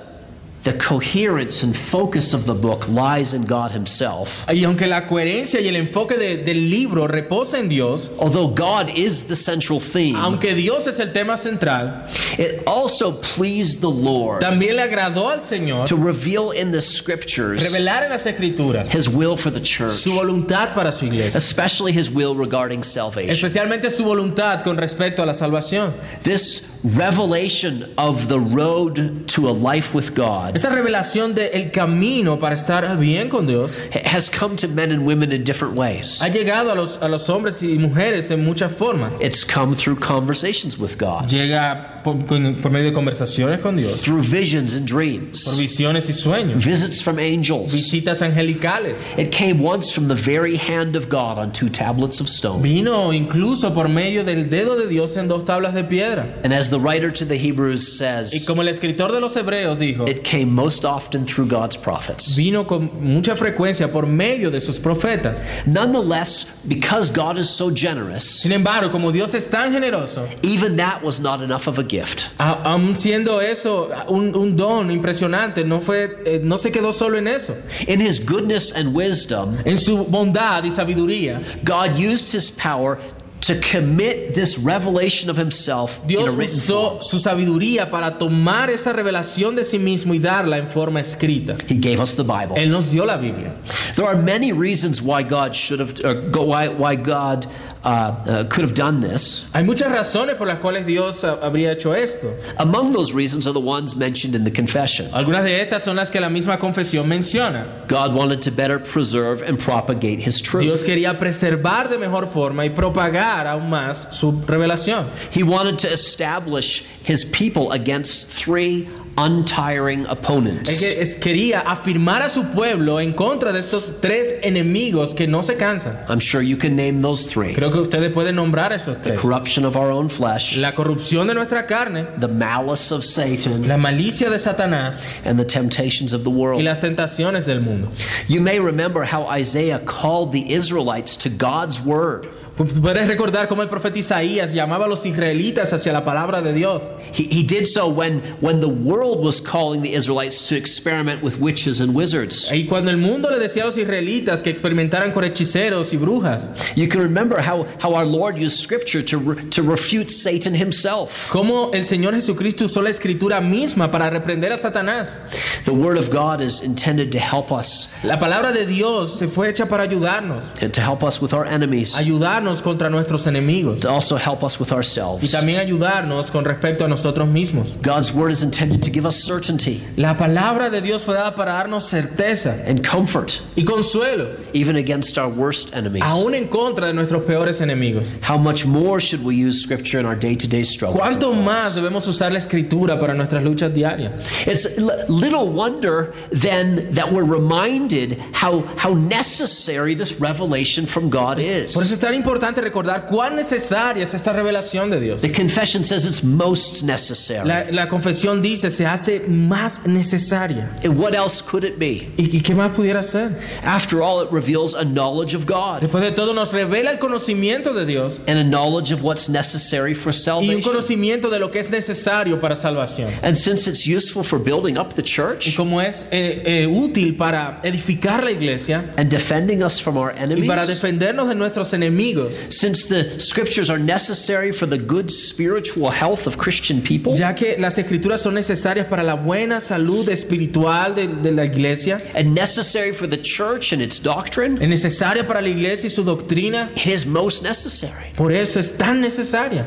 the 0.64 0.72
coherence 0.74 1.62
and 1.62 1.76
focus 1.76 2.34
of 2.34 2.46
the 2.46 2.54
book 2.54 2.88
lies 2.88 3.34
in 3.34 3.44
God 3.46 3.72
Himself, 3.72 4.46
Y 4.50 4.64
aunque 4.64 4.88
la 4.88 5.06
coherencia 5.06 5.60
y 5.60 5.68
el 5.68 5.76
enfoque 5.76 6.18
de- 6.18 6.38
del 6.38 6.70
libro 6.70 7.06
reposa 7.08 7.60
en 7.60 7.68
Dios, 7.68 8.10
although 8.18 8.48
God 8.48 8.90
is 8.96 9.24
the 9.28 9.36
central 9.36 9.82
theme, 9.82 10.16
aunque 10.16 10.54
Dios 10.56 10.88
es 10.88 11.00
el 11.00 11.12
tema 11.12 11.36
central, 11.36 12.06
it 12.38 12.64
also 12.66 13.12
pleased 13.12 13.82
the 13.82 13.90
Lord 13.90 14.40
también 14.42 14.78
le 14.78 14.84
agradó 14.84 15.30
al 15.30 15.42
Señor 15.42 15.86
to 15.86 15.98
reveal 15.98 16.52
in 16.52 16.72
the 16.72 16.80
scriptures 16.82 17.62
revelar 17.74 18.04
en 18.04 18.12
las 18.12 18.26
escrituras 18.26 18.90
His 18.94 19.10
will 19.10 19.36
for 19.36 19.50
the 19.52 19.60
church, 19.62 19.92
su 19.92 20.12
voluntad 20.14 20.74
para 20.74 20.92
su 20.94 21.06
iglesia, 21.06 21.38
especially 21.38 21.92
His 21.92 22.10
will 22.10 22.36
regarding 22.36 22.84
salvation. 22.84 23.32
especialmente 23.32 23.90
su 23.90 24.06
voluntad 24.06 24.64
con 24.64 24.78
respecto 24.78 25.22
a 25.22 25.26
la 25.26 25.34
salvación. 25.34 25.94
This 26.24 26.64
revelation 26.84 27.94
of 27.98 28.28
the 28.28 28.40
road 28.40 29.28
to 29.28 29.48
a 29.48 29.52
life 29.52 29.94
with 29.96 30.14
God 30.16 30.56
Esta 30.56 30.70
revelación 30.70 31.34
del 31.34 31.50
el 31.54 31.72
camino 31.72 32.38
para 32.38 32.56
estar 32.56 32.98
bien 33.00 33.30
con 33.30 33.46
Dios 33.48 33.76
has 34.06 34.30
come 34.30 34.56
to 34.58 34.68
men 34.68 34.92
and 34.92 35.06
women 35.06 35.32
in 35.32 35.44
different 35.44 35.76
ways. 35.76 36.20
ha 36.22 36.28
llegado 36.30 36.72
a 36.72 36.76
los, 36.76 36.98
a 37.02 37.08
los 37.08 37.28
hombres 37.30 37.62
y 37.64 37.78
mujeres 37.78 38.32
en 38.32 38.44
muchas 38.44 38.72
formas. 38.74 39.14
It's 39.22 39.44
come 39.44 39.76
through 39.76 39.98
conversations 40.00 40.78
with 40.78 40.98
God, 40.98 41.30
Llega 41.30 42.02
por, 42.04 42.16
por 42.26 42.70
medio 42.72 42.90
de 42.90 42.94
conversaciones 42.94 43.62
con 43.62 43.76
Dios, 43.76 44.02
through 44.04 44.22
visions 44.24 44.76
and 44.76 44.86
dreams. 44.88 45.46
por 45.46 45.56
visiones 45.58 46.10
y 46.10 46.14
sueños, 46.14 46.64
visits 46.64 47.02
from 47.02 47.18
angels. 47.20 47.74
visitas 47.74 48.22
angelicales. 48.22 49.00
It 49.18 49.32
came 49.32 49.60
once 49.62 49.92
from 49.92 50.08
the 50.10 50.16
very 50.16 50.58
hand 50.58 50.96
of 50.96 51.08
God 51.10 51.38
on 51.38 51.52
two 51.52 51.70
tablets 51.70 52.20
of 52.20 52.28
stone. 52.28 52.62
Vino 52.62 53.12
incluso 53.12 53.74
por 53.74 53.88
medio 53.88 54.24
del 54.24 54.50
dedo 54.50 54.76
de 54.76 54.88
Dios 54.88 55.16
en 55.18 55.28
dos 55.28 55.44
tablas 55.46 55.74
de 55.74 55.84
piedra. 55.84 56.28
And 56.44 56.54
as 56.54 56.70
the 56.74 56.80
writer 56.80 57.12
to 57.12 57.24
the 57.26 57.38
Hebrews 57.38 57.82
Y 57.82 57.98
says, 57.98 58.46
como 58.46 58.62
el 58.62 58.68
escritor 58.68 59.12
de 59.12 59.20
los 59.22 59.36
Hebreos 59.36 59.78
dijo, 59.80 60.08
it 60.10 60.24
came 60.24 60.52
most 60.52 60.84
often 60.84 61.24
through 61.24 61.48
God's 61.48 61.78
prophets. 61.78 62.36
vino 62.36 62.66
con 62.66 62.90
mucha 63.02 63.36
frecuencia 63.36 63.92
por 63.92 64.08
medio 64.08 64.50
de 64.52 64.60
sus 64.60 64.80
profetas. 64.80 65.42
Nonetheless, 65.68 66.46
because 66.68 67.10
God 67.12 67.38
is 67.38 67.50
so 67.50 67.70
generous, 67.70 68.24
Sin 68.42 68.52
embargo, 68.52 68.90
como 68.92 69.12
Dios 69.12 69.34
es 69.36 69.48
tan 69.48 69.72
generoso, 69.72 70.28
even 70.44 70.78
that 70.78 71.04
was 71.04 71.20
not 71.20 71.42
enough 71.42 71.68
of 71.68 71.78
a 71.80 71.84
gift. 71.84 72.30
a- 72.40 72.62
aun 72.66 72.96
siendo 72.96 73.40
eso 73.42 73.90
un, 74.10 74.36
un 74.36 74.56
don 74.56 74.90
impresionante, 74.90 75.64
no, 75.66 75.80
fue, 75.80 76.18
eh, 76.26 76.40
no 76.44 76.58
se 76.58 76.72
quedó 76.72 76.92
solo 76.94 77.18
en 77.18 77.28
eso. 77.28 77.56
In 77.88 78.00
his 78.02 78.20
goodness 78.20 78.72
and 78.72 78.96
wisdom, 78.96 79.58
En 79.66 79.78
su 79.78 79.98
bondad 80.06 80.64
y 80.64 80.72
sabiduría, 80.72 81.42
God 81.64 81.98
used 81.98 82.30
his 82.34 82.50
power 82.50 82.98
to 83.46 83.60
commit 83.60 84.34
this 84.34 84.58
revelation 84.58 85.30
of 85.30 85.36
himself 85.38 86.00
in 86.02 86.08
Dios 86.08 86.34
a 86.34 86.36
written 86.36 86.60
form. 86.60 86.98
usó 86.98 87.04
su 87.04 87.20
sabiduría 87.20 87.90
para 87.90 88.18
tomar 88.18 88.70
esa 88.70 88.94
revelación 88.94 89.56
de 89.56 89.66
sí 89.66 89.80
mismo 89.80 90.14
y 90.14 90.20
darla 90.20 90.58
en 90.58 90.68
forma 90.68 91.02
escrita. 91.02 91.58
He 91.68 91.76
gave 91.76 92.00
us 92.00 92.16
the 92.16 92.24
Bible. 92.24 92.56
Él 92.56 92.70
nos 92.70 92.90
dio 92.90 93.06
la 93.06 93.18
Biblia. 93.18 93.54
There 93.96 94.06
are 94.06 94.16
many 94.16 94.54
reasons 94.54 95.02
why 95.02 95.24
God 95.24 95.54
should 95.54 95.80
have, 95.80 96.00
or 96.06 96.46
why, 96.46 96.70
why 96.70 96.96
God 96.96 97.48
uh, 97.84 97.88
uh, 97.90 98.44
could 98.46 98.64
have 98.64 98.74
done 98.74 99.02
this. 99.02 99.46
Hay 99.54 99.64
muchas 99.64 99.92
razones 99.92 100.38
por 100.38 100.48
las 100.48 100.60
cuales 100.60 100.86
Dios 100.86 101.24
ah, 101.26 101.40
habría 101.42 101.72
hecho 101.74 101.94
esto. 101.94 102.34
Among 102.58 102.94
those 102.94 103.14
reasons 103.14 103.46
are 103.46 103.54
the 103.54 103.60
ones 103.60 103.96
mentioned 103.96 104.36
in 104.36 104.46
the 104.46 104.52
confession. 104.52 105.12
Algunas 105.12 105.44
de 105.44 105.60
estas 105.60 105.82
son 105.82 105.98
las 105.98 106.10
que 106.10 106.22
la 106.22 106.30
misma 106.30 106.58
confesión 106.58 107.08
menciona. 107.08 107.86
God 107.90 108.14
wanted 108.14 108.42
to 108.44 108.52
better 108.52 108.80
preserve 108.80 109.42
and 109.42 109.60
propagate 109.60 110.22
His 110.22 110.40
truth. 110.40 110.64
Dios 110.64 110.84
quería 110.84 111.20
preservar 111.20 111.90
de 111.90 111.98
mejor 111.98 112.28
forma 112.28 112.64
y 112.64 112.70
propagar 112.70 113.33
aún 113.42 113.70
más 113.70 114.08
su 114.12 114.32
revelación. 114.46 115.08
He 115.32 115.44
wanted 115.44 115.78
to 115.80 115.88
establish 115.92 116.84
His 117.06 117.26
people 117.26 117.72
against 117.74 118.30
three 118.30 118.88
untiring 119.16 120.06
opponents. 120.08 120.80
que- 120.80 121.00
es- 121.02 121.16
quería 121.16 121.60
afirmar 121.62 122.22
a 122.24 122.30
su 122.30 122.44
pueblo 122.46 123.00
en 123.00 123.14
contra 123.14 123.52
de 123.54 123.60
estos 123.60 124.00
tres 124.02 124.34
enemigos 124.42 125.14
que 125.14 125.28
no 125.28 125.42
se 125.44 125.56
cansan. 125.56 125.98
I'm 126.10 126.20
sure 126.20 126.42
you 126.42 126.58
can 126.58 126.76
name 126.76 127.02
those 127.02 127.26
three 127.28 127.54
Creo 127.54 127.72
que 127.72 127.80
ustedes 127.82 128.12
pueden 128.12 128.36
nombrar 128.36 128.72
esos 128.74 128.98
tres. 129.02 129.20
corruption 129.20 129.66
of 129.66 129.76
our 129.76 129.92
own 129.92 130.10
flesh, 130.10 130.58
La 130.58 130.72
corrupción 130.74 131.28
de 131.28 131.34
nuestra 131.36 131.68
carne, 131.68 132.08
the 132.20 132.28
malice 132.28 132.92
of 132.92 133.04
Satan, 133.04 133.68
la 133.68 133.78
malicia 133.78 134.30
de 134.32 134.40
Satanás 134.40 135.06
and 135.26 135.38
the 135.40 135.46
temptations 135.46 136.14
of 136.14 136.24
the 136.24 136.30
world. 136.32 136.60
y 136.60 136.64
las 136.64 136.80
tentaciones 136.80 137.46
del 137.46 137.62
mundo. 137.62 137.90
You 138.28 138.42
may 138.42 138.60
remember 138.60 139.04
how 139.06 139.28
Isaiah 139.28 139.80
called 139.86 140.32
the 140.32 140.52
Israelites 140.54 141.16
to 141.18 141.30
God's 141.30 141.80
word. 141.86 142.28
Puedes 142.56 143.08
recordar 143.08 143.48
cómo 143.48 143.64
el 143.64 143.68
profeta 143.68 143.98
Isaías 143.98 144.54
llamaba 144.54 144.86
a 144.86 144.88
los 144.88 145.08
israelitas 145.08 145.74
hacia 145.74 145.92
la 145.92 146.06
palabra 146.06 146.40
de 146.44 146.54
Dios. 146.54 146.84
He, 147.12 147.24
he 147.24 147.42
did 147.42 147.66
so 147.66 147.88
when, 147.88 148.20
when 148.42 148.60
the 148.60 148.68
world 148.70 149.26
was 149.26 149.42
calling 149.42 149.82
the 149.82 149.96
Israelites 149.96 150.48
to 150.50 150.56
experiment 150.56 151.24
with 151.24 151.40
witches 151.40 151.82
and 151.82 151.96
wizards. 151.96 152.52
Y 152.52 152.68
cuando 152.70 152.92
el 152.92 152.98
mundo 152.98 153.32
le 153.32 153.40
decía 153.40 153.64
a 153.64 153.66
los 153.66 153.78
israelitas 153.78 154.44
que 154.44 154.52
experimentaran 154.52 155.12
con 155.12 155.24
hechiceros 155.24 155.94
y 155.94 155.98
brujas, 155.98 156.48
You 156.76 156.88
can 156.88 157.02
remember 157.02 157.42
how, 157.42 157.66
how 157.82 157.96
our 157.96 158.06
Lord 158.06 158.38
used 158.38 158.60
scripture 158.60 159.02
to, 159.02 159.18
re- 159.18 159.50
to 159.50 159.64
refute 159.64 160.12
Satan 160.12 160.54
himself. 160.54 161.30
cómo 161.32 161.72
el 161.74 161.84
Señor 161.84 162.14
Jesucristo 162.14 162.66
usó 162.66 162.84
la 162.84 162.92
escritura 162.92 163.42
misma 163.42 163.90
para 163.90 164.12
reprender 164.12 164.52
a 164.52 164.58
Satanás. 164.58 165.22
The 165.66 165.74
Word 165.74 165.98
of 165.98 166.12
God 166.12 166.40
is 166.40 166.62
intended 166.62 167.12
to 167.14 167.20
help 167.20 167.52
us, 167.52 167.90
La 168.04 168.20
palabra 168.20 168.52
de 168.54 168.68
Dios 168.68 169.18
se 169.18 169.28
fue 169.28 169.48
hecha 169.50 169.68
para 169.68 169.82
ayudarnos, 169.88 170.44
and 170.62 170.72
to 170.72 170.82
help 170.82 171.04
us 171.04 171.20
with 171.20 171.34
our 171.34 171.48
enemies, 171.48 171.96
ayudarnos 171.96 172.43
contra 172.62 172.90
nuestros 172.90 173.28
enemigos 173.28 173.80
to 173.82 173.90
also 173.90 174.18
help 174.18 174.44
us 174.44 174.60
with 174.60 174.72
y 174.72 174.76
ourselves. 174.76 175.32
también 175.32 175.60
ayudarnos 175.60 176.32
con 176.32 176.46
respecto 176.46 176.86
a 176.86 176.88
nosotros 176.88 177.28
mismos. 177.28 177.76
God's 177.82 178.14
Word 178.14 178.32
is 178.32 178.44
intended 178.44 178.82
to 178.84 178.92
give 178.92 179.06
us 179.06 179.16
certainty 179.16 179.82
La 179.98 180.16
palabra 180.16 180.70
de 180.70 180.82
Dios 180.82 181.04
fue 181.04 181.14
dada 181.16 181.36
para 181.36 181.54
darnos 181.54 181.84
certeza 181.90 182.56
and 182.68 182.84
comfort, 182.86 183.42
y 183.56 183.64
consuelo, 183.64 184.36
even 184.54 184.76
against 184.76 185.18
our 185.18 185.30
worst 185.30 185.74
enemies. 185.76 186.04
aún 186.04 186.34
en 186.36 186.48
contra 186.48 186.88
de 186.88 186.94
nuestros 186.94 187.26
peores 187.26 187.62
enemigos. 187.62 188.10
How 188.22 188.38
much 188.38 188.66
more 188.66 189.00
should 189.00 189.24
we 189.24 189.36
use 189.36 189.62
scripture 189.62 190.00
in 190.00 190.06
our 190.06 190.16
day 190.16 190.36
to 190.36 190.48
day 190.48 190.64
struggles? 190.64 191.00
¿Cuánto 191.00 191.34
más 191.34 191.76
debemos 191.76 192.08
usar 192.08 192.32
la 192.32 192.40
escritura 192.40 193.00
para 193.00 193.14
nuestras 193.14 193.44
luchas 193.44 193.74
diarias? 193.74 194.14
It's 194.46 194.78
little 195.10 195.50
wonder 195.50 196.14
then 196.32 196.90
that 196.92 197.12
we're 197.12 197.24
reminded 197.24 198.20
how, 198.34 198.64
how 198.78 198.94
necessary 198.94 199.96
this 199.96 200.20
revelation 200.20 200.86
from 200.86 201.10
God 201.10 201.40
is. 201.40 201.74
Por 201.74 201.84
eso 201.84 201.94
es 201.94 202.00
tan 202.00 202.14
importante 202.14 202.33
recordar 202.62 203.06
cuán 203.06 203.36
necesaria 203.36 204.04
es 204.04 204.14
esta 204.14 204.34
revelación 204.34 204.90
de 204.90 205.00
Dios. 205.00 205.22
The 205.22 205.32
confession 205.32 205.84
says 205.84 206.06
it's 206.06 206.24
most 206.24 206.84
necessary. 206.84 207.48
La, 207.48 207.66
la 207.70 207.88
confesión 207.88 208.42
dice 208.42 208.70
se 208.72 208.86
hace 208.86 209.22
más 209.28 209.86
necesaria. 209.86 210.70
And 210.84 210.98
what 210.98 211.14
else 211.14 211.42
could 211.42 211.64
it 211.64 211.78
be? 211.78 212.10
¿Y, 212.18 212.38
y 212.38 212.42
qué 212.42 212.56
más 212.56 212.72
pudiera 212.76 213.04
ser? 213.04 213.40
After 213.64 214.02
all, 214.02 214.22
it 214.24 214.32
reveals 214.32 214.76
a 214.76 214.84
knowledge 214.84 215.36
of 215.36 215.46
God 215.46 215.82
Después 215.82 216.04
de 216.04 216.12
todo 216.12 216.34
nos 216.34 216.54
revela 216.54 216.92
el 216.92 217.00
conocimiento 217.00 217.74
de 217.74 217.86
Dios 217.86 218.20
and 218.28 218.38
a 218.40 218.44
knowledge 218.44 218.92
of 218.94 219.04
what's 219.04 219.28
necessary 219.30 219.94
for 219.94 220.12
y 220.12 220.16
un 220.16 220.22
salvation. 220.22 220.62
conocimiento 220.62 221.30
de 221.30 221.40
lo 221.40 221.50
que 221.52 221.60
es 221.60 221.70
necesario 221.70 222.40
para 222.40 222.56
salvación. 222.56 223.10
And 223.24 223.36
since 223.36 223.68
it's 223.70 223.86
useful 223.86 224.24
for 224.24 224.40
building 224.40 224.78
up 224.78 224.94
the 224.94 225.02
Y 225.02 225.06
church 225.06 225.56
como 225.56 225.82
es 225.82 226.06
eh, 226.12 226.42
eh, 226.46 226.68
útil 226.68 227.16
para 227.16 227.60
edificar 227.64 228.24
la 228.24 228.32
iglesia 228.32 228.86
and 228.98 229.10
defending 229.10 229.64
us 229.64 229.82
from 229.82 229.98
our 229.98 230.12
y 230.12 230.46
para 230.46 230.64
enemies, 230.64 230.68
defendernos 230.68 231.28
de 231.28 231.36
nuestros 231.36 231.74
enemigos, 231.74 232.23
since 232.50 232.86
the 232.86 233.20
scriptures 233.20 233.70
are 233.70 233.80
necessary 233.80 234.52
for 234.52 234.66
the 234.66 234.78
good 234.78 235.10
spiritual 235.10 235.90
health 235.90 236.28
of 236.28 236.38
Christian 236.38 236.82
people, 236.82 237.14
ya 237.14 237.34
que 237.34 237.58
las 237.58 237.78
escrituras 237.78 238.22
son 238.22 238.36
necesarias 238.36 238.88
para 238.88 239.04
la 239.04 239.16
buena 239.16 239.60
salud 239.60 240.08
espiritual 240.10 240.96
de, 240.96 241.08
de 241.08 241.32
la 241.32 241.44
iglesia, 241.44 242.02
and 242.16 242.34
necessary 242.34 242.92
for 242.92 243.08
the 243.08 243.18
church 243.18 243.74
and 243.74 243.82
its 243.82 244.00
doctrine, 244.00 244.62
es 244.62 244.68
necesaria 244.68 245.26
para 245.26 245.42
la 245.42 245.50
iglesia 245.50 245.88
y 245.88 245.90
su 245.90 246.04
doctrina, 246.04 246.70
it 246.76 246.88
is 246.88 247.06
most 247.06 247.44
necessary. 247.44 248.12
por 248.16 248.32
eso 248.32 248.60
es 248.60 248.72
tan 248.78 249.02
necesaria. 249.02 249.66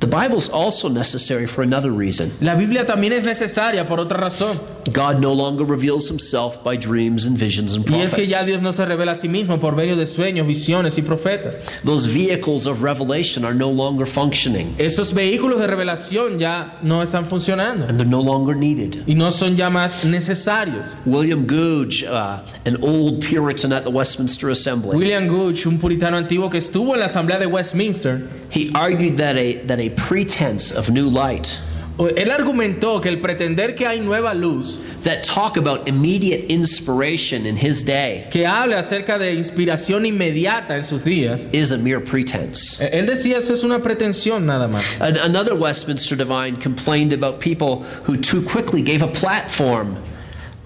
The 0.00 0.06
Bible's 0.06 0.48
also 0.48 0.88
necessary 0.88 1.46
for 1.46 1.62
another 1.62 1.90
reason. 1.90 2.30
La 2.40 2.54
Biblia 2.54 2.86
también 2.86 3.12
es 3.12 3.24
necesaria 3.24 3.84
por 3.86 3.98
otra 3.98 4.16
razón, 4.18 4.60
God 4.92 5.20
no 5.20 5.32
longer 5.32 5.64
reveals 5.64 6.08
himself 6.08 6.62
by 6.62 6.76
dreams 6.76 7.26
and 7.26 7.36
visions 7.36 7.74
and 7.74 7.84
y 7.90 8.00
es 8.00 8.12
que 8.14 8.22
prophets. 8.22 8.30
ya 8.30 8.44
Dios 8.44 8.62
no 8.62 8.70
se 8.72 8.86
revela 8.86 9.12
a 9.12 9.14
sí 9.16 9.28
mismo 9.28 9.58
por 9.58 9.74
medio 9.74 9.96
de 9.96 10.06
sueños, 10.06 10.46
visiones 10.46 10.96
y 10.98 11.02
profetas. 11.02 11.56
Those 11.84 12.06
vehicles 12.06 12.66
of 12.66 12.82
revelation 12.82 13.44
are 13.44 13.54
no 13.54 13.68
longer 13.70 14.06
functioning 14.06 14.74
Esos 14.78 15.12
vehículos 15.12 15.58
de 15.60 15.66
revelación 15.66 16.38
ya 16.38 16.78
no 16.82 17.02
están 17.02 17.26
funcionando 17.26 17.86
and 17.88 17.98
they're 17.98 18.08
no 18.08 18.20
longer 18.22 18.54
needed. 18.56 19.02
y 19.06 19.14
no 19.14 19.30
son 19.30 19.56
ya 19.56 19.68
más 19.68 20.04
necesarios. 20.04 20.86
William 21.06 21.44
Gouge, 21.44 22.04
uh, 22.04 22.40
an 22.64 22.76
old 22.82 23.20
Puritan 23.24 23.72
at 23.72 23.84
the 23.84 23.90
Westminster 23.90 24.48
Assembly, 24.50 24.96
William 24.96 25.28
un 25.28 25.78
puritano 25.78 26.16
antiguo 26.16 26.48
que 26.48 26.58
estuvo 26.58 26.94
en 26.94 27.00
la 27.00 27.06
asamblea 27.06 27.38
de 27.38 27.46
Westminster, 27.46 28.28
he 28.50 28.70
argued 28.74 29.16
that 29.16 29.36
a, 29.36 29.54
that 29.66 29.78
a 29.78 29.87
pretense 29.90 30.72
of 30.72 30.90
new 30.90 31.08
light 31.08 31.60
él 31.98 32.30
argumentó 32.30 33.00
que 33.02 33.08
el 33.08 33.18
pretender 33.20 33.74
que 33.74 33.84
hay 33.84 33.98
nueva 33.98 34.32
luz 34.32 34.80
that 35.02 35.24
talk 35.24 35.56
about 35.56 35.88
immediate 35.88 36.44
inspiration 36.48 37.44
in 37.44 37.56
his 37.56 37.82
day 37.84 38.24
que 38.30 38.46
hable 38.46 38.72
acerca 38.76 39.18
de 39.18 39.34
inspiración 39.34 40.06
inmediata 40.06 40.76
en 40.76 40.84
sus 40.84 41.02
días, 41.02 41.44
is 41.52 41.72
a 41.72 41.76
mere 41.78 41.98
pretense. 42.00 42.78
él 42.92 43.04
decía 43.06 43.38
eso 43.38 43.52
es 43.52 43.64
una 43.64 43.80
pretensión 43.80 44.46
nada 44.46 44.68
más. 44.68 45.00
An- 45.00 45.16
Another 45.18 45.54
Westminster 45.56 46.14
divine 46.16 46.56
complained 46.56 47.12
about 47.12 47.40
people 47.40 47.82
who 48.04 48.16
too 48.16 48.42
quickly 48.42 48.80
gave 48.80 49.02
a 49.02 49.08
platform. 49.08 49.96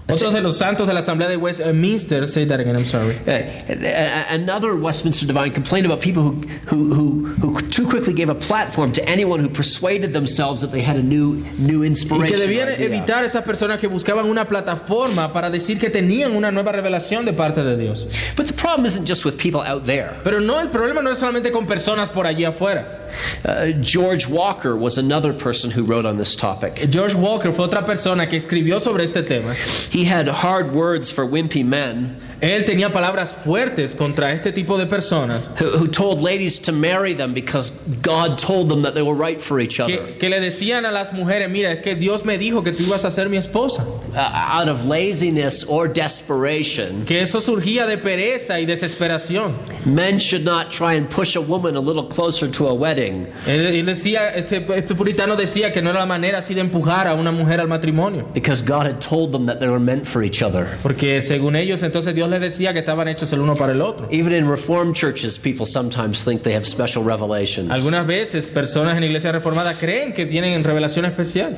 Otros 0.09 0.35
de 0.35 0.41
los 0.41 0.59
santos 0.59 0.87
de 0.87 0.93
la 0.93 0.99
asamblea 0.99 1.29
de 1.29 1.37
Westminster, 1.37 2.27
say 2.27 2.45
that 2.45 2.61
again, 2.61 2.77
I'm 2.77 2.85
sorry. 2.85 3.17
Uh, 3.27 4.25
another 4.31 4.75
Westminster 4.75 5.27
divine 5.27 5.53
complained 5.53 5.87
about 5.87 6.01
people 6.01 6.23
who, 6.23 6.41
who, 6.67 6.93
who, 6.93 7.27
who 7.41 7.61
too 7.71 7.87
quickly 7.89 8.13
gave 8.13 8.29
a 8.29 8.35
platform 8.35 8.93
to 8.93 9.09
anyone 9.09 9.41
who 9.41 9.49
persuaded 9.49 10.13
themselves 10.13 10.61
that 10.61 10.73
they 10.73 10.83
had 10.83 10.97
a 10.97 11.03
new, 11.03 11.37
new 11.57 11.83
Y 11.83 11.87
inspiration. 11.87 12.37
que 12.37 12.37
debían 12.37 12.69
evitar 12.81 13.25
esas 13.25 13.45
personas 13.45 13.79
que 13.81 13.87
buscaban 13.89 14.27
una 14.27 14.47
plataforma 14.47 15.33
para 15.33 15.51
decir 15.51 15.79
que 15.79 15.89
tenían 15.89 16.33
una 16.35 16.51
nueva 16.51 16.73
revelación 16.73 17.25
de 17.25 17.33
parte 17.33 17.63
de 17.63 17.77
Dios. 17.77 18.07
But 18.37 18.47
the 18.49 18.55
problem 18.55 18.85
isn't 18.87 19.07
just 19.07 19.25
with 19.25 19.39
people 19.39 19.63
out 19.63 19.85
there. 19.87 20.13
Pero 20.25 20.41
no, 20.41 20.59
el 20.61 20.69
problema 20.69 21.01
no 21.03 21.11
es 21.11 21.19
solamente 21.21 21.53
con 21.53 21.67
personas 21.67 22.11
por 22.11 22.27
allí 22.27 22.45
afuera. 22.45 22.99
Uh, 23.45 23.73
George 23.81 24.27
Walker 24.27 24.77
was 24.77 24.99
another 24.99 25.33
person 25.33 25.71
who 25.71 25.85
wrote 25.85 26.07
on 26.07 26.19
this 26.19 26.35
topic. 26.35 26.91
George 26.91 27.15
Walker 27.15 27.53
fue 27.53 27.65
otra 27.67 27.87
persona 27.87 28.27
que 28.29 28.37
escribió 28.37 28.81
sobre 28.81 29.05
este 29.05 29.23
tema. 29.23 29.55
He 29.93 30.05
had 30.05 30.27
hard 30.27 30.73
words 30.73 31.11
for 31.11 31.27
wimpy 31.27 31.63
men 31.63 32.19
Él 32.43 32.65
tenía 32.65 32.93
palabras 32.93 33.33
fuertes 33.33 33.95
contra 33.95 34.33
este 34.33 34.51
tipo 34.53 34.77
de 34.77 34.87
personas 34.87 35.49
who, 35.61 35.79
who 35.79 35.87
told 35.87 36.21
ladies 36.21 36.59
to 36.61 36.73
marry 36.73 37.15
them 37.15 37.33
because 37.33 37.71
God 38.03 38.37
told 38.37 38.69
them 38.69 38.83
that 38.83 38.95
they 38.95 39.03
were 39.03 39.15
right 39.15 39.41
for 39.41 39.61
each 39.61 39.79
other. 39.79 39.97
que, 39.97 40.19
que 40.19 40.29
le 40.29 40.41
decían 40.41 40.85
a 40.85 40.91
las 40.91 41.13
mujeres, 41.13 41.49
mira, 41.49 41.71
es 41.73 41.83
que 41.83 41.95
Dios 41.95 42.25
me 42.25 42.37
dijo 42.39 42.65
que 42.65 42.73
tú 42.73 42.83
ibas 42.83 43.05
a 43.05 43.11
ser 43.13 43.29
mi 43.29 43.37
esposa. 43.37 43.87
Uh, 44.13 44.19
out 44.19 44.69
of 44.69 44.85
laziness 44.87 45.63
or 45.65 45.87
desperation, 45.87 47.05
Que 47.05 47.21
eso 47.23 47.41
surgía 47.41 47.87
de 47.87 47.97
pereza 47.99 48.59
y 48.61 48.67
desesperación. 48.67 49.55
men 49.87 50.19
should 50.19 50.45
not 50.45 50.71
try 50.71 50.95
and 50.95 51.09
push 51.09 51.37
a 51.37 51.41
woman 51.41 51.77
a 51.77 51.81
little 51.81 52.05
closer 52.09 52.49
to 52.49 52.67
a 52.67 52.75
wedding. 52.75 53.27
Él, 53.47 53.67
él 53.67 53.87
decía, 53.87 54.35
este, 54.35 54.65
este 54.77 54.95
puritano 54.97 55.37
decía 55.37 55.73
que 55.73 55.81
no 55.81 55.91
era 55.91 56.01
la 56.01 56.07
manera 56.07 56.39
así 56.39 56.55
de 56.55 56.61
empujar 56.61 57.07
a 57.07 57.15
una 57.15 57.31
mujer 57.31 57.61
al 57.61 57.69
matrimonio. 57.69 58.27
Because 58.35 58.63
God 58.63 58.87
had 58.87 59.01
told 59.01 59.31
them 59.33 59.47
that 59.47 59.61
they 59.61 59.69
were 59.69 59.79
meant 59.81 60.07
for 60.07 60.23
each 60.25 60.43
other. 60.43 60.67
Porque 60.83 61.21
según 61.21 61.57
ellos, 61.57 61.83
entonces 61.83 62.15
Dios 62.15 62.29
les 62.33 62.41
decía 62.41 62.73
que 62.73 62.81
estaban 62.81 63.07
hechos 63.09 63.33
el 63.33 63.41
uno 63.41 63.55
para 63.55 63.73
el 63.73 63.81
otro. 63.81 64.09
Even 64.11 64.33
in 64.33 64.49
Reformed 64.49 64.95
churches, 64.95 65.39
people 65.39 65.65
sometimes 65.65 66.25
think 66.25 66.43
they 66.43 66.55
have 66.55 66.67
special 66.67 67.05
revelations. 67.05 67.71
Algunas 67.71 68.07
veces 68.07 68.49
personas 68.49 68.97
en 68.97 69.05
iglesia 69.05 69.33
reformada 69.33 69.75
creen 69.75 70.13
que 70.13 70.27
tienen 70.27 70.65
revelación 70.65 71.05
especial. 71.05 71.57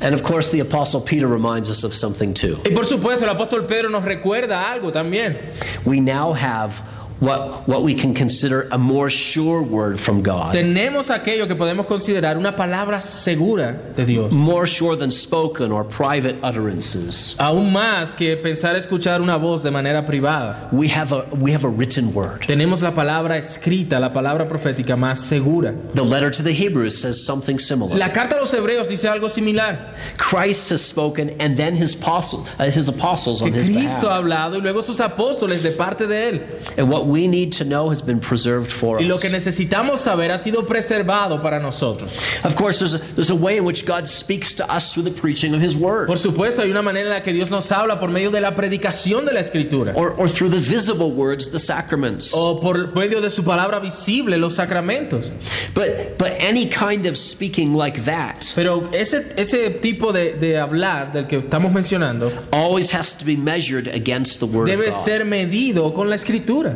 And 0.00 0.14
of 0.14 0.22
course, 0.22 0.50
the 0.50 0.60
Apostle 0.60 1.00
Peter 1.00 1.26
reminds 1.26 1.70
us 1.70 1.82
of 1.84 1.94
something 1.94 2.34
too. 2.34 2.60
Y 2.64 2.74
por 2.74 2.84
supuesto, 2.84 3.24
el 3.24 3.30
apóstol 3.30 3.66
Pedro 3.66 3.88
nos 3.88 4.04
recuerda 4.04 4.70
algo 4.70 4.92
también. 4.92 5.38
We 5.86 6.00
now 6.00 6.34
have 6.34 6.82
what, 7.24 7.66
what 7.66 7.82
we 7.82 7.94
can 7.94 8.14
consider 8.14 8.68
a 8.70 8.78
more 8.78 9.10
sure 9.10 9.62
word 9.62 9.98
from 9.98 10.22
God, 10.22 10.54
Tenemos 10.54 11.10
aquello 11.10 11.46
que 11.46 11.54
podemos 11.54 11.86
considerar 11.86 12.36
una 12.36 12.52
palabra 12.56 13.00
segura 13.00 13.92
de 13.96 14.04
Dios. 14.04 14.32
more 14.32 14.66
sure 14.66 14.96
than 14.96 15.10
spoken 15.10 15.72
or 15.72 15.84
private 15.84 16.36
utterances. 16.42 17.34
Aún 17.38 17.72
más 17.72 18.14
que 18.14 18.36
pensar 18.36 18.76
escuchar 18.76 19.20
una 19.20 19.36
voz 19.36 19.62
de 19.62 19.70
manera 19.70 20.04
privada. 20.04 20.68
We 20.72 20.88
have 20.88 21.12
a, 21.12 21.24
we 21.34 21.52
have 21.52 21.64
a 21.64 21.68
written 21.68 22.12
word. 22.12 22.42
Tenemos 22.42 22.82
la 22.82 22.92
palabra 22.92 23.36
escrita, 23.36 23.98
la 24.00 24.12
palabra 24.12 24.46
profética 24.48 24.96
más 24.96 25.18
segura. 25.18 25.74
The 25.94 26.04
letter 26.04 26.30
to 26.30 26.42
the 26.42 26.52
Hebrews 26.52 26.98
says 26.98 27.24
something 27.24 27.58
similar. 27.58 27.96
La 27.96 28.10
carta 28.10 28.36
a 28.36 28.40
los 28.40 28.52
hebreos 28.52 28.88
dice 28.88 29.08
algo 29.08 29.30
similar. 29.30 29.94
Christ 30.18 30.70
has 30.70 30.84
spoken, 30.84 31.30
and 31.40 31.56
then 31.56 31.74
his, 31.74 31.94
apostle, 31.94 32.46
uh, 32.58 32.64
his 32.70 32.88
apostles 32.88 33.42
on 33.42 33.50
Que 33.50 33.58
his 33.58 33.68
Cristo 33.68 34.08
ha 34.08 34.16
hablado 34.16 34.56
y 34.56 34.60
luego 34.60 34.82
sus 34.82 35.00
apóstoles 35.00 35.62
de 35.62 35.70
parte 35.70 36.06
de 36.06 36.28
él. 36.28 36.78
And 36.78 36.90
what 36.90 37.06
we 37.14 37.28
need 37.28 37.52
to 37.52 37.64
know 37.64 37.88
has 37.90 38.02
been 38.02 38.18
preserved 38.18 38.70
for 38.72 38.98
Y 39.00 39.06
lo 39.06 39.14
us. 39.14 39.20
que 39.22 39.30
necesitamos 39.30 40.00
saber 40.00 40.30
ha 40.32 40.38
sido 40.38 40.66
preservado 40.66 41.40
para 41.40 41.60
nosotros. 41.60 42.10
Of 42.44 42.56
course, 42.56 42.80
there's 42.80 42.94
a, 42.94 42.98
there's 43.14 43.30
a 43.30 43.34
way 43.36 43.56
in 43.56 43.64
which 43.64 43.86
God 43.86 44.08
speaks 44.08 44.54
to 44.56 44.64
us 44.68 44.92
through 44.92 45.04
the 45.04 45.12
preaching 45.20 45.54
of 45.54 45.60
his 45.62 45.76
word. 45.76 46.08
Por 46.08 46.16
supuesto, 46.18 46.62
hay 46.62 46.70
una 46.70 46.82
manera 46.82 47.06
en 47.06 47.10
la 47.14 47.20
que 47.20 47.32
Dios 47.32 47.50
nos 47.50 47.70
habla 47.70 47.98
por 48.00 48.08
medio 48.08 48.30
de 48.30 48.40
la 48.40 48.54
predicación 48.54 49.24
de 49.26 49.32
la 49.32 49.40
escritura. 49.40 49.92
or, 49.94 50.10
or 50.18 50.28
through 50.28 50.48
the 50.50 50.58
visible 50.60 51.12
words, 51.12 51.50
the 51.50 51.58
sacraments. 51.58 52.32
O 52.34 52.58
por 52.60 52.88
medio 52.94 53.20
de 53.20 53.30
su 53.30 53.42
palabra 53.44 53.78
visible, 53.80 54.36
los 54.38 54.54
sacramentos. 54.56 55.30
But, 55.74 56.18
but 56.18 56.32
any 56.40 56.66
kind 56.66 57.06
of 57.06 57.16
speaking 57.16 57.74
like 57.74 58.04
that 58.04 58.52
Pero 58.54 58.88
ese, 58.92 59.32
ese 59.36 59.70
tipo 59.80 60.12
de, 60.12 60.34
de 60.34 60.58
hablar 60.58 61.12
del 61.12 61.26
que 61.26 61.38
estamos 61.38 61.72
mencionando 61.72 62.30
always 62.52 62.90
has 62.92 63.14
to 63.14 63.24
be 63.24 63.36
measured 63.36 63.86
against 63.88 64.40
the 64.40 64.46
Word 64.46 64.66
debe 64.68 64.88
of 64.88 64.94
God. 64.94 65.04
ser 65.04 65.24
medido 65.24 65.92
con 65.94 66.08
la 66.08 66.16
escritura. 66.16 66.74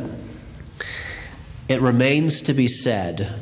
It 1.69 1.81
remains 1.83 2.41
to 2.43 2.55
be 2.55 2.67
said 2.67 3.41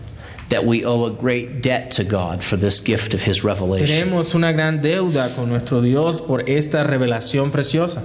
that 0.48 0.64
we 0.64 0.84
owe 0.84 1.04
a 1.04 1.10
great 1.10 1.62
debt 1.62 1.90
to 1.92 2.04
God 2.04 2.42
for 2.42 2.56
this 2.56 2.80
gift 2.80 3.14
of 3.14 3.22
His 3.22 3.44
revelation. 3.44 4.08
Tenemos 4.08 4.34
una 4.34 4.52
gran 4.52 4.80
deuda 4.80 5.34
con 5.34 5.48
nuestro 5.48 5.80
Dios 5.80 6.20
por 6.20 6.40
esta 6.40 6.84
revelación 6.84 7.50
preciosa. 7.50 8.02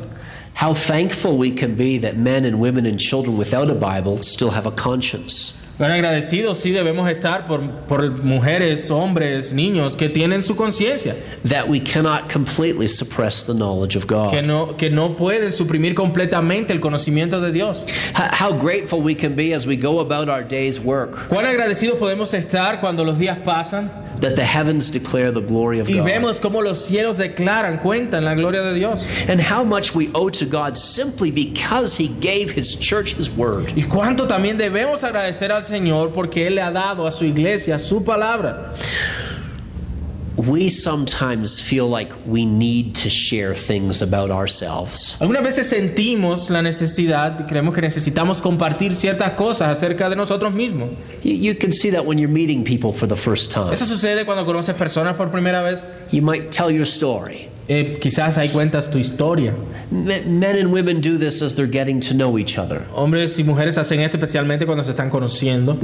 How 0.53 0.73
thankful 0.73 1.37
we 1.37 1.51
can 1.51 1.75
be 1.75 1.97
that 1.99 2.17
men 2.17 2.45
and 2.45 2.59
women 2.59 2.85
and 2.85 2.99
children 2.99 3.37
without 3.37 3.69
a 3.69 3.75
Bible 3.75 4.17
still 4.17 4.51
have 4.51 4.65
a 4.65 4.71
conscience. 4.71 5.53
Tan 5.81 5.89
agradecidos 5.93 6.59
sí 6.59 6.69
debemos 6.69 7.09
estar 7.09 7.47
por, 7.47 7.67
por 7.87 8.11
mujeres, 8.23 8.91
hombres, 8.91 9.51
niños 9.51 9.97
que 9.97 10.09
tienen 10.09 10.43
su 10.43 10.55
conciencia, 10.55 11.15
That 11.43 11.67
we 11.67 11.79
cannot 11.79 12.31
completely 12.31 12.87
suppress 12.87 13.43
the 13.43 13.55
knowledge 13.55 13.95
of 13.95 14.05
que 14.05 14.15
God. 14.15 14.43
no, 14.43 14.77
que 14.77 14.91
no 14.91 15.15
pueden 15.15 15.51
suprimir 15.51 15.95
completamente 15.95 16.71
el 16.71 16.79
conocimiento 16.81 17.41
de 17.41 17.51
Dios. 17.51 17.83
How 18.13 18.51
grateful 18.53 19.01
we 19.01 19.15
can 19.15 19.33
be 19.35 19.53
as 19.55 19.65
we 19.65 19.75
go 19.75 20.01
about 20.01 20.29
our 20.29 20.43
day's 20.43 20.79
work 20.79 21.27
Cuán 21.29 21.47
agradecidos 21.47 21.97
podemos 21.97 22.31
estar 22.35 22.79
cuando 22.79 23.03
los 23.03 23.17
días 23.17 23.39
pasan 23.43 23.89
that 24.19 24.35
the 24.35 24.45
heavens 24.45 24.91
declare 24.91 25.31
the 25.31 25.41
glory 25.41 25.79
of 25.79 25.89
y 25.89 25.95
God. 25.95 26.05
vemos 26.05 26.39
cómo 26.39 26.61
los 26.61 26.85
cielos 26.85 27.17
declaran, 27.17 27.79
cuentan 27.79 28.23
la 28.23 28.35
gloria 28.35 28.61
de 28.61 28.75
Dios. 28.75 29.03
And 29.27 29.41
how 29.41 29.63
much 29.63 29.95
we 29.95 30.11
owe 30.13 30.29
to 30.29 30.45
God 30.45 30.77
simply 30.77 31.31
because 31.31 31.97
He 31.97 32.07
gave 32.07 32.51
His 32.51 32.75
church 32.75 33.15
His 33.17 33.31
word. 33.31 33.73
Y 33.75 33.81
cuánto 33.81 34.27
también 34.27 34.59
debemos 34.59 35.03
agradecer 35.03 35.51
al 35.51 35.63
Señor 35.63 35.70
porque 36.13 36.47
Él 36.47 36.55
le 36.55 36.61
ha 36.61 36.71
dado 36.71 37.05
a 37.07 37.11
su 37.11 37.25
iglesia 37.25 37.77
su 37.79 38.03
palabra. 38.03 38.73
We 40.37 40.69
sometimes 40.69 41.61
feel 41.61 41.87
like 41.87 42.13
we 42.25 42.45
need 42.45 42.95
to 42.95 43.09
share 43.09 43.53
things 43.53 44.01
about 44.01 44.31
ourselves. 44.31 45.17
Algunas 45.19 45.43
veces 45.43 45.69
sentimos 45.69 46.49
la 46.49 46.61
necesidad, 46.61 47.41
y 47.41 47.43
creemos 47.43 47.75
que 47.75 47.81
necesitamos 47.81 48.41
compartir 48.41 48.95
ciertas 48.95 49.33
cosas 49.33 49.69
acerca 49.69 50.09
de 50.09 50.15
nosotros 50.15 50.51
mismos. 50.53 50.89
You, 51.21 51.33
you 51.33 51.53
can 51.53 51.71
see 51.71 51.91
that 51.91 52.05
when 52.05 52.17
you're 52.17 52.31
meeting 52.31 52.63
people 52.63 52.91
for 52.91 53.07
the 53.07 53.15
first 53.15 53.51
time. 53.51 53.71
Eso 53.73 53.85
sucede 53.85 54.25
cuando 54.25 54.45
conoces 54.45 54.73
personas 54.75 55.15
por 55.15 55.29
primera 55.29 55.61
vez. 55.61 55.85
You 56.11 56.23
might 56.23 56.49
tell 56.49 56.71
your 56.71 56.87
story. 56.87 57.50
Eh, 57.73 57.99
quizás 58.01 58.37
ahí 58.37 58.49
cuentas 58.49 58.89
tu 58.91 58.97
historia. 58.97 59.53
Me- 59.89 60.21
Men 60.25 60.57
and 60.57 60.73
women 60.73 60.99
do 60.99 61.17
this 61.17 61.41
as 61.41 61.55
they're 61.55 61.71
getting 61.71 62.01
to 62.01 62.13
know 62.13 62.37
each 62.37 62.57
other. 62.57 62.81
Hombres 62.93 63.39
y 63.39 63.43
mujeres 63.45 63.77
hacen 63.77 64.01
esto 64.01 64.17
especialmente 64.17 64.65
cuando 64.65 64.83
se 64.83 64.89
están 64.91 65.09
conociendo. 65.09 65.77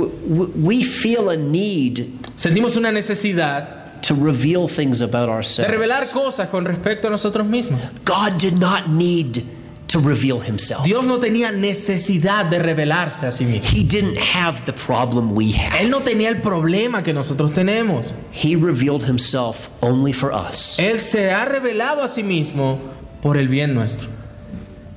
We 0.55 0.83
feel 0.83 1.29
a 1.29 1.37
need 1.37 2.07
Sentimos 2.35 2.75
una 2.75 2.91
necesidad 2.91 4.01
to 4.01 4.13
reveal 4.15 4.67
things 4.67 5.01
about 5.01 5.27
de 5.27 5.31
ourselves. 5.33 5.71
revelar 5.71 6.09
cosas 6.11 6.49
con 6.49 6.65
respecto 6.65 7.07
a 7.07 7.11
nosotros 7.11 7.45
mismos. 7.47 7.79
God 8.05 8.37
did 8.37 8.53
not 8.53 8.87
need 8.89 9.43
to 9.87 9.99
reveal 9.99 10.39
himself. 10.39 10.83
Dios 10.83 11.05
no 11.05 11.19
tenía 11.19 11.51
necesidad 11.51 12.45
de 12.45 12.59
revelarse 12.59 13.27
a 13.27 13.31
sí 13.31 13.45
mismo. 13.45 13.69
He 13.71 13.83
didn't 13.83 14.17
have 14.17 14.65
the 14.65 14.73
problem 14.73 15.33
we 15.33 15.53
have. 15.53 15.79
Él 15.79 15.89
no 15.89 16.01
tenía 16.01 16.29
el 16.29 16.41
problema 16.41 17.03
que 17.03 17.13
nosotros 17.13 17.53
tenemos. 17.53 18.11
He 18.31 18.55
revealed 18.55 19.03
himself 19.03 19.69
only 19.81 20.13
for 20.13 20.31
us. 20.31 20.77
Él 20.79 20.99
se 20.99 21.31
ha 21.31 21.45
revelado 21.45 22.03
a 22.03 22.07
sí 22.07 22.23
mismo 22.23 22.79
por 23.21 23.37
el 23.37 23.47
bien 23.47 23.73
nuestro. 23.73 24.16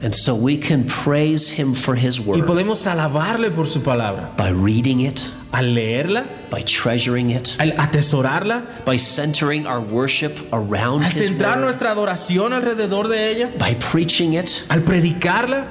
And 0.03 0.15
so 0.15 0.35
we 0.35 0.57
can 0.57 0.87
praise 0.87 1.51
him 1.51 1.75
for 1.75 1.95
his 1.95 2.19
word. 2.19 2.41
Y 2.41 2.47
podemos 2.47 2.87
alabarle 2.87 3.55
por 3.55 3.67
su 3.67 3.81
palabra. 3.81 4.35
by 4.37 4.49
reading 4.49 5.01
it, 5.01 5.31
Al 5.53 5.65
leerla, 5.65 6.27
by 6.49 6.63
treasuring 6.63 7.31
it, 7.31 7.55
al 7.59 7.73
atesorarla, 7.73 8.85
by 8.87 8.97
centering 8.97 9.67
our 9.67 9.81
worship 9.81 10.39
around 10.55 11.03
al 11.03 11.11
centrar 11.11 11.57
word, 11.57 11.65
nuestra 11.65 11.91
adoración 11.91 12.53
alrededor 12.53 13.09
de 13.09 13.29
ella, 13.31 13.53
by 13.59 13.75
preaching 13.75 14.33
it, 14.35 14.65
al 14.71 14.81
predicarla 14.81 15.67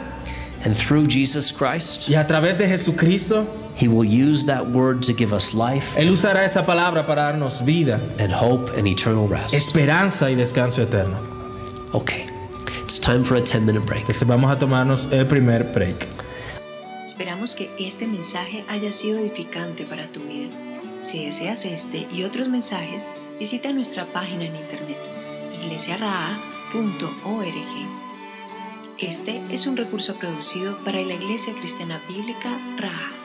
and 0.63 0.75
through 0.77 1.07
Jesus 1.07 1.51
Christ, 1.51 2.07
y 2.09 2.15
a 2.15 2.27
través 2.27 2.57
de 2.57 2.67
Jesucristo, 2.67 3.47
he 3.73 3.87
will 3.87 4.03
use 4.03 4.45
that 4.45 4.67
word 4.69 5.01
to 5.03 5.13
give 5.13 5.31
us 5.33 5.53
life 5.55 5.95
Él 5.97 6.11
usará 6.11 6.43
esa 6.43 6.63
palabra 6.65 7.03
para 7.07 7.31
darnos 7.33 7.61
vida, 7.65 7.99
and 8.19 8.31
hope 8.31 8.69
and 8.77 8.87
eternal 8.87 9.27
rest. 9.27 9.55
esperanza 9.55 10.29
y 10.29 10.35
descanso 10.35 10.83
eterno. 10.83 11.17
Okay, 11.93 12.27
it's 12.89 12.99
time 12.99 13.23
for 13.23 13.37
a 13.37 13.41
10 13.41 13.67
minute 13.67 13.85
break. 13.85 14.01
Entonces 14.01 14.27
vamos 14.27 14.49
a 14.51 14.57
tomarnos 14.57 15.11
el 15.11 15.27
primer 15.27 15.63
break. 15.63 16.07
Esperamos 17.05 17.55
que 17.55 17.69
este 17.77 18.07
mensaje 18.07 18.65
haya 18.67 18.91
sido 18.91 19.19
edificante 19.19 19.83
para 19.83 20.07
tu 20.07 20.21
vida. 20.21 20.49
Si 21.01 21.23
deseas 21.23 21.65
este 21.65 22.07
y 22.11 22.23
otros 22.23 22.49
mensajes, 22.49 23.11
visita 23.37 23.71
nuestra 23.73 24.05
página 24.05 24.45
en 24.45 24.55
internet 24.55 24.97
iglesiaraa.org. 25.61 27.53
Este 28.97 29.39
es 29.51 29.67
un 29.67 29.77
recurso 29.77 30.15
producido 30.15 30.75
para 30.83 30.99
la 31.01 31.13
Iglesia 31.13 31.53
Cristiana 31.53 32.01
Bíblica 32.09 32.49
Raha. 32.77 33.18